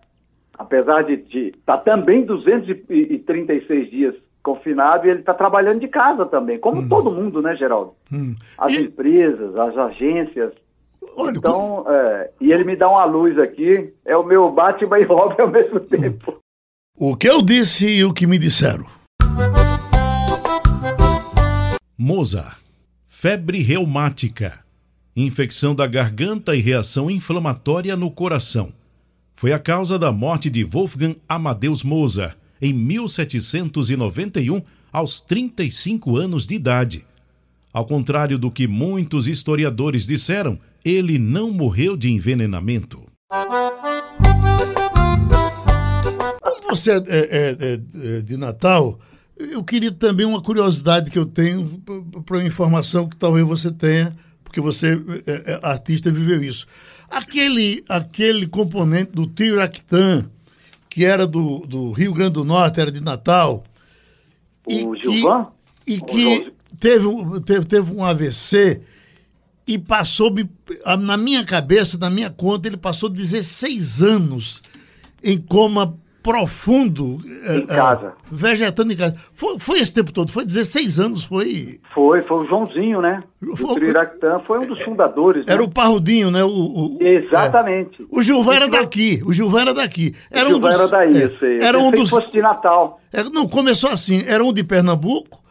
Apesar 0.58 1.02
de 1.04 1.14
estar 1.56 1.78
também 1.78 2.24
236 2.24 3.90
dias 3.90 4.14
confinado, 4.42 5.06
e 5.06 5.10
ele 5.10 5.20
está 5.20 5.32
trabalhando 5.34 5.80
de 5.80 5.88
casa 5.88 6.24
também, 6.26 6.58
como 6.58 6.88
todo 6.88 7.12
mundo, 7.12 7.40
né, 7.42 7.54
Geraldo? 7.56 7.92
Hum. 8.12 8.34
As 8.56 8.72
E- 8.72 8.82
empresas, 8.86 9.54
as 9.56 9.76
agências. 9.76 10.52
Olha, 11.16 11.36
Então, 11.36 11.84
é, 11.88 12.30
e 12.40 12.50
ele 12.52 12.64
me 12.64 12.74
dá 12.74 12.88
uma 12.88 13.04
luz 13.04 13.38
aqui, 13.38 13.92
é 14.04 14.16
o 14.16 14.24
meu 14.24 14.50
Batman 14.50 14.98
e 14.98 15.04
Robin 15.04 15.40
ao 15.42 15.48
mesmo 15.50 15.78
tempo. 15.80 16.38
o 16.98 17.14
que 17.16 17.28
eu 17.28 17.40
disse 17.42 17.86
e 17.86 18.04
o 18.04 18.12
que 18.12 18.26
me 18.26 18.38
disseram. 18.38 18.84
Mozart, 21.96 22.58
febre 23.08 23.60
reumática, 23.62 24.60
infecção 25.14 25.74
da 25.74 25.86
garganta 25.86 26.54
e 26.56 26.60
reação 26.60 27.10
inflamatória 27.10 27.96
no 27.96 28.10
coração. 28.10 28.72
Foi 29.38 29.52
a 29.52 29.58
causa 29.58 29.96
da 29.96 30.10
morte 30.10 30.50
de 30.50 30.64
Wolfgang 30.64 31.16
Amadeus 31.28 31.84
Mozart 31.84 32.36
em 32.60 32.72
1791, 32.72 34.60
aos 34.92 35.20
35 35.20 36.16
anos 36.16 36.44
de 36.44 36.56
idade. 36.56 37.06
Ao 37.72 37.86
contrário 37.86 38.36
do 38.36 38.50
que 38.50 38.66
muitos 38.66 39.28
historiadores 39.28 40.08
disseram, 40.08 40.58
ele 40.84 41.20
não 41.20 41.52
morreu 41.52 41.96
de 41.96 42.10
envenenamento. 42.10 43.00
Como 46.42 46.68
você 46.68 46.90
é, 46.90 46.96
é, 46.96 47.56
é, 47.60 47.80
é 48.16 48.20
de 48.20 48.36
Natal, 48.36 48.98
eu 49.38 49.62
queria 49.62 49.92
também 49.92 50.26
uma 50.26 50.42
curiosidade 50.42 51.12
que 51.12 51.18
eu 51.18 51.26
tenho 51.26 51.80
para 52.26 52.38
uma 52.38 52.44
informação 52.44 53.08
que 53.08 53.16
talvez 53.16 53.46
você 53.46 53.70
tenha, 53.70 54.12
porque 54.42 54.60
você 54.60 55.00
é, 55.28 55.52
é 55.52 55.60
artista 55.62 56.08
e 56.08 56.12
viveu 56.12 56.42
isso. 56.42 56.66
Aquele, 57.10 57.84
aquele 57.88 58.46
componente 58.46 59.12
do 59.12 59.26
trio 59.26 59.60
Actan, 59.60 60.30
que 60.88 61.04
era 61.04 61.26
do, 61.26 61.60
do 61.66 61.92
Rio 61.92 62.12
Grande 62.12 62.32
do 62.32 62.44
Norte, 62.44 62.80
era 62.80 62.92
de 62.92 63.00
Natal. 63.00 63.64
O 64.66 64.94
e 64.94 65.02
Gilvan? 65.02 65.46
Que, 65.84 65.92
e 65.92 66.00
que 66.00 66.52
teve, 66.78 67.06
teve, 67.46 67.64
teve 67.64 67.92
um 67.92 68.04
AVC 68.04 68.82
e 69.66 69.78
passou, 69.78 70.34
na 70.98 71.16
minha 71.16 71.44
cabeça, 71.44 71.98
na 71.98 72.08
minha 72.08 72.30
conta, 72.30 72.66
ele 72.66 72.76
passou 72.76 73.08
16 73.08 74.02
anos 74.02 74.62
em 75.22 75.38
coma 75.38 75.98
profundo. 76.28 77.18
Eh, 77.46 77.56
em 77.56 77.66
casa. 77.66 78.08
Uh, 78.08 78.12
vegetando 78.36 78.92
em 78.92 78.96
casa. 78.96 79.16
Foi, 79.32 79.58
foi, 79.58 79.80
esse 79.80 79.94
tempo 79.94 80.12
todo? 80.12 80.30
Foi 80.30 80.44
16 80.44 81.00
anos? 81.00 81.24
Foi. 81.24 81.80
Foi, 81.94 82.20
foi 82.20 82.44
o 82.44 82.46
Joãozinho, 82.46 83.00
né? 83.00 83.24
Foi, 83.56 83.64
o 83.64 83.74
Triractã 83.74 84.38
foi 84.46 84.58
um 84.58 84.66
dos 84.66 84.82
fundadores. 84.82 85.48
Era 85.48 85.62
né? 85.62 85.64
o 85.64 85.70
Parrudinho, 85.70 86.30
né? 86.30 86.44
O, 86.44 86.50
o 86.50 86.98
Exatamente. 87.00 88.02
É. 88.02 88.06
O 88.10 88.20
Gilvan 88.20 88.54
era 88.54 88.68
daqui. 88.68 89.22
O 89.24 89.32
Gilvan 89.32 89.62
era 89.62 89.74
daqui. 89.74 90.14
Era 90.30 90.48
o 90.48 90.52
Gilvan 90.52 90.68
um 90.68 90.70
dos, 90.70 90.80
era 90.80 90.88
daí, 90.88 91.22
é, 91.22 91.30
sei. 91.38 91.58
Era 91.62 91.78
um 91.78 91.90
dos. 91.90 92.10
fosse 92.10 92.30
de 92.30 92.42
Natal. 92.42 93.00
É, 93.10 93.24
não, 93.24 93.48
começou 93.48 93.88
assim. 93.88 94.22
Era 94.26 94.44
um 94.44 94.52
de 94.52 94.62
Pernambuco, 94.62 95.42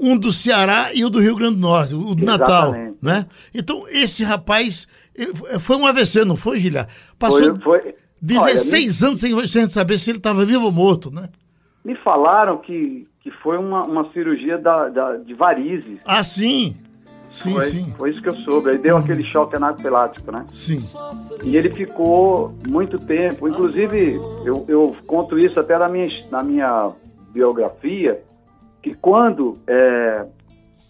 um 0.00 0.16
do 0.16 0.32
Ceará 0.32 0.94
e 0.94 1.04
o 1.04 1.10
do 1.10 1.20
Rio 1.20 1.36
Grande 1.36 1.56
do 1.56 1.60
Norte, 1.60 1.94
o 1.94 2.14
do 2.14 2.24
Natal. 2.24 2.72
Né? 3.02 3.26
Então, 3.54 3.84
esse 3.88 4.24
rapaz. 4.24 4.88
Foi 5.60 5.76
um 5.76 5.86
AVC, 5.86 6.24
não 6.24 6.36
foi, 6.36 6.58
Gilhar? 6.58 6.88
Passou. 7.18 7.38
Foi, 7.38 7.82
foi 7.82 7.94
16 8.22 9.02
Olha, 9.02 9.08
anos 9.08 9.20
sem, 9.20 9.46
sem 9.48 9.68
saber 9.68 9.98
se 9.98 10.10
ele 10.10 10.18
estava 10.18 10.44
vivo 10.44 10.64
ou 10.64 10.72
morto, 10.72 11.10
né? 11.10 11.28
Me 11.84 11.96
falaram 11.96 12.58
que, 12.58 13.08
que 13.20 13.32
foi 13.42 13.58
uma, 13.58 13.82
uma 13.82 14.12
cirurgia 14.12 14.56
da, 14.56 14.88
da, 14.88 15.16
de 15.16 15.34
varizes. 15.34 15.98
Ah, 16.04 16.22
sim. 16.22 16.76
Sim, 17.28 17.54
foi, 17.54 17.64
sim. 17.64 17.94
Foi 17.98 18.10
isso 18.10 18.22
que 18.22 18.28
eu 18.28 18.34
soube. 18.34 18.70
Aí 18.70 18.78
deu 18.78 18.96
aquele 18.96 19.24
choque 19.24 19.56
anafilático, 19.56 20.30
né? 20.30 20.46
Sim. 20.54 20.78
E 21.42 21.56
ele 21.56 21.74
ficou 21.74 22.54
muito 22.68 22.96
tempo. 22.98 23.48
Inclusive, 23.48 24.20
eu, 24.44 24.64
eu 24.68 24.94
conto 25.06 25.36
isso 25.36 25.58
até 25.58 25.76
na 25.76 25.88
minha, 25.88 26.08
na 26.30 26.44
minha 26.44 26.92
biografia, 27.32 28.22
que 28.80 28.94
quando, 28.94 29.58
é, 29.66 30.26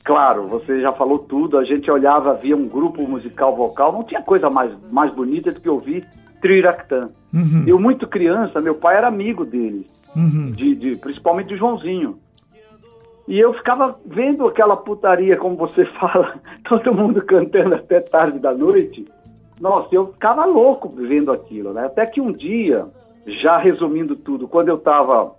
claro, 0.04 0.48
você 0.48 0.82
já 0.82 0.92
falou 0.92 1.20
tudo, 1.20 1.56
a 1.56 1.64
gente 1.64 1.90
olhava, 1.90 2.34
via 2.34 2.56
um 2.56 2.68
grupo 2.68 3.06
musical 3.08 3.56
vocal, 3.56 3.92
não 3.92 4.04
tinha 4.04 4.20
coisa 4.20 4.50
mais, 4.50 4.70
mais 4.90 5.14
bonita 5.14 5.52
do 5.52 5.60
que 5.60 5.68
ouvir 5.68 6.06
Triractã. 6.42 7.08
Uhum. 7.32 7.64
Eu, 7.66 7.78
muito 7.78 8.06
criança, 8.06 8.60
meu 8.60 8.74
pai 8.74 8.96
era 8.96 9.06
amigo 9.06 9.44
dele, 9.46 9.86
uhum. 10.14 10.50
de, 10.50 10.74
de, 10.74 10.96
principalmente 10.96 11.48
do 11.48 11.56
Joãozinho. 11.56 12.18
E 13.26 13.38
eu 13.38 13.54
ficava 13.54 13.96
vendo 14.04 14.46
aquela 14.46 14.76
putaria, 14.76 15.36
como 15.36 15.56
você 15.56 15.86
fala, 15.98 16.34
todo 16.68 16.92
mundo 16.92 17.22
cantando 17.22 17.76
até 17.76 18.00
tarde 18.00 18.38
da 18.38 18.52
noite. 18.52 19.06
Nossa, 19.60 19.94
eu 19.94 20.08
ficava 20.08 20.44
louco 20.44 20.88
vendo 20.88 21.30
aquilo, 21.30 21.72
né? 21.72 21.86
Até 21.86 22.04
que 22.04 22.20
um 22.20 22.32
dia, 22.32 22.86
já 23.24 23.56
resumindo 23.56 24.16
tudo, 24.16 24.48
quando 24.48 24.68
eu 24.68 24.76
estava 24.76 25.36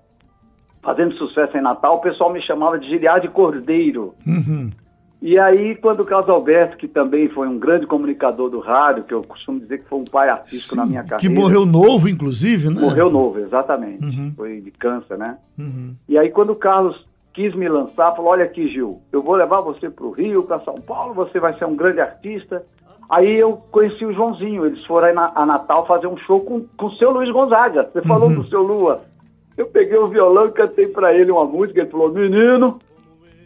fazendo 0.81 1.15
sucesso 1.15 1.57
em 1.57 1.61
Natal, 1.61 1.97
o 1.97 2.01
pessoal 2.01 2.31
me 2.31 2.41
chamava 2.41 2.79
de 2.79 2.87
Giliade 2.87 3.27
Cordeiro. 3.27 4.15
Uhum. 4.25 4.71
E 5.25 5.39
aí, 5.39 5.73
quando 5.75 6.01
o 6.01 6.05
Carlos 6.05 6.29
Alberto, 6.29 6.75
que 6.75 6.85
também 6.85 7.29
foi 7.29 7.47
um 7.47 7.57
grande 7.57 7.87
comunicador 7.87 8.49
do 8.49 8.59
rádio, 8.59 9.05
que 9.05 9.13
eu 9.13 9.23
costumo 9.23 9.57
dizer 9.57 9.77
que 9.77 9.87
foi 9.87 9.99
um 9.99 10.03
pai 10.03 10.27
artístico 10.27 10.75
Sim, 10.75 10.81
na 10.81 10.85
minha 10.85 11.01
carreira. 11.01 11.21
Que 11.21 11.29
morreu 11.29 11.65
novo, 11.65 12.09
inclusive, 12.09 12.69
né? 12.69 12.81
Morreu 12.81 13.09
novo, 13.09 13.39
exatamente. 13.39 14.03
Uhum. 14.03 14.33
Foi 14.35 14.59
de 14.59 14.69
câncer, 14.71 15.17
né? 15.17 15.37
Uhum. 15.57 15.95
E 16.09 16.17
aí, 16.17 16.29
quando 16.29 16.49
o 16.49 16.57
Carlos 16.57 17.07
quis 17.31 17.55
me 17.55 17.69
lançar, 17.69 18.13
falou: 18.13 18.31
Olha 18.31 18.43
aqui, 18.43 18.67
Gil, 18.67 18.99
eu 19.13 19.23
vou 19.23 19.35
levar 19.35 19.61
você 19.61 19.89
para 19.89 20.05
o 20.05 20.11
Rio, 20.11 20.43
para 20.43 20.59
São 20.59 20.75
Paulo, 20.81 21.13
você 21.13 21.39
vai 21.39 21.57
ser 21.57 21.63
um 21.63 21.75
grande 21.77 22.01
artista. 22.01 22.61
Aí 23.09 23.33
eu 23.33 23.53
conheci 23.71 24.05
o 24.05 24.11
Joãozinho, 24.11 24.65
eles 24.65 24.85
foram 24.85 25.07
aí 25.07 25.13
na, 25.13 25.31
a 25.33 25.45
Natal 25.45 25.87
fazer 25.87 26.07
um 26.07 26.17
show 26.17 26.41
com 26.41 26.85
o 26.85 26.91
seu 26.95 27.11
Luiz 27.11 27.31
Gonzaga. 27.31 27.89
Você 27.93 28.01
falou 28.01 28.27
uhum. 28.27 28.41
do 28.41 28.49
seu 28.49 28.61
Lua. 28.61 29.03
Eu 29.55 29.67
peguei 29.67 29.97
o 29.97 30.09
violão 30.09 30.47
e 30.47 30.51
cantei 30.51 30.87
para 30.87 31.13
ele 31.13 31.31
uma 31.31 31.45
música, 31.45 31.79
ele 31.79 31.89
falou: 31.89 32.11
Menino 32.11 32.81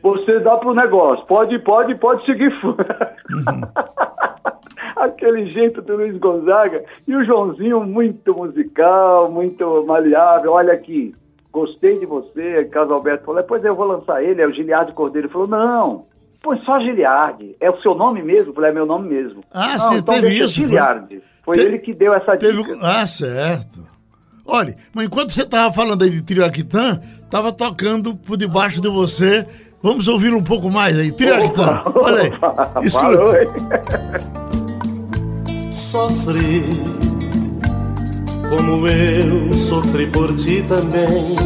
você 0.07 0.39
dá 0.39 0.55
pro 0.57 0.73
negócio. 0.73 1.25
Pode, 1.25 1.59
pode, 1.59 1.95
pode 1.95 2.25
seguir. 2.25 2.53
Uhum. 2.63 3.61
Aquele 4.95 5.51
jeito 5.51 5.81
do 5.81 5.95
Luiz 5.95 6.17
Gonzaga. 6.17 6.83
E 7.07 7.15
o 7.15 7.23
Joãozinho, 7.23 7.83
muito 7.83 8.33
musical, 8.33 9.29
muito 9.29 9.85
maleável. 9.85 10.53
Olha 10.53 10.73
aqui, 10.73 11.13
gostei 11.51 11.99
de 11.99 12.05
você. 12.05 12.65
Caso 12.65 12.93
Alberto 12.93 13.25
falou, 13.25 13.43
pois 13.43 13.63
é, 13.63 13.69
eu 13.69 13.75
vou 13.75 13.85
lançar 13.85 14.23
ele. 14.23 14.41
É 14.41 14.47
o 14.47 14.53
Giliardi 14.53 14.93
Cordeiro. 14.93 15.27
Ele 15.27 15.33
falou, 15.33 15.47
não, 15.47 16.05
pois 16.41 16.63
só 16.63 16.79
Giliardi. 16.79 17.55
É 17.59 17.69
o 17.69 17.81
seu 17.81 17.93
nome 17.93 18.23
mesmo? 18.23 18.51
Eu 18.51 18.53
falei, 18.55 18.71
é 18.71 18.73
meu 18.73 18.85
nome 18.85 19.09
mesmo. 19.09 19.43
Ah, 19.51 19.77
não, 19.77 19.79
você 19.79 19.95
então 19.95 20.15
teve 20.15 20.33
isso? 20.33 20.53
Giliardi. 20.53 21.21
Foi, 21.43 21.59
ele 21.59 21.79
que 21.79 21.93
deu 21.93 22.13
essa 22.13 22.37
teve... 22.37 22.63
dica. 22.63 22.77
Ah, 22.81 23.05
certo. 23.05 23.85
Olha, 24.45 24.75
mas 24.93 25.05
enquanto 25.05 25.31
você 25.31 25.43
estava 25.43 25.73
falando 25.73 26.03
aí 26.03 26.09
de 26.09 26.21
Trio 26.21 26.45
Aquitã, 26.45 27.01
estava 27.21 27.51
tocando 27.51 28.15
por 28.15 28.37
debaixo 28.37 28.79
de 28.81 28.87
você 28.87 29.45
Vamos 29.87 30.09
ouvir 30.09 30.33
um 30.33 30.43
pouco 30.43 30.69
mais 30.69 30.99
aí. 30.99 31.15
Opa, 31.45 31.81
Olha 31.95 32.23
aí. 32.23 32.33
Escuta. 32.85 33.47
Sofri 35.71 36.65
como 38.49 38.85
eu 38.85 39.53
sofri 39.53 40.07
por 40.07 40.35
ti 40.35 40.61
também. 40.67 41.37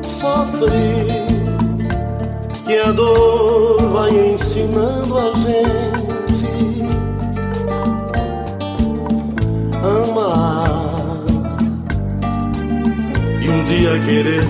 Sofri 0.00 1.26
que 2.66 2.78
a 2.78 2.92
dor 2.92 3.82
vai 3.90 4.10
ensinando 4.10 5.18
a 5.18 5.32
gente 5.32 6.86
amar 9.82 10.53
dia 13.76 13.98
querer 14.06 14.40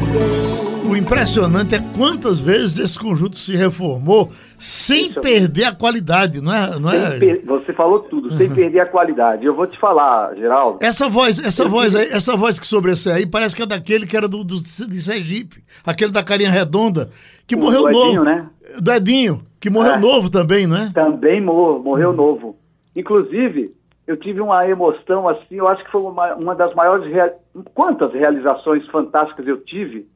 O 0.88 0.94
impressionante 0.94 1.74
é 1.74 1.80
quantas 1.96 2.40
vezes 2.40 2.78
esse 2.78 2.98
conjunto 2.98 3.36
se 3.36 3.56
reformou 3.56 4.30
sem 4.58 5.08
Isso. 5.08 5.20
perder 5.20 5.64
a 5.64 5.74
qualidade, 5.74 6.40
não 6.40 6.54
é? 6.54 6.78
Não 6.78 6.90
é? 6.90 7.18
Per... 7.18 7.42
Você 7.46 7.72
falou 7.72 8.00
tudo, 8.00 8.30
uhum. 8.30 8.36
sem 8.36 8.50
perder 8.50 8.80
a 8.80 8.86
qualidade. 8.86 9.44
Eu 9.44 9.54
vou 9.54 9.66
te 9.66 9.78
falar, 9.78 10.34
Geraldo. 10.36 10.78
Essa 10.80 11.08
voz, 11.08 11.38
essa 11.38 11.66
voz 11.66 11.96
aí, 11.96 12.08
essa 12.10 12.36
voz 12.36 12.58
que 12.58 12.66
sobressai 12.66 13.14
aí 13.14 13.26
parece 13.26 13.56
que 13.56 13.62
é 13.62 13.66
daquele 13.66 14.06
que 14.06 14.16
era 14.16 14.28
do, 14.28 14.44
do 14.44 14.60
de 14.60 15.00
Sergipe, 15.00 15.64
aquele 15.84 16.12
da 16.12 16.22
carinha 16.22 16.50
redonda, 16.50 17.10
que 17.46 17.54
o 17.54 17.58
morreu 17.58 17.88
Edinho, 17.88 18.14
novo. 18.14 18.24
Né? 18.24 18.46
Do 18.80 18.92
Edinho, 18.92 19.42
que 19.58 19.70
morreu 19.70 19.94
é. 19.94 19.98
novo 19.98 20.28
também, 20.28 20.66
não 20.66 20.76
é? 20.76 20.90
Também 20.92 21.40
morreu, 21.40 21.82
morreu 21.82 22.10
uhum. 22.10 22.16
novo. 22.16 22.56
Inclusive, 22.94 23.74
eu 24.06 24.16
tive 24.16 24.40
uma 24.40 24.68
emoção 24.68 25.26
assim, 25.28 25.56
eu 25.56 25.66
acho 25.66 25.84
que 25.84 25.90
foi 25.90 26.02
uma, 26.02 26.34
uma 26.34 26.54
das 26.54 26.74
maiores. 26.74 27.10
Rea... 27.10 27.34
Quantas 27.74 28.12
realizações 28.12 28.86
fantásticas 28.88 29.46
eu 29.46 29.58
tive 29.58 30.06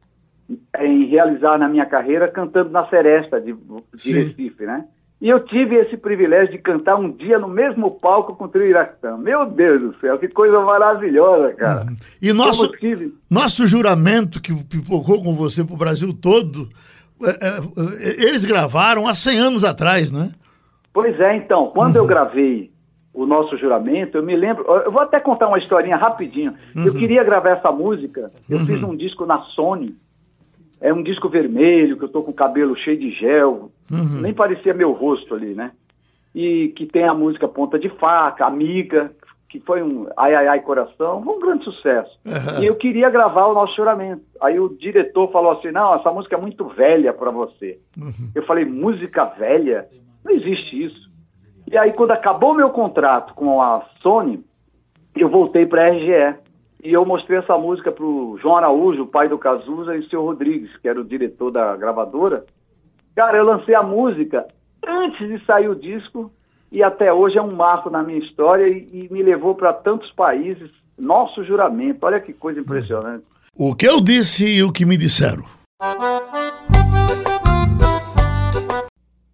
em 0.81 1.07
realizar 1.07 1.59
na 1.59 1.69
minha 1.69 1.87
carreira 1.87 2.29
cantando 2.29 2.71
na 2.71 2.87
Seresta 2.89 3.41
de, 3.41 3.55
de 3.95 4.13
Recife, 4.13 4.65
né? 4.65 4.85
E 5.21 5.29
eu 5.29 5.41
tive 5.41 5.75
esse 5.75 5.97
privilégio 5.97 6.53
de 6.53 6.59
cantar 6.59 6.97
um 6.97 7.11
dia 7.11 7.41
no 7.41 7.49
mesmo 7.49 7.91
palco 7.91 8.37
com 8.37 8.45
o 8.45 8.49
Trio 8.49 8.69
Iraquitã. 8.69 9.17
Meu 9.17 9.47
Deus 9.47 9.81
do 9.81 10.01
céu, 10.01 10.17
que 10.17 10.29
coisa 10.29 10.61
maravilhosa, 10.61 11.53
cara. 11.55 11.83
Uhum. 11.83 11.97
E 12.23 12.33
nosso, 12.33 12.69
tive... 12.69 13.13
nosso 13.29 13.67
juramento 13.67 14.41
que 14.41 14.55
pipocou 14.55 15.23
com 15.23 15.35
você 15.35 15.65
para 15.65 15.75
o 15.75 15.79
Brasil 15.79 16.13
todo, 16.13 16.69
é, 17.21 17.31
é, 17.31 17.59
é, 17.59 18.29
eles 18.29 18.45
gravaram 18.45 19.09
há 19.09 19.15
100 19.15 19.39
anos 19.39 19.65
atrás, 19.65 20.13
não 20.13 20.23
é? 20.23 20.31
Pois 20.93 21.19
é, 21.19 21.37
então, 21.37 21.67
quando 21.75 21.97
uhum. 21.97 22.03
eu 22.03 22.07
gravei 22.07 22.71
o 23.19 23.27
nosso 23.27 23.57
juramento, 23.57 24.17
eu 24.17 24.23
me 24.23 24.37
lembro, 24.37 24.65
eu 24.65 24.93
vou 24.93 25.03
até 25.03 25.19
contar 25.19 25.49
uma 25.49 25.59
historinha 25.59 25.97
rapidinho. 25.97 26.55
Uhum. 26.75 26.87
Eu 26.87 26.95
queria 26.95 27.25
gravar 27.25 27.51
essa 27.51 27.73
música, 27.73 28.31
eu 28.49 28.59
uhum. 28.59 28.67
fiz 28.67 28.81
um 28.81 28.95
disco 28.95 29.27
na 29.27 29.41
Sony, 29.41 29.97
é 30.81 30.93
um 30.93 31.03
disco 31.03 31.29
vermelho, 31.29 31.97
que 31.99 32.05
eu 32.05 32.09
tô 32.09 32.23
com 32.23 32.31
o 32.31 32.35
cabelo 32.35 32.77
cheio 32.77 32.97
de 32.97 33.11
gel, 33.11 33.73
uhum. 33.91 34.21
nem 34.21 34.33
parecia 34.33 34.73
meu 34.73 34.93
rosto 34.93 35.35
ali, 35.35 35.53
né? 35.53 35.73
E 36.33 36.69
que 36.77 36.87
tem 36.87 37.05
a 37.05 37.15
música 37.15 37.49
Ponta 37.49 37.77
de 37.77 37.89
Faca, 37.89 38.47
Amiga, 38.47 39.11
que 39.49 39.59
foi 39.59 39.83
um 39.83 40.07
Ai 40.17 40.37
Ai 40.37 40.47
Ai 40.47 40.61
Coração, 40.61 41.21
foi 41.25 41.35
um 41.35 41.41
grande 41.41 41.65
sucesso. 41.65 42.17
E 42.61 42.67
eu 42.67 42.77
queria 42.77 43.11
gravar 43.11 43.47
o 43.47 43.55
nosso 43.55 43.75
juramento. 43.75 44.23
Aí 44.41 44.61
o 44.61 44.69
diretor 44.69 45.33
falou 45.33 45.53
assim: 45.53 45.73
não, 45.73 45.95
essa 45.97 46.13
música 46.13 46.37
é 46.37 46.41
muito 46.41 46.69
velha 46.69 47.13
para 47.13 47.33
você. 47.33 47.81
Eu 48.33 48.45
falei: 48.45 48.65
música 48.65 49.25
velha? 49.25 49.89
Não 50.25 50.33
existe 50.33 50.85
isso. 50.85 51.08
E 51.71 51.77
aí, 51.77 51.93
quando 51.93 52.13
acabou 52.13 52.55
meu 52.55 52.71
contrato 52.71 53.35
com 53.35 53.61
a 53.61 53.85
Sony, 54.01 54.43
eu 55.15 55.29
voltei 55.29 55.67
para 55.67 55.85
a 55.85 55.89
RGE. 55.91 56.39
E 56.83 56.93
eu 56.93 57.05
mostrei 57.05 57.39
essa 57.39 57.59
música 57.59 57.93
para 57.93 58.05
o 58.05 58.39
João 58.41 58.57
Araújo, 58.57 59.03
o 59.03 59.07
pai 59.07 59.29
do 59.29 59.37
Cazuza, 59.37 59.95
e 59.95 59.99
o 59.99 60.09
seu 60.09 60.23
Rodrigues, 60.23 60.75
que 60.79 60.89
era 60.89 60.99
o 61.01 61.05
diretor 61.05 61.51
da 61.51 61.77
gravadora. 61.77 62.47
Cara, 63.15 63.37
eu 63.37 63.45
lancei 63.45 63.75
a 63.75 63.83
música 63.83 64.47
antes 64.87 65.29
de 65.29 65.45
sair 65.45 65.69
o 65.69 65.75
disco 65.75 66.33
e 66.71 66.83
até 66.83 67.13
hoje 67.13 67.37
é 67.37 67.43
um 67.43 67.55
marco 67.55 67.91
na 67.91 68.03
minha 68.03 68.19
história 68.19 68.67
e, 68.69 68.89
e 68.93 69.13
me 69.13 69.23
levou 69.23 69.55
para 69.55 69.73
tantos 69.73 70.11
países. 70.13 70.71
Nosso 70.97 71.45
juramento, 71.45 72.07
olha 72.07 72.21
que 72.21 72.33
coisa 72.33 72.61
impressionante. 72.61 73.25
O 73.57 73.75
que 73.75 73.87
eu 73.87 74.01
disse 74.01 74.47
e 74.47 74.63
o 74.63 74.73
que 74.73 74.87
me 74.87 74.97
disseram. 74.97 75.45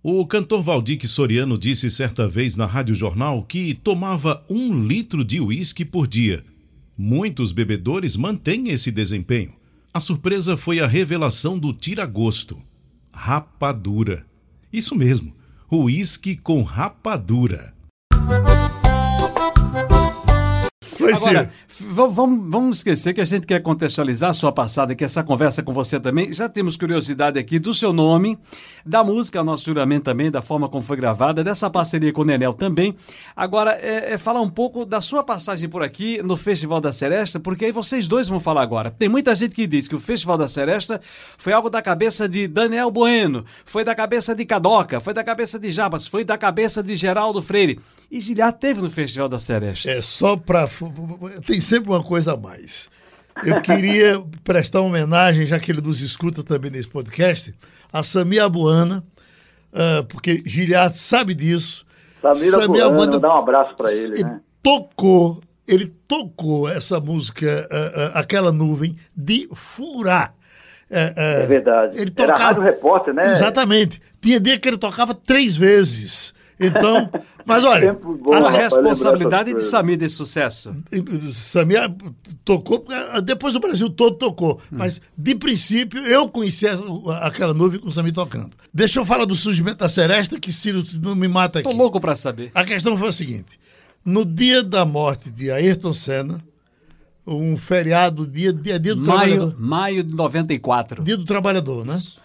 O 0.07 0.26
cantor 0.26 0.62
Valdir 0.62 1.09
Soriano 1.09 1.57
disse 1.57 1.90
certa 1.90 2.28
vez 2.28 2.57
na 2.57 2.66
Rádio 2.66 2.94
Jornal 2.94 3.42
que 3.42 3.72
tomava 3.72 4.44
um 4.50 4.84
litro 4.86 5.24
de 5.24 5.40
uísque 5.40 5.82
por 5.82 6.07
dia. 6.07 6.44
Muitos 6.94 7.52
bebedores 7.52 8.14
mantêm 8.14 8.68
esse 8.68 8.90
desempenho. 8.90 9.55
A 9.94 10.00
surpresa 10.00 10.59
foi 10.59 10.78
a 10.78 10.86
revelação 10.86 11.59
do 11.59 11.72
tira-gosto. 11.72 12.61
Rapadura. 13.14 14.26
Isso 14.70 14.94
mesmo, 14.94 15.34
uísque 15.72 16.36
com 16.36 16.62
rapadura. 16.62 17.72
Agora, 21.12 21.52
v- 21.78 22.09
vamos, 22.14 22.50
vamos 22.50 22.76
esquecer 22.78 23.12
que 23.14 23.20
a 23.20 23.24
gente 23.24 23.46
quer 23.46 23.61
contextualizar 23.61 24.30
a 24.30 24.34
sua 24.34 24.52
passada, 24.52 24.94
que 24.94 25.05
essa 25.05 25.22
conversa 25.22 25.62
com 25.62 25.72
você 25.72 25.98
também. 26.00 26.32
Já 26.32 26.48
temos 26.48 26.76
curiosidade 26.76 27.38
aqui 27.38 27.59
do 27.59 27.72
seu 27.74 27.92
nome, 27.92 28.38
da 28.84 29.02
música 29.05 29.42
Nosso 29.44 29.64
Juramento 29.66 30.05
também, 30.05 30.30
da 30.30 30.40
forma 30.42 30.68
como 30.68 30.82
foi 30.82 30.96
gravada, 30.96 31.42
dessa 31.44 31.68
parceria 31.68 32.12
com 32.12 32.22
o 32.22 32.24
Nenel 32.24 32.52
também. 32.55 32.94
Agora, 33.36 33.72
é, 33.72 34.12
é 34.14 34.18
falar 34.18 34.40
um 34.40 34.50
pouco 34.50 34.84
da 34.84 35.00
sua 35.00 35.22
passagem 35.22 35.68
por 35.68 35.82
aqui 35.82 36.22
no 36.22 36.36
Festival 36.36 36.80
da 36.80 36.92
Seresta, 36.92 37.40
porque 37.40 37.64
aí 37.66 37.72
vocês 37.72 38.07
dois 38.09 38.28
vão 38.28 38.40
falar 38.40 38.62
agora. 38.62 38.90
Tem 38.90 39.09
muita 39.09 39.34
gente 39.34 39.55
que 39.55 39.66
diz 39.66 39.88
que 39.88 39.94
o 39.94 39.98
Festival 39.98 40.38
da 40.38 40.48
Seresta 40.48 41.00
foi 41.38 41.52
algo 41.52 41.68
da 41.70 41.82
cabeça 41.82 42.28
de 42.28 42.46
Daniel 42.46 42.90
Bueno, 42.90 43.44
foi 43.64 43.84
da 43.84 43.94
cabeça 43.94 44.34
de 44.34 44.44
Cadoca, 44.44 45.00
foi 45.00 45.12
da 45.14 45.24
cabeça 45.24 45.59
de 45.59 45.70
Jabas, 45.70 46.07
foi 46.07 46.24
da 46.24 46.38
cabeça 46.38 46.82
de 46.82 46.94
Geraldo 46.94 47.42
Freire. 47.42 47.80
E 48.15 48.21
Giliar 48.21 48.53
teve 48.53 48.81
no 48.81 48.89
Festival 48.89 49.29
da 49.29 49.41
Seresta. 49.41 49.91
É 49.91 50.01
só 50.01 50.37
para. 50.37 50.69
Tem 51.45 51.61
sempre 51.61 51.91
uma 51.91 52.03
coisa 52.05 52.35
a 52.35 52.37
mais. 52.37 52.89
Eu 53.45 53.61
queria 53.61 54.23
prestar 54.45 54.81
uma 54.83 54.89
homenagem, 54.91 55.45
já 55.47 55.59
que 55.59 55.73
ele 55.73 55.81
nos 55.81 56.01
escuta 56.01 56.45
também 56.45 56.71
nesse 56.71 56.87
podcast, 56.87 57.53
a 57.93 58.05
Sami 58.05 58.39
Abuana, 58.39 59.03
ah, 59.73 60.05
porque 60.09 60.41
Giliard 60.47 60.97
sabe 60.97 61.35
disso. 61.35 61.85
Samira 62.23 62.51
Samir 62.53 62.69
Bueno, 62.69 62.85
Abuana- 62.87 63.19
dá 63.19 63.35
um 63.35 63.39
abraço 63.39 63.75
para 63.75 63.93
ele, 63.93 64.15
Ele 64.15 64.23
né? 64.25 64.41
tocou, 64.62 65.43
ele 65.67 65.87
tocou 66.07 66.69
essa 66.69 67.01
música, 67.01 67.69
ah, 67.69 68.12
ah, 68.15 68.21
aquela 68.21 68.53
nuvem, 68.53 68.97
de 69.17 69.49
furar. 69.53 70.33
É, 70.89 71.43
É 71.43 71.47
verdade. 71.47 71.95
Ele 71.97 72.12
Era 72.17 72.29
tocava. 72.29 72.45
rádio 72.45 72.62
repórter, 72.62 73.12
né? 73.12 73.33
Exatamente. 73.33 74.01
Tinha 74.23 74.39
dia 74.39 74.57
que 74.61 74.69
ele 74.69 74.79
tocava 74.79 75.12
três 75.15 75.57
vezes. 75.57 76.34
Então, 76.59 77.11
mas 77.44 77.64
olha, 77.64 77.92
bom, 77.94 78.32
A 78.32 78.36
rapaz, 78.40 78.55
responsabilidade 78.55 79.52
de. 79.55 79.64
Samir 79.64 79.98
desse 79.98 80.14
sucesso. 80.14 80.74
Samia 81.32 81.92
tocou, 82.44 82.84
depois 83.24 83.57
o 83.57 83.61
Brasil 83.61 83.90
todo 83.90 84.16
tocou, 84.16 84.61
Hum. 84.72 84.76
mas 84.78 85.00
de 85.18 85.34
princípio 85.34 86.00
eu 86.07 86.28
conheci 86.28 86.64
aquela 87.20 87.52
nuvem 87.52 87.80
com 87.80 87.88
o 87.88 87.92
Samir 87.92 88.12
tocando. 88.12 88.50
Deixa 88.72 89.00
eu 89.00 89.05
falar 89.05 89.24
do 89.24 89.34
surgimento 89.34 89.78
da 89.78 89.88
Seresta, 89.88 90.38
que 90.38 90.52
Ciro 90.52 90.82
não 91.02 91.14
me 91.14 91.26
mata 91.28 91.59
aqui. 91.59 91.68
Tô 91.68 91.74
louco 91.74 92.00
pra 92.00 92.14
saber. 92.14 92.50
A 92.55 92.64
questão 92.64 92.96
foi 92.96 93.09
a 93.09 93.12
seguinte: 93.12 93.59
no 94.05 94.24
dia 94.24 94.62
da 94.62 94.84
morte 94.84 95.30
de 95.30 95.50
Ayrton 95.50 95.92
Senna, 95.92 96.40
um 97.26 97.57
feriado, 97.57 98.26
dia, 98.26 98.52
dia, 98.52 98.78
dia 98.78 98.94
do 98.94 99.00
Maio, 99.02 99.30
trabalhador. 99.36 99.55
maio 99.61 100.05
de 100.05 100.14
94. 100.14 101.02
Dia 101.02 101.16
do 101.16 101.24
trabalhador, 101.24 101.84
né? 101.84 101.96
Ja- 101.96 102.22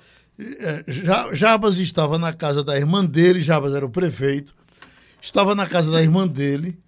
Jabas 1.34 1.78
estava 1.78 2.18
na 2.18 2.32
casa 2.34 2.64
da 2.64 2.78
irmã 2.78 3.06
dele, 3.06 3.42
Jabas 3.42 3.74
era 3.74 3.86
o 3.86 3.90
prefeito, 3.90 4.56
estava 5.22 5.54
na 5.54 5.68
casa 5.68 5.92
da 5.92 6.02
irmã 6.02 6.28
dele, 6.28 6.80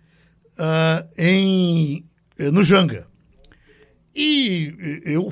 ah, 0.57 1.05
em, 1.17 2.05
eh, 2.37 2.51
no 2.51 2.63
Janga. 2.63 3.07
E 4.15 4.75
eh, 4.79 5.15
eu 5.15 5.31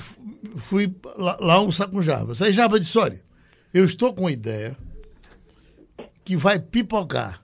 fui 0.58 0.94
lá, 1.18 1.38
lá 1.40 1.54
almoçar 1.56 1.88
com 1.88 2.02
Jabas. 2.02 2.42
Aí 2.42 2.52
Jabas 2.52 2.82
disse: 2.82 2.98
Olha, 2.98 3.22
eu 3.74 3.86
estou 3.86 4.14
com 4.14 4.22
uma 4.22 4.32
ideia 4.32 4.76
que 6.24 6.36
vai 6.36 6.60
pipocar. 6.60 7.44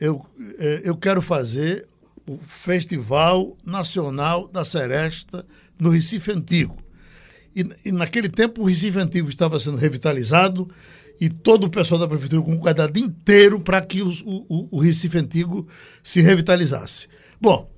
Eu, 0.00 0.24
eh, 0.58 0.82
eu 0.84 0.96
quero 0.96 1.22
fazer 1.22 1.88
o 2.26 2.38
Festival 2.38 3.56
Nacional 3.64 4.48
da 4.48 4.64
Seresta 4.64 5.46
no 5.78 5.90
Recife 5.90 6.32
Antigo. 6.32 6.76
E, 7.54 7.66
e 7.86 7.92
naquele 7.92 8.28
tempo 8.28 8.62
o 8.62 8.64
Recife 8.64 8.98
Antigo 8.98 9.28
estava 9.28 9.58
sendo 9.60 9.76
revitalizado 9.76 10.70
e 11.20 11.28
todo 11.28 11.64
o 11.64 11.70
pessoal 11.70 12.00
da 12.00 12.08
prefeitura 12.08 12.42
com 12.42 12.52
um 12.52 12.58
cuidado 12.58 12.98
inteiro 12.98 13.60
para 13.60 13.80
que 13.82 14.02
os- 14.02 14.20
o, 14.22 14.44
o- 14.48 14.68
o 14.72 14.78
Recife 14.78 15.18
Antigo 15.18 15.68
se 16.02 16.20
revitalizasse. 16.20 17.08
Bom, 17.40 17.70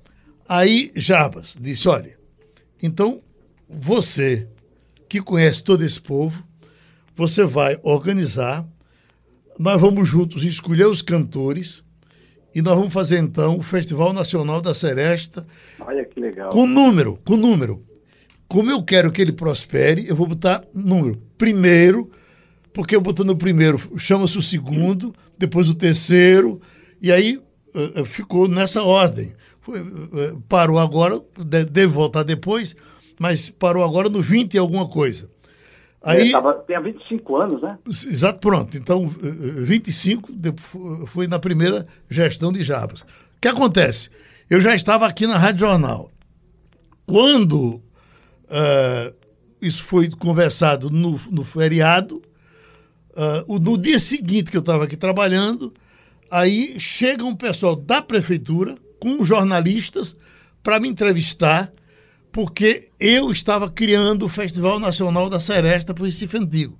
aí 0.47 0.91
Jabas 0.95 1.55
disse: 1.59 1.87
olha, 1.87 2.17
então 2.81 3.21
você 3.69 4.47
que 5.09 5.21
conhece 5.21 5.63
todo 5.63 5.83
esse 5.83 5.99
povo, 5.99 6.43
você 7.15 7.43
vai 7.43 7.77
organizar, 7.83 8.65
nós 9.59 9.79
vamos 9.79 10.07
juntos 10.09 10.43
escolher 10.43 10.87
os 10.87 11.01
cantores 11.01 11.83
e 12.53 12.61
nós 12.61 12.75
vamos 12.77 12.93
fazer 12.93 13.19
então 13.19 13.57
o 13.57 13.63
Festival 13.63 14.13
Nacional 14.13 14.61
da 14.61 14.73
Seresta 14.73 15.45
Olha 15.79 16.03
que 16.05 16.19
legal. 16.19 16.49
com 16.49 16.65
número, 16.65 17.19
com 17.25 17.35
número. 17.37 17.85
Como 18.47 18.69
eu 18.69 18.83
quero 18.83 19.11
que 19.11 19.21
ele 19.21 19.31
prospere, 19.31 20.07
eu 20.07 20.15
vou 20.15 20.27
botar 20.27 20.63
número. 20.73 21.21
Primeiro, 21.37 22.11
porque 22.73 22.95
eu 22.95 23.01
botando 23.01 23.31
o 23.31 23.35
primeiro, 23.37 23.79
chama-se 23.97 24.37
o 24.37 24.41
segundo, 24.41 25.13
depois 25.37 25.67
o 25.67 25.75
terceiro, 25.75 26.61
e 27.01 27.11
aí 27.11 27.41
eh, 27.73 27.91
eh, 28.01 28.05
ficou 28.05 28.47
nessa 28.47 28.83
ordem. 28.83 29.33
Eh, 29.67 30.35
parou 30.47 30.77
agora, 30.77 31.19
de- 31.37 31.65
deve 31.65 31.87
voltar 31.87 32.23
depois, 32.23 32.75
mas 33.19 33.49
parou 33.49 33.83
agora 33.83 34.09
no 34.09 34.21
20 34.21 34.53
e 34.53 34.57
alguma 34.57 34.87
coisa. 34.87 35.29
Aí, 36.03 36.29
É, 36.29 36.31
tava, 36.31 36.63
tinha 36.67 36.79
25 36.79 37.35
anos, 37.37 37.61
né? 37.63 37.79
Exato, 37.87 38.39
pronto. 38.39 38.77
Então, 38.77 39.09
eh, 39.23 39.27
eh, 39.27 39.61
25 39.63 40.31
de- 40.31 40.53
fu- 40.55 41.07
foi 41.07 41.25
na 41.25 41.39
primeira 41.39 41.87
gestão 42.07 42.53
de 42.53 42.63
Jabas. 42.63 43.01
O 43.01 43.05
que 43.41 43.47
acontece? 43.47 44.11
Eu 44.47 44.61
já 44.61 44.75
estava 44.75 45.07
aqui 45.07 45.25
na 45.25 45.37
Rádio 45.39 45.61
Jornal. 45.61 46.11
Quando 47.07 47.81
eh, 48.49 49.13
isso 49.61 49.83
foi 49.83 50.09
conversado 50.09 50.89
no, 50.89 51.19
no 51.31 51.43
feriado, 51.43 52.21
o- 53.47 53.57
no 53.59 53.77
dia 53.77 53.97
seguinte 53.97 54.51
que 54.51 54.57
eu 54.57 54.61
estava 54.61 54.83
aqui 54.83 54.97
trabalhando, 54.97 55.73
aí 56.29 56.77
chega 56.79 57.23
um 57.23 57.35
pessoal 57.35 57.75
da 57.75 58.01
prefeitura 58.01 58.75
com 58.99 59.23
jornalistas 59.23 60.17
para 60.61 60.79
me 60.79 60.87
entrevistar, 60.89 61.71
porque 62.31 62.89
eu 62.99 63.31
estava 63.31 63.69
criando 63.69 64.25
o 64.25 64.29
Festival 64.29 64.79
Nacional 64.79 65.29
da 65.29 65.39
Seresta 65.39 65.93
para 65.93 66.03
o 66.03 66.05
Recife 66.05 66.37
Antigo. 66.37 66.77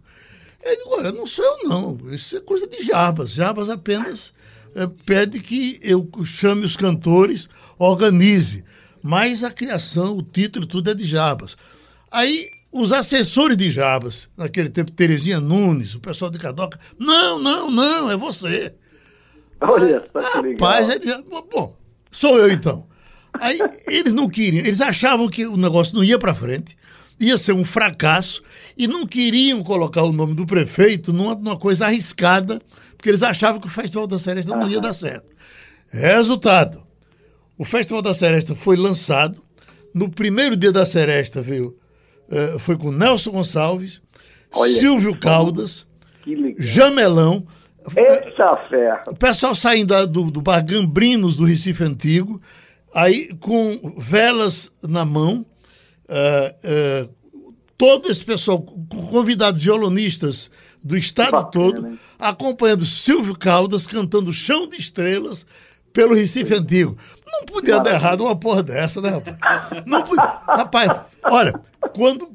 Eu 0.63 0.75
digo, 0.77 0.89
olha, 0.97 1.11
não 1.11 1.25
sou 1.27 1.45
eu 1.45 1.69
não, 1.69 1.97
isso 2.11 2.35
é 2.35 2.41
coisa 2.41 2.67
de 2.67 2.83
Jabas. 2.83 3.31
Jabas 3.31 3.69
apenas 3.69 4.33
eh, 4.75 4.89
pede 5.05 5.39
que 5.39 5.79
eu 5.81 6.09
chame 6.25 6.65
os 6.65 6.75
cantores, 6.75 7.47
organize. 7.77 8.65
Mas 9.07 9.43
a 9.43 9.51
criação, 9.51 10.17
o 10.17 10.23
título, 10.23 10.65
tudo 10.65 10.89
é 10.89 10.95
de 10.95 11.05
Jabas. 11.05 11.55
Aí 12.11 12.49
os 12.71 12.91
assessores 12.91 13.55
de 13.55 13.69
Jabas, 13.69 14.27
naquele 14.35 14.67
tempo, 14.67 14.89
Terezinha 14.91 15.39
Nunes, 15.39 15.93
o 15.93 15.99
pessoal 15.99 16.31
de 16.31 16.39
Cadoca, 16.39 16.79
não, 16.97 17.37
não, 17.37 17.69
não, 17.69 18.09
é 18.09 18.17
você. 18.17 18.73
Olha 19.61 20.03
legal. 20.11 20.33
Rapaz, 20.33 20.89
é 20.89 20.97
de- 20.97 21.23
bom, 21.51 21.77
sou 22.11 22.39
eu 22.39 22.51
então. 22.51 22.87
Aí 23.39 23.59
eles 23.85 24.11
não 24.11 24.27
queriam, 24.27 24.65
eles 24.65 24.81
achavam 24.81 25.29
que 25.29 25.45
o 25.45 25.55
negócio 25.55 25.95
não 25.95 26.03
ia 26.03 26.17
para 26.17 26.33
frente, 26.33 26.75
ia 27.19 27.37
ser 27.37 27.53
um 27.53 27.63
fracasso, 27.63 28.41
e 28.75 28.87
não 28.87 29.05
queriam 29.05 29.61
colocar 29.63 30.01
o 30.01 30.11
nome 30.11 30.33
do 30.33 30.47
prefeito 30.47 31.13
numa, 31.13 31.35
numa 31.35 31.59
coisa 31.59 31.85
arriscada, 31.85 32.59
porque 32.97 33.09
eles 33.09 33.21
achavam 33.21 33.61
que 33.61 33.67
o 33.67 33.69
Festival 33.69 34.07
da 34.07 34.17
Seresta 34.17 34.55
não 34.55 34.67
ia 34.67 34.81
dar 34.81 34.93
certo. 34.93 35.27
Resultado: 35.91 36.84
o 37.57 37.65
Festival 37.65 38.01
da 38.01 38.13
Seresta 38.13 38.55
foi 38.55 38.75
lançado. 38.75 39.43
No 39.93 40.09
primeiro 40.09 40.55
dia 40.55 40.71
da 40.71 40.85
Seresta 40.85 41.41
veio, 41.41 41.77
eh, 42.29 42.57
foi 42.59 42.77
com 42.77 42.91
Nelson 42.91 43.31
Gonçalves, 43.31 44.01
Olha. 44.51 44.71
Silvio 44.73 45.17
Caldas. 45.19 45.87
Jamelão, 46.57 47.45
Eita 47.95 48.57
ferro. 48.67 49.11
o 49.11 49.15
pessoal 49.15 49.53
saindo 49.53 50.07
do, 50.07 50.31
do 50.31 50.41
bar 50.41 50.65
Gambrinos 50.65 51.37
do 51.37 51.45
Recife 51.45 51.83
Antigo, 51.83 52.41
aí 52.93 53.33
com 53.35 53.93
velas 53.97 54.71
na 54.81 55.05
mão, 55.05 55.45
é, 56.09 56.55
é, 56.63 57.09
todo 57.77 58.09
esse 58.09 58.23
pessoal, 58.23 58.59
convidados 58.61 59.61
violonistas 59.61 60.49
do 60.83 60.97
estado 60.97 61.31
Bacana, 61.31 61.51
todo, 61.51 61.87
hein? 61.87 61.99
acompanhando 62.17 62.85
Silvio 62.85 63.35
Caldas 63.37 63.85
cantando 63.85 64.33
Chão 64.33 64.67
de 64.67 64.77
Estrelas 64.77 65.45
pelo 65.93 66.13
Recife 66.15 66.53
Antigo. 66.53 66.97
Não 67.39 67.45
podia 67.45 67.79
dar 67.79 67.93
errado 67.93 68.21
uma 68.21 68.35
porra 68.35 68.63
dessa, 68.63 69.01
né, 69.01 69.09
rapaz? 69.09 69.37
Não 69.85 70.03
podia. 70.03 70.23
Rapaz, 70.47 70.91
olha, 71.23 71.53
quando 71.93 72.29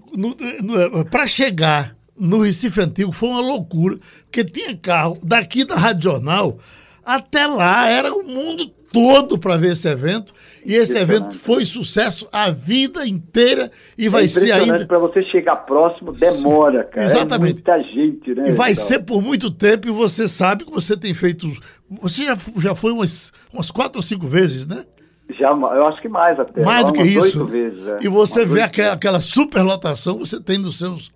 para 1.11 1.27
chegar 1.27 1.97
no 2.19 2.43
Recife 2.43 2.81
Antigo 2.81 3.13
foi 3.13 3.31
uma 3.31 3.41
loucura, 3.41 3.99
porque 4.25 4.45
tinha 4.45 4.77
carro 4.77 5.19
daqui 5.23 5.65
da 5.65 5.77
Rádio 5.77 6.11
Jornal 6.11 6.59
até 7.05 7.47
lá, 7.47 7.89
era 7.89 8.15
o 8.15 8.23
mundo 8.23 8.71
todo 8.93 9.39
para 9.39 9.57
ver 9.57 9.73
esse 9.73 9.89
evento, 9.89 10.35
e 10.65 10.75
esse 10.75 10.99
evento 10.99 11.39
foi 11.39 11.65
sucesso 11.65 12.29
a 12.31 12.51
vida 12.51 13.07
inteira 13.07 13.71
e 13.97 14.09
vai 14.09 14.25
é 14.25 14.29
ser 14.29 14.53
ainda 14.53 14.85
para 14.85 14.99
você 14.99 15.23
chegar 15.25 15.57
próximo, 15.57 16.13
demora, 16.13 16.85
cara. 16.85 17.05
Exatamente. 17.05 17.63
É 17.67 17.73
muita 17.73 17.81
gente, 17.81 18.35
né? 18.35 18.49
E 18.49 18.53
vai 18.53 18.73
Então, 18.73 18.85
ser 18.85 18.99
por 19.01 19.23
muito 19.23 19.51
tempo 19.51 19.89
e 19.89 19.91
você 19.91 20.29
sabe 20.29 20.65
que 20.65 20.71
você 20.71 20.97
tem 20.97 21.15
feito. 21.15 21.51
Você 22.03 22.24
já, 22.24 22.36
já 22.59 22.74
foi 22.74 22.93
umas, 22.93 23.32
umas 23.53 23.70
quatro 23.70 23.99
ou 23.99 24.03
cinco 24.03 24.26
vezes, 24.26 24.66
né? 24.66 24.84
Já, 25.38 25.51
eu 25.51 25.86
acho 25.86 26.01
que 26.03 26.09
mais 26.09 26.38
até. 26.38 26.62
Mais 26.64 26.84
do 26.86 26.93
que 26.93 27.03
isso. 27.03 27.47
vezes, 27.47 27.86
é. 27.86 27.99
E 28.03 28.09
você 28.09 28.41
Umas 28.43 28.53
vê 28.53 28.62
aquela, 28.62 28.93
aquela 28.95 29.20
superlotação, 29.20 30.18
você 30.18 30.41
tem 30.43 30.59
nos 30.59 30.78
seus, 30.78 31.12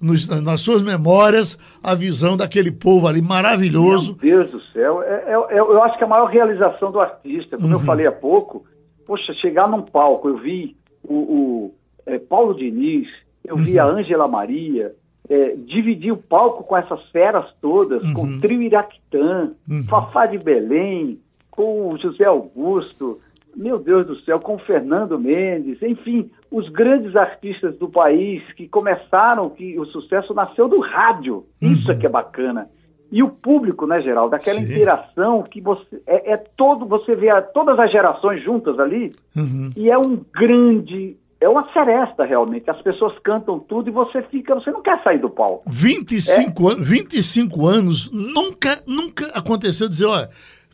nos- 0.00 0.28
nas 0.28 0.60
suas 0.60 0.82
memórias 0.82 1.58
a 1.82 1.94
visão 1.94 2.36
daquele 2.36 2.70
povo 2.70 3.06
ali 3.06 3.22
maravilhoso. 3.22 4.18
Meu 4.22 4.36
Deus 4.38 4.50
do 4.50 4.60
céu, 4.72 5.02
é, 5.02 5.24
é- 5.32 5.56
é- 5.56 5.60
eu 5.60 5.82
acho 5.82 5.96
que 5.96 6.04
a 6.04 6.06
maior 6.06 6.26
realização 6.26 6.90
do 6.92 7.00
artista, 7.00 7.56
como 7.56 7.72
eu 7.72 7.78
Uhum. 7.78 7.84
falei 7.84 8.06
há 8.06 8.12
pouco, 8.12 8.64
poxa, 9.06 9.32
chegar 9.34 9.66
num 9.68 9.82
palco, 9.82 10.28
eu 10.28 10.36
vi 10.38 10.76
o, 11.02 11.14
o, 11.14 11.74
é, 12.06 12.18
Paulo 12.18 12.54
Diniz, 12.54 13.12
eu 13.44 13.56
vi 13.56 13.78
Uhum. 13.78 13.80
a 13.80 13.84
Ângela 13.86 14.28
Maria, 14.28 14.94
é, 15.28 15.54
dividir 15.56 16.12
o 16.12 16.16
palco 16.16 16.64
com 16.64 16.76
essas 16.76 17.02
feras 17.10 17.46
todas, 17.60 18.02
com 18.12 18.22
Uhum. 18.22 18.36
o 18.36 18.40
Trio 18.40 18.60
Iraquitã, 18.62 19.52
Uhum. 19.68 19.84
Fafá 19.84 20.26
de 20.26 20.38
Belém, 20.38 21.18
com 21.50 21.88
o 21.92 21.98
José 21.98 22.24
Augusto, 22.24 23.20
meu 23.56 23.78
Deus 23.78 24.06
do 24.06 24.16
céu, 24.22 24.40
com 24.40 24.56
o 24.56 24.58
Fernando 24.58 25.18
Mendes, 25.18 25.80
enfim, 25.80 26.28
os 26.50 26.68
grandes 26.68 27.14
artistas 27.16 27.76
do 27.78 27.88
país 27.88 28.42
que 28.54 28.66
começaram, 28.68 29.48
que 29.48 29.78
o 29.78 29.84
sucesso 29.86 30.34
nasceu 30.34 30.68
do 30.68 30.80
rádio. 30.80 31.46
Isso 31.62 31.90
é 31.90 31.94
que 31.94 32.04
é 32.06 32.08
bacana. 32.08 32.68
E 33.12 33.22
o 33.22 33.28
público, 33.28 33.86
né, 33.86 34.00
Geraldo? 34.02 34.32
Daquela 34.32 34.58
Sim. 34.58 34.64
interação 34.64 35.42
que 35.44 35.60
você 35.60 36.02
é, 36.04 36.32
é 36.32 36.36
todo, 36.36 36.84
você 36.84 37.14
vê 37.14 37.28
todas 37.54 37.78
as 37.78 37.92
gerações 37.92 38.42
juntas 38.42 38.76
ali, 38.80 39.12
Uhum. 39.36 39.70
e 39.76 39.88
é 39.88 39.96
um 39.96 40.16
grande, 40.34 41.16
é 41.44 41.48
uma 41.48 41.70
seresta 41.72 42.24
realmente. 42.24 42.70
As 42.70 42.80
pessoas 42.82 43.12
cantam 43.22 43.58
tudo 43.58 43.88
e 43.88 43.92
você 43.92 44.22
fica, 44.22 44.54
você 44.54 44.70
não 44.70 44.82
quer 44.82 45.02
sair 45.02 45.18
do 45.18 45.30
palco. 45.30 45.62
25, 45.66 46.68
an- 46.68 46.76
25 46.82 47.66
anos, 47.66 48.10
nunca, 48.12 48.82
nunca 48.86 49.26
aconteceu 49.28 49.88
dizer, 49.88 50.06
olha, 50.06 50.28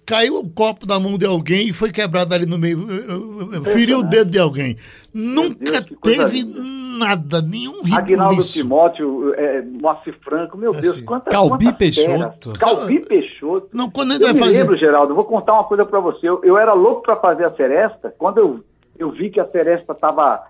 caiu 0.07 0.39
o 0.39 0.49
copo 0.49 0.87
da 0.87 0.99
mão 0.99 1.17
de 1.19 1.25
alguém 1.27 1.69
e 1.69 1.73
foi 1.73 1.93
quebrado 1.93 2.35
ali 2.35 2.47
no 2.47 2.59
meio, 2.59 2.87
eh, 2.91 3.57
eh, 3.59 3.73
feriu 3.73 3.99
o 4.01 4.03
dedo 4.03 4.31
de 4.31 4.39
alguém. 4.39 4.77
Nunca 5.13 5.81
Deus, 5.81 5.87
teve 6.03 6.45
nada, 6.45 7.41
nenhum 7.43 7.81
Aguinaldo 7.93 8.31
ribuliço. 8.35 8.53
Timóteo, 8.53 9.35
é, 9.35 9.63
Moacir 9.63 10.17
Franco, 10.23 10.57
meu 10.57 10.75
É 10.75 10.81
Deus, 10.81 10.97
assim. 10.97 11.05
quantas 11.05 11.31
Calbi 11.33 11.65
quantas 11.65 11.79
Peixoto. 11.79 12.51
feras. 12.53 12.59
Calbi 12.59 13.01
Peixoto. 13.07 13.69
Não, 13.73 13.91
quando 13.91 14.11
a 14.11 14.15
gente 14.15 14.23
Eu 14.23 14.29
vai 14.29 14.35
me 14.35 14.41
fazer... 14.41 14.59
lembro, 14.59 14.77
Geraldo, 14.77 15.13
eu 15.13 15.17
vou 15.17 15.25
contar 15.25 15.55
uma 15.55 15.65
coisa 15.65 15.85
para 15.85 16.01
você. 16.01 16.29
Eu, 16.29 16.41
eu 16.45 16.57
era 16.59 16.73
louco 16.73 17.03
para 17.03 17.17
fazer 17.17 17.45
a 17.45 17.53
Seresta. 17.55 18.15
Quando 18.19 18.39
eu, 18.39 18.61
eu 18.99 19.11
vi 19.11 19.31
que 19.31 19.41
a 19.41 19.47
Seresta 19.49 19.93
estava 19.93 20.43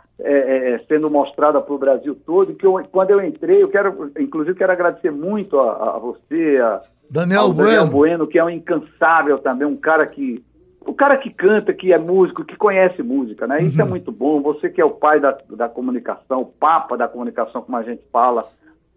sendo 0.89 1.11
mostrada 1.11 1.61
para 1.61 1.75
o 1.75 1.79
Brasil 1.79 2.14
todo, 2.27 2.55
que 2.55 2.66
eu, 2.66 2.83
quando 2.91 3.11
eu 3.11 3.25
entrei, 3.25 3.62
eu 3.62 3.68
quero, 3.68 4.11
inclusive, 4.18 4.57
quero 4.59 4.73
agradecer 4.73 5.11
muito 5.11 5.59
a, 5.59 5.97
a 5.97 5.99
você, 5.99 6.59
a, 6.62 6.81
Daniel 7.11 7.43
ao 7.43 7.53
Daniel 7.53 7.87
Bueno. 7.87 7.91
Bueno, 7.91 8.27
que 8.27 8.39
é 8.39 8.45
um 8.45 8.51
incansável 8.51 9.39
também, 9.39 9.66
um 9.66 9.77
cara 9.77 10.07
que. 10.07 10.45
O 10.83 10.95
cara 10.95 11.16
que 11.18 11.29
canta, 11.29 11.75
que 11.75 11.93
é 11.93 11.99
músico, 11.99 12.43
que 12.43 12.57
conhece 12.57 13.03
música, 13.03 13.47
né? 13.47 13.62
Isso 13.62 13.79
é 13.79 13.85
Uhum. 13.85 13.91
muito 13.91 14.11
bom. 14.11 14.41
Você 14.41 14.71
que 14.71 14.81
é 14.81 14.85
o 14.85 14.91
pai 14.91 15.21
da, 15.21 15.37
da 15.51 15.68
comunicação, 15.68 16.41
o 16.41 16.47
papa 16.47 16.97
da 16.97 17.07
comunicação, 17.07 17.61
como 17.61 17.77
a 17.77 17.83
gente 17.83 18.03
fala, 18.11 18.49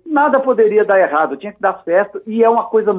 nada 0.05 0.39
poderia 0.39 0.85
dar 0.85 0.99
errado, 0.99 1.35
tinha 1.35 1.51
que 1.51 1.59
dar 1.61 1.81
certo 1.83 2.21
e 2.25 2.41
é 2.41 2.49
uma 2.49 2.63
coisa 2.63 2.93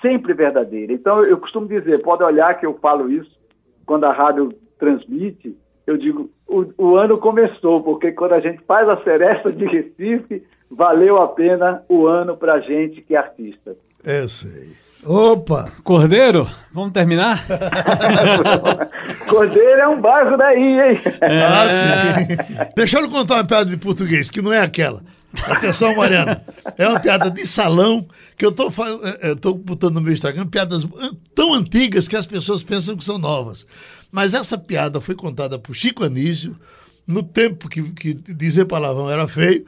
sempre 0.00 0.34
verdadeira. 0.34 0.92
Então 0.92 1.24
eu 1.24 1.36
costumo 1.38 1.66
dizer, 1.66 2.00
pode 2.00 2.22
olhar 2.22 2.54
que 2.58 2.64
eu 2.64 2.74
falo 2.80 3.10
isso 3.10 3.36
quando 3.84 4.04
a 4.04 4.12
rádio 4.12 4.52
transmite, 4.78 5.56
eu 5.90 5.96
digo, 5.98 6.30
o, 6.46 6.64
o 6.76 6.96
ano 6.96 7.18
começou, 7.18 7.82
porque 7.82 8.12
quando 8.12 8.32
a 8.34 8.40
gente 8.40 8.60
faz 8.66 8.88
a 8.88 8.96
seresta 9.02 9.50
de 9.52 9.64
Recife, 9.66 10.42
valeu 10.70 11.20
a 11.20 11.28
pena 11.28 11.82
o 11.88 12.06
ano 12.06 12.36
pra 12.36 12.60
gente 12.60 13.00
que 13.02 13.14
é 13.14 13.18
artista. 13.18 13.76
Eu 14.04 14.28
sei. 14.28 14.72
Opa! 15.04 15.70
Cordeiro, 15.84 16.48
vamos 16.72 16.92
terminar? 16.92 17.44
Cordeiro 19.28 19.80
é 19.80 19.88
um 19.88 20.00
bairro 20.00 20.36
daí, 20.36 20.60
hein? 20.80 21.00
Ah, 21.22 21.68
sim. 21.68 22.66
Deixa 22.76 22.98
eu 22.98 23.02
lhe 23.02 23.08
contar 23.10 23.34
uma 23.36 23.44
piada 23.44 23.66
de 23.70 23.76
português, 23.76 24.30
que 24.30 24.42
não 24.42 24.52
é 24.52 24.60
aquela. 24.60 25.02
Atenção, 25.46 25.94
Mariana. 25.94 26.40
É 26.76 26.88
uma 26.88 26.98
piada 27.00 27.30
de 27.30 27.46
salão 27.46 28.06
que 28.36 28.44
eu 28.46 28.50
tô, 28.52 28.70
fa- 28.70 28.88
eh, 28.88 29.30
eu 29.30 29.36
tô 29.36 29.52
botando 29.54 29.96
no 29.96 30.00
meu 30.00 30.12
Instagram, 30.12 30.46
piadas 30.46 30.86
tão 31.34 31.52
antigas 31.54 32.08
que 32.08 32.16
as 32.16 32.24
pessoas 32.26 32.62
pensam 32.62 32.96
que 32.96 33.04
são 33.04 33.18
novas. 33.18 33.66
Mas 34.10 34.34
essa 34.34 34.56
piada 34.56 35.00
foi 35.00 35.14
contada 35.14 35.58
por 35.58 35.74
Chico 35.74 36.04
Anísio, 36.04 36.58
no 37.06 37.22
tempo 37.22 37.68
que, 37.68 37.82
que 37.92 38.14
dizer 38.14 38.66
palavrão 38.66 39.10
era 39.10 39.26
feio, 39.28 39.66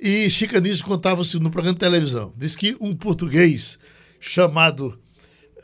e 0.00 0.28
Chico 0.30 0.56
Anísio 0.56 0.84
contava-se 0.84 1.38
no 1.38 1.50
programa 1.50 1.74
de 1.74 1.80
televisão. 1.80 2.32
Diz 2.36 2.56
que 2.56 2.76
um 2.80 2.94
português 2.96 3.78
chamado 4.20 4.98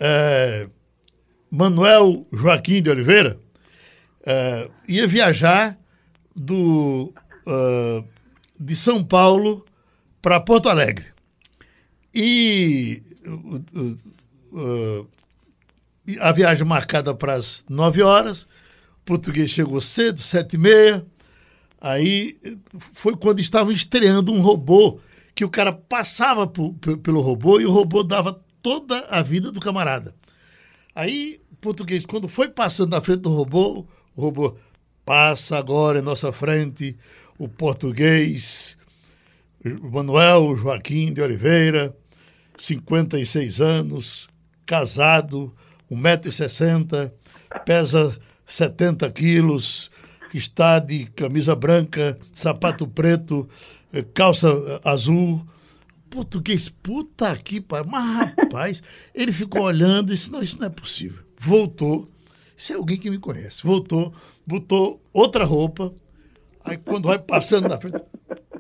eh, 0.01 0.69
Manuel 1.51 2.27
Joaquim 2.33 2.81
de 2.83 2.91
Oliveira 2.91 3.39
eh, 4.25 4.71
ia 4.87 5.07
viajar 5.07 5.79
do, 6.35 7.13
ah, 7.47 8.05
de 8.61 8.77
São 8.77 9.03
Paulo 9.03 9.65
para 10.21 10.39
Porto 10.39 10.69
Alegre. 10.69 11.07
E 12.15 13.03
uh, 13.27 13.97
uh, 14.53 15.09
a 16.21 16.33
viagem 16.33 16.65
marcada 16.67 17.15
para 17.15 17.35
as 17.35 17.65
9 17.69 18.03
horas, 18.03 18.43
o 18.43 19.05
português 19.05 19.51
chegou 19.51 19.81
cedo, 19.81 20.21
sete 20.21 20.55
e 20.55 20.59
meia. 20.59 21.05
Aí 21.81 22.39
foi 22.95 23.17
quando 23.17 23.41
estavam 23.41 23.73
estreando 23.73 24.33
um 24.33 24.41
robô, 24.41 25.01
que 25.35 25.45
o 25.45 25.51
cara 25.51 25.73
passava 25.73 26.47
po- 26.47 26.75
pe- 26.75 26.97
pelo 26.97 27.21
robô 27.21 27.61
e 27.61 27.67
o 27.67 27.71
robô 27.71 28.03
dava 28.03 28.41
toda 28.63 29.01
a 29.09 29.23
vida 29.23 29.53
do 29.53 29.61
camarada. 29.61 30.15
Aí, 30.95 31.41
o 31.53 31.57
português, 31.57 32.05
quando 32.05 32.27
foi 32.29 32.49
passando 32.49 32.91
na 32.91 33.01
frente 33.01 33.21
do 33.21 33.31
robô, 33.31 33.87
o 34.17 34.21
robô 34.21 34.57
passa 35.05 35.57
agora 35.57 36.01
em 36.01 36.03
nossa 36.03 36.33
frente 36.33 36.97
o 37.39 37.49
português 37.49 38.77
Manuel 39.65 40.57
Joaquim 40.57 41.13
de 41.13 41.21
Oliveira, 41.21 41.97
56 42.57 43.61
anos, 43.61 44.29
casado, 44.67 45.55
1,60m, 45.91 47.11
pesa 47.65 48.17
70 48.47 49.11
quilos, 49.11 49.91
está 50.33 50.79
de 50.79 51.07
camisa 51.07 51.55
branca, 51.55 52.19
sapato 52.35 52.87
preto, 52.87 53.49
eh, 53.93 54.03
calça 54.03 54.49
eh, 54.49 54.81
azul. 54.85 55.45
Português, 56.11 56.69
puta 56.69 57.37
que 57.37 57.61
pariu. 57.61 57.91
Mas, 57.91 58.35
rapaz, 58.37 58.83
ele 59.15 59.33
ficou 59.33 59.63
olhando 59.63 60.11
e 60.11 60.17
disse: 60.17 60.31
Não, 60.31 60.43
isso 60.43 60.59
não 60.59 60.67
é 60.67 60.71
possível. 60.71 61.23
Voltou. 61.39 62.09
Isso 62.57 62.73
é 62.73 62.77
alguém 62.77 62.97
que 62.97 63.11
me 63.11 63.19
conhece. 63.19 63.63
Voltou, 63.63 64.13
botou 64.47 65.01
outra 65.13 65.45
roupa. 65.45 65.93
Aí, 66.65 66.77
quando 66.77 67.07
vai 67.07 67.19
passando 67.19 67.69
na 67.69 67.79
frente, 67.79 68.03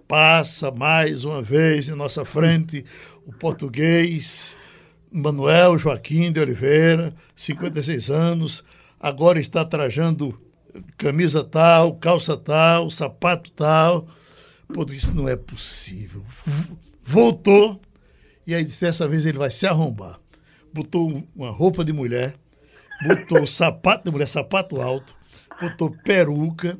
passa 0.06 0.70
mais 0.70 1.24
uma 1.24 1.42
vez 1.42 1.88
em 1.88 1.94
nossa 1.94 2.24
frente 2.24 2.84
o 3.26 3.32
português 3.32 4.56
Manuel 5.10 5.78
Joaquim 5.78 6.30
de 6.32 6.40
Oliveira, 6.40 7.14
56 7.34 8.10
anos, 8.10 8.64
agora 9.00 9.40
está 9.40 9.64
trajando 9.64 10.38
camisa 10.96 11.42
tal, 11.42 11.94
calça 11.96 12.36
tal, 12.36 12.90
sapato 12.90 13.50
tal. 13.52 14.06
Pô, 14.72 14.84
isso 14.92 15.14
não 15.14 15.28
é 15.28 15.34
possível. 15.36 16.22
Voltou 17.02 17.80
e 18.46 18.54
aí 18.54 18.64
disse, 18.64 18.84
dessa 18.84 19.06
vez 19.08 19.24
ele 19.26 19.38
vai 19.38 19.50
se 19.50 19.66
arrombar. 19.66 20.18
Botou 20.72 21.08
um- 21.10 21.26
uma 21.34 21.50
roupa 21.50 21.84
de 21.84 21.92
mulher, 21.92 22.34
botou 23.06 23.46
sapato 23.46 24.04
de 24.04 24.10
mulher, 24.10 24.26
sapato 24.26 24.80
alto, 24.80 25.14
botou 25.60 25.90
peruca, 26.04 26.78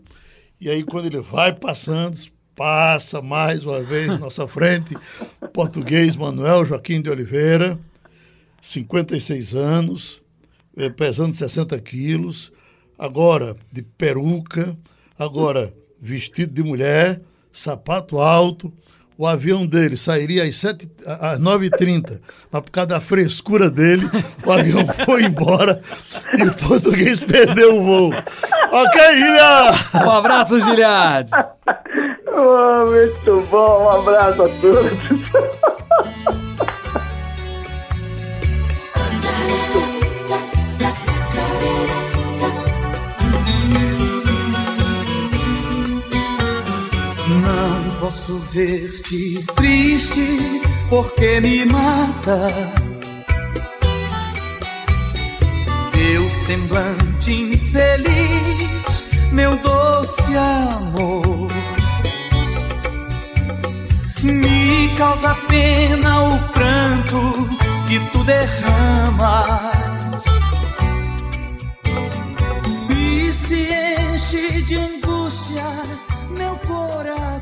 e 0.60 0.68
aí 0.68 0.82
quando 0.82 1.06
ele 1.06 1.20
vai 1.20 1.54
passando, 1.54 2.18
passa 2.54 3.22
mais 3.22 3.64
uma 3.64 3.80
vez 3.82 4.06
na 4.08 4.18
nossa 4.18 4.46
frente, 4.46 4.96
português 5.52 6.16
Manuel 6.16 6.64
Joaquim 6.64 7.00
de 7.00 7.08
Oliveira, 7.08 7.78
56 8.60 9.54
anos, 9.54 10.20
eh, 10.76 10.88
pesando 10.88 11.32
60 11.34 11.78
quilos, 11.80 12.52
agora 12.98 13.56
de 13.72 13.82
peruca, 13.82 14.76
agora 15.18 15.72
vestido 16.00 16.52
de 16.52 16.62
mulher, 16.62 17.20
sapato 17.52 18.18
alto. 18.18 18.72
O 19.16 19.26
avião 19.26 19.66
dele 19.66 19.96
sairia 19.96 20.44
às, 20.44 20.54
sete, 20.54 20.88
às 21.04 21.40
9h30, 21.40 22.20
mas 22.52 22.62
por 22.62 22.70
causa 22.70 22.90
da 22.90 23.00
frescura 23.00 23.68
dele, 23.68 24.08
o 24.46 24.52
avião 24.52 24.86
foi 25.04 25.24
embora 25.24 25.82
e 26.36 26.42
o 26.44 26.54
português 26.54 27.18
perdeu 27.18 27.80
o 27.80 27.84
voo. 27.84 28.12
Ok, 28.70 29.00
Giliard? 29.16 29.78
Um 30.06 30.10
abraço, 30.10 30.60
Giliard! 30.60 31.30
Oh, 32.40 32.86
muito 32.86 33.46
bom, 33.50 33.84
um 33.84 33.88
abraço 33.88 34.42
a 34.44 34.48
todos. 34.60 35.77
Posso 48.08 48.38
ver-te 48.52 49.44
triste 49.54 50.62
porque 50.88 51.40
me 51.42 51.66
mata. 51.66 52.50
Teu 55.92 56.30
semblante 56.46 57.32
infeliz, 57.52 59.08
meu 59.32 59.56
doce 59.58 60.34
amor. 60.36 61.48
Me 64.22 64.88
causa 64.96 65.34
pena 65.48 66.22
o 66.22 66.48
pranto 66.52 67.20
que 67.88 68.00
tu 68.10 68.24
derramas. 68.24 69.74
E 72.88 73.32
se 73.32 73.68
enche 73.70 74.62
de 74.62 74.76
angústia 74.76 75.64
meu 76.38 76.56
coração. 76.66 77.37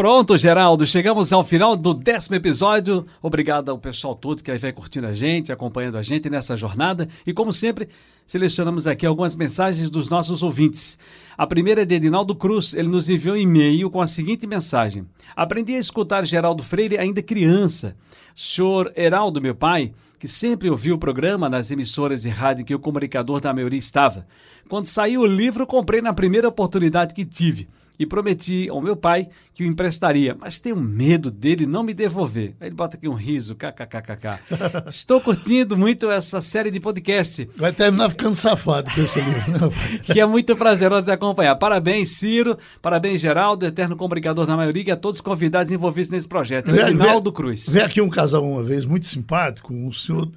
Pronto, 0.00 0.38
Geraldo, 0.38 0.86
chegamos 0.86 1.30
ao 1.30 1.44
final 1.44 1.76
do 1.76 1.92
décimo 1.92 2.34
episódio. 2.34 3.04
Obrigado 3.20 3.70
ao 3.70 3.76
pessoal 3.76 4.14
todo 4.14 4.42
que 4.42 4.50
aí 4.50 4.56
vai 4.56 4.72
curtindo 4.72 5.06
a 5.06 5.12
gente, 5.12 5.52
acompanhando 5.52 5.98
a 5.98 6.02
gente 6.02 6.30
nessa 6.30 6.56
jornada. 6.56 7.06
E 7.26 7.34
como 7.34 7.52
sempre, 7.52 7.86
selecionamos 8.24 8.86
aqui 8.86 9.04
algumas 9.04 9.36
mensagens 9.36 9.90
dos 9.90 10.08
nossos 10.08 10.42
ouvintes. 10.42 10.98
A 11.36 11.46
primeira 11.46 11.82
é 11.82 11.84
de 11.84 11.96
Edinaldo 11.96 12.34
Cruz. 12.34 12.72
Ele 12.72 12.88
nos 12.88 13.10
enviou 13.10 13.34
um 13.34 13.38
e-mail 13.38 13.90
com 13.90 14.00
a 14.00 14.06
seguinte 14.06 14.46
mensagem: 14.46 15.06
Aprendi 15.36 15.74
a 15.74 15.78
escutar 15.78 16.24
Geraldo 16.24 16.62
Freire 16.62 16.96
ainda 16.96 17.22
criança. 17.22 17.94
Senhor 18.34 18.90
Heraldo, 18.96 19.38
meu 19.38 19.54
pai, 19.54 19.92
que 20.20 20.28
sempre 20.28 20.68
ouviu 20.68 20.96
o 20.96 20.98
programa 20.98 21.48
nas 21.48 21.70
emissoras 21.70 22.22
de 22.22 22.28
rádio 22.28 22.62
que 22.62 22.74
o 22.74 22.78
comunicador 22.78 23.40
da 23.40 23.54
maioria 23.54 23.78
estava. 23.78 24.26
Quando 24.68 24.84
saiu 24.84 25.22
o 25.22 25.26
livro, 25.26 25.66
comprei 25.66 26.02
na 26.02 26.12
primeira 26.12 26.46
oportunidade 26.46 27.14
que 27.14 27.24
tive 27.24 27.70
e 28.00 28.06
prometi 28.06 28.66
ao 28.70 28.80
meu 28.80 28.96
pai 28.96 29.28
que 29.52 29.62
o 29.62 29.66
emprestaria, 29.66 30.34
mas 30.40 30.58
tenho 30.58 30.74
medo 30.74 31.30
dele 31.30 31.66
não 31.66 31.82
me 31.82 31.92
devolver. 31.92 32.54
Aí 32.58 32.68
ele 32.68 32.74
bota 32.74 32.96
aqui 32.96 33.06
um 33.06 33.12
riso, 33.12 33.54
kkkk. 33.54 34.40
Estou 34.88 35.20
curtindo 35.20 35.76
muito 35.76 36.10
essa 36.10 36.40
série 36.40 36.70
de 36.70 36.80
podcast, 36.80 37.50
Vai 37.56 37.70
terminar 37.74 38.08
ficando 38.08 38.34
safado 38.34 38.90
com 38.90 39.02
esse 39.02 39.20
livro. 39.20 39.52
né? 39.68 39.98
que 40.02 40.18
é 40.18 40.24
muito 40.24 40.56
prazeroso 40.56 41.04
de 41.04 41.12
acompanhar. 41.12 41.54
Parabéns, 41.56 42.08
Ciro, 42.12 42.56
parabéns, 42.80 43.20
Geraldo, 43.20 43.66
eterno 43.66 43.94
comunicador 43.96 44.46
da 44.46 44.56
maioria, 44.56 44.84
e 44.88 44.90
a 44.92 44.96
todos 44.96 45.18
os 45.18 45.22
convidados 45.22 45.70
envolvidos 45.70 46.08
nesse 46.10 46.26
projeto. 46.26 46.70
É 46.70 46.90
o 46.90 47.20
vê- 47.22 47.32
Cruz. 47.32 47.68
Veio 47.68 47.84
aqui 47.84 48.00
um 48.00 48.08
casal 48.08 48.42
uma 48.50 48.62
vez 48.64 48.86
muito 48.86 49.04
simpático, 49.04 49.74
um 49.74 49.92
senhor, 49.92 50.30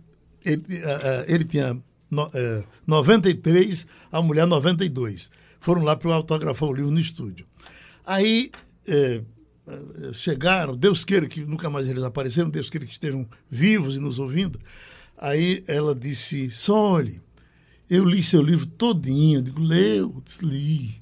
ele, 0.43 0.65
eh, 0.69 0.99
eh, 1.01 1.25
ele 1.29 1.45
tinha 1.45 1.77
no, 2.11 2.29
eh, 2.33 2.63
93, 2.85 3.87
a 4.11 4.21
mulher 4.21 4.45
92. 4.45 5.29
Foram 5.61 5.81
lá 5.81 5.95
para 5.95 6.13
autografar 6.13 6.67
o 6.67 6.73
livro 6.73 6.91
no 6.91 6.99
estúdio. 6.99 7.45
Aí 8.05 8.51
eh, 8.87 9.21
chegaram, 10.13 10.75
Deus 10.75 11.05
queira 11.05 11.27
que 11.27 11.41
nunca 11.41 11.69
mais 11.69 11.87
eles 11.87 12.03
apareceram, 12.03 12.49
Deus 12.49 12.69
queira 12.69 12.85
que 12.85 12.91
estejam 12.91 13.25
vivos 13.49 13.95
e 13.95 13.99
nos 13.99 14.19
ouvindo. 14.19 14.59
Aí 15.17 15.63
ela 15.67 15.95
disse, 15.95 16.51
Sole, 16.51 17.21
eu 17.89 18.03
li 18.03 18.21
seu 18.21 18.41
livro 18.41 18.65
todinho. 18.65 19.39
Eu 19.39 19.43
digo, 19.43 19.61
leu, 19.61 20.21
li. 20.41 20.99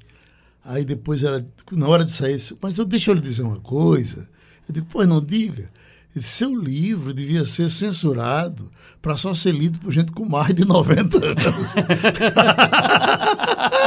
Aí 0.63 0.85
depois 0.85 1.23
ela, 1.23 1.43
na 1.71 1.87
hora 1.87 2.05
de 2.05 2.11
sair, 2.11 2.37
disse, 2.37 2.55
mas 2.61 2.77
eu, 2.77 2.85
deixa 2.85 3.09
eu 3.09 3.15
lhe 3.15 3.21
dizer 3.21 3.41
uma 3.41 3.59
coisa. 3.59 4.29
Eu 4.67 4.73
digo, 4.73 4.85
pois 4.91 5.07
não 5.07 5.23
diga. 5.23 5.71
Disse, 6.13 6.29
seu 6.29 6.55
livro 6.55 7.13
devia 7.13 7.45
ser 7.45 7.71
censurado 7.71 8.71
para 9.01 9.17
só 9.17 9.33
ser 9.33 9.53
lido 9.53 9.79
por 9.79 9.91
gente 9.91 10.11
com 10.11 10.25
mais 10.25 10.53
de 10.53 10.65
90 10.65 11.17
anos. 11.17 11.43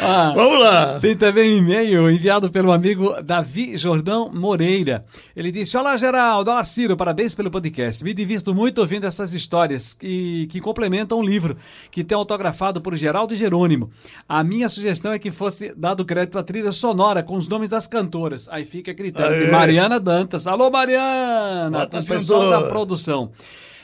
Ah, 0.00 0.32
Vamos 0.34 0.60
lá. 0.60 1.00
Tem 1.00 1.16
também 1.16 1.54
um 1.54 1.58
e-mail 1.58 2.10
enviado 2.10 2.50
pelo 2.50 2.72
amigo 2.72 3.20
Davi 3.22 3.76
Jordão 3.76 4.30
Moreira. 4.32 5.04
Ele 5.34 5.50
disse: 5.50 5.76
Olá, 5.76 5.96
Geraldo. 5.96 6.50
Olá, 6.50 6.64
Ciro. 6.64 6.96
Parabéns 6.96 7.34
pelo 7.34 7.50
podcast. 7.50 8.04
Me 8.04 8.12
divirto 8.14 8.54
muito 8.54 8.80
ouvindo 8.80 9.06
essas 9.06 9.34
histórias 9.34 9.92
que, 9.94 10.46
que 10.48 10.60
complementam 10.60 11.18
o 11.18 11.22
livro, 11.22 11.56
que 11.90 12.04
tem 12.04 12.16
autografado 12.16 12.80
por 12.80 12.94
Geraldo 12.96 13.34
Jerônimo. 13.34 13.90
A 14.28 14.44
minha 14.44 14.68
sugestão 14.68 15.12
é 15.12 15.18
que 15.18 15.30
fosse 15.30 15.74
dado 15.76 16.04
crédito 16.04 16.38
à 16.38 16.42
trilha 16.42 16.72
sonora 16.72 17.22
com 17.22 17.36
os 17.36 17.48
nomes 17.48 17.70
das 17.70 17.86
cantoras. 17.86 18.48
Aí 18.50 18.64
fica 18.64 18.94
Aê. 19.22 19.50
Mariana 19.50 19.98
Dantas. 19.98 20.46
Alô, 20.46 20.70
Mariana! 20.70 21.86
Com 21.86 21.98
o 21.98 22.06
pessoal 22.06 22.50
da 22.50 22.68
produção. 22.68 23.30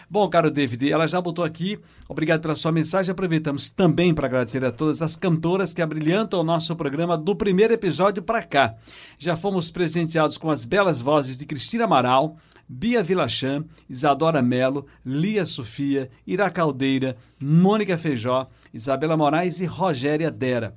Bom, 0.09 0.29
caro 0.29 0.53
David, 0.53 0.91
ela 0.91 1.07
já 1.09 1.21
botou 1.21 1.45
aqui. 1.45 1.81
Obrigado 2.09 2.41
pela 2.41 2.55
sua 2.55 2.71
mensagem. 2.71 3.11
Aproveitamos 3.11 3.69
também 3.69 4.15
para 4.15 4.29
agradecer 4.29 4.65
a 4.65 4.71
todas 4.71 5.03
as 5.03 5.17
cantoras 5.17 5.75
que 5.75 5.83
abrilhantam 5.83 6.41
o 6.41 6.45
nosso 6.45 6.77
programa 6.77 7.19
do 7.19 7.35
primeiro 7.35 7.75
episódio 7.75 8.23
para 8.23 8.43
cá. 8.43 8.77
Já 9.19 9.35
fomos 9.35 9.69
presenteados 9.69 10.39
com 10.39 10.49
as 10.49 10.65
belas 10.65 11.03
vozes 11.03 11.37
de 11.37 11.45
Cristina 11.45 11.85
Amaral, 11.85 12.37
Bia 12.69 13.03
Vilachan, 13.03 13.65
Isadora 13.91 14.41
Melo, 14.41 14.87
Lia 15.05 15.45
Sofia, 15.45 16.09
Ira 16.25 16.51
Caldeira, 16.51 17.17
Mônica 17.41 17.99
Feijó, 17.99 18.49
Isabela 18.73 19.17
Moraes 19.17 19.61
e 19.61 19.67
Rogéria 19.67 20.31
Dera. 20.31 20.75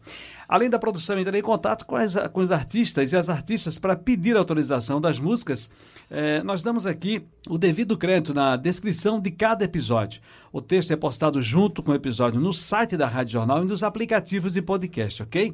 Além 0.49 0.67
da 0.69 0.79
produção, 0.79 1.19
entrei 1.19 1.41
em 1.41 1.43
contato 1.43 1.85
com, 1.85 1.95
as- 1.95 2.15
com 2.33 2.41
os 2.41 2.51
artistas 2.51 3.13
e 3.13 3.15
as 3.15 3.29
artistas 3.29 3.77
para 3.77 3.95
pedir 3.95 4.35
autorização 4.35 4.99
das 4.99 5.19
músicas. 5.19 5.71
Eh, 6.09 6.41
nós 6.41 6.63
damos 6.63 6.87
aqui 6.87 7.21
o 7.47 7.55
devido 7.55 7.95
crédito 7.95 8.33
na 8.33 8.55
descrição 8.55 9.19
de 9.21 9.29
cada 9.29 9.63
episódio. 9.63 10.19
O 10.51 10.59
texto 10.59 10.89
é 10.91 10.95
postado 10.95 11.39
junto 11.39 11.83
com 11.83 11.91
o 11.91 11.95
episódio 11.95 12.41
no 12.41 12.51
site 12.51 12.97
da 12.97 13.05
Rádio 13.07 13.33
Jornal 13.33 13.61
e 13.63 13.67
nos 13.67 13.83
aplicativos 13.83 14.53
de 14.53 14.61
podcast, 14.63 15.21
ok? 15.21 15.53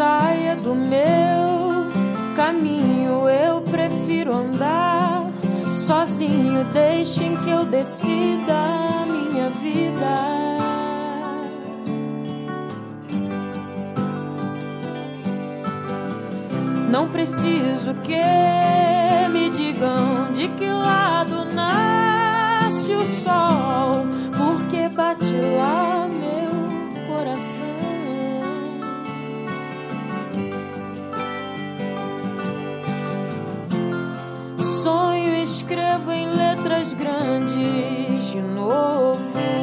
Saia 0.00 0.56
do 0.56 0.74
meu 0.74 1.92
caminho, 2.34 3.28
eu 3.28 3.60
prefiro 3.60 4.34
andar 4.34 5.26
Sozinho, 5.74 6.64
deixem 6.72 7.36
que 7.36 7.50
eu 7.50 7.66
decida 7.66 8.54
a 8.54 9.04
minha 9.04 9.50
vida. 9.50 10.06
Não 16.90 17.06
preciso 17.06 17.92
que 17.96 19.28
me 19.30 19.50
digam 19.50 20.32
de 20.32 20.48
que 20.48 20.64
lado 20.64 21.44
nasce 21.54 22.94
o 22.94 23.04
sol, 23.04 24.06
porque 24.38 24.88
bate 24.88 25.36
lá 25.36 26.08
grandes 36.94 38.32
de 38.32 38.40
novo, 38.42 39.59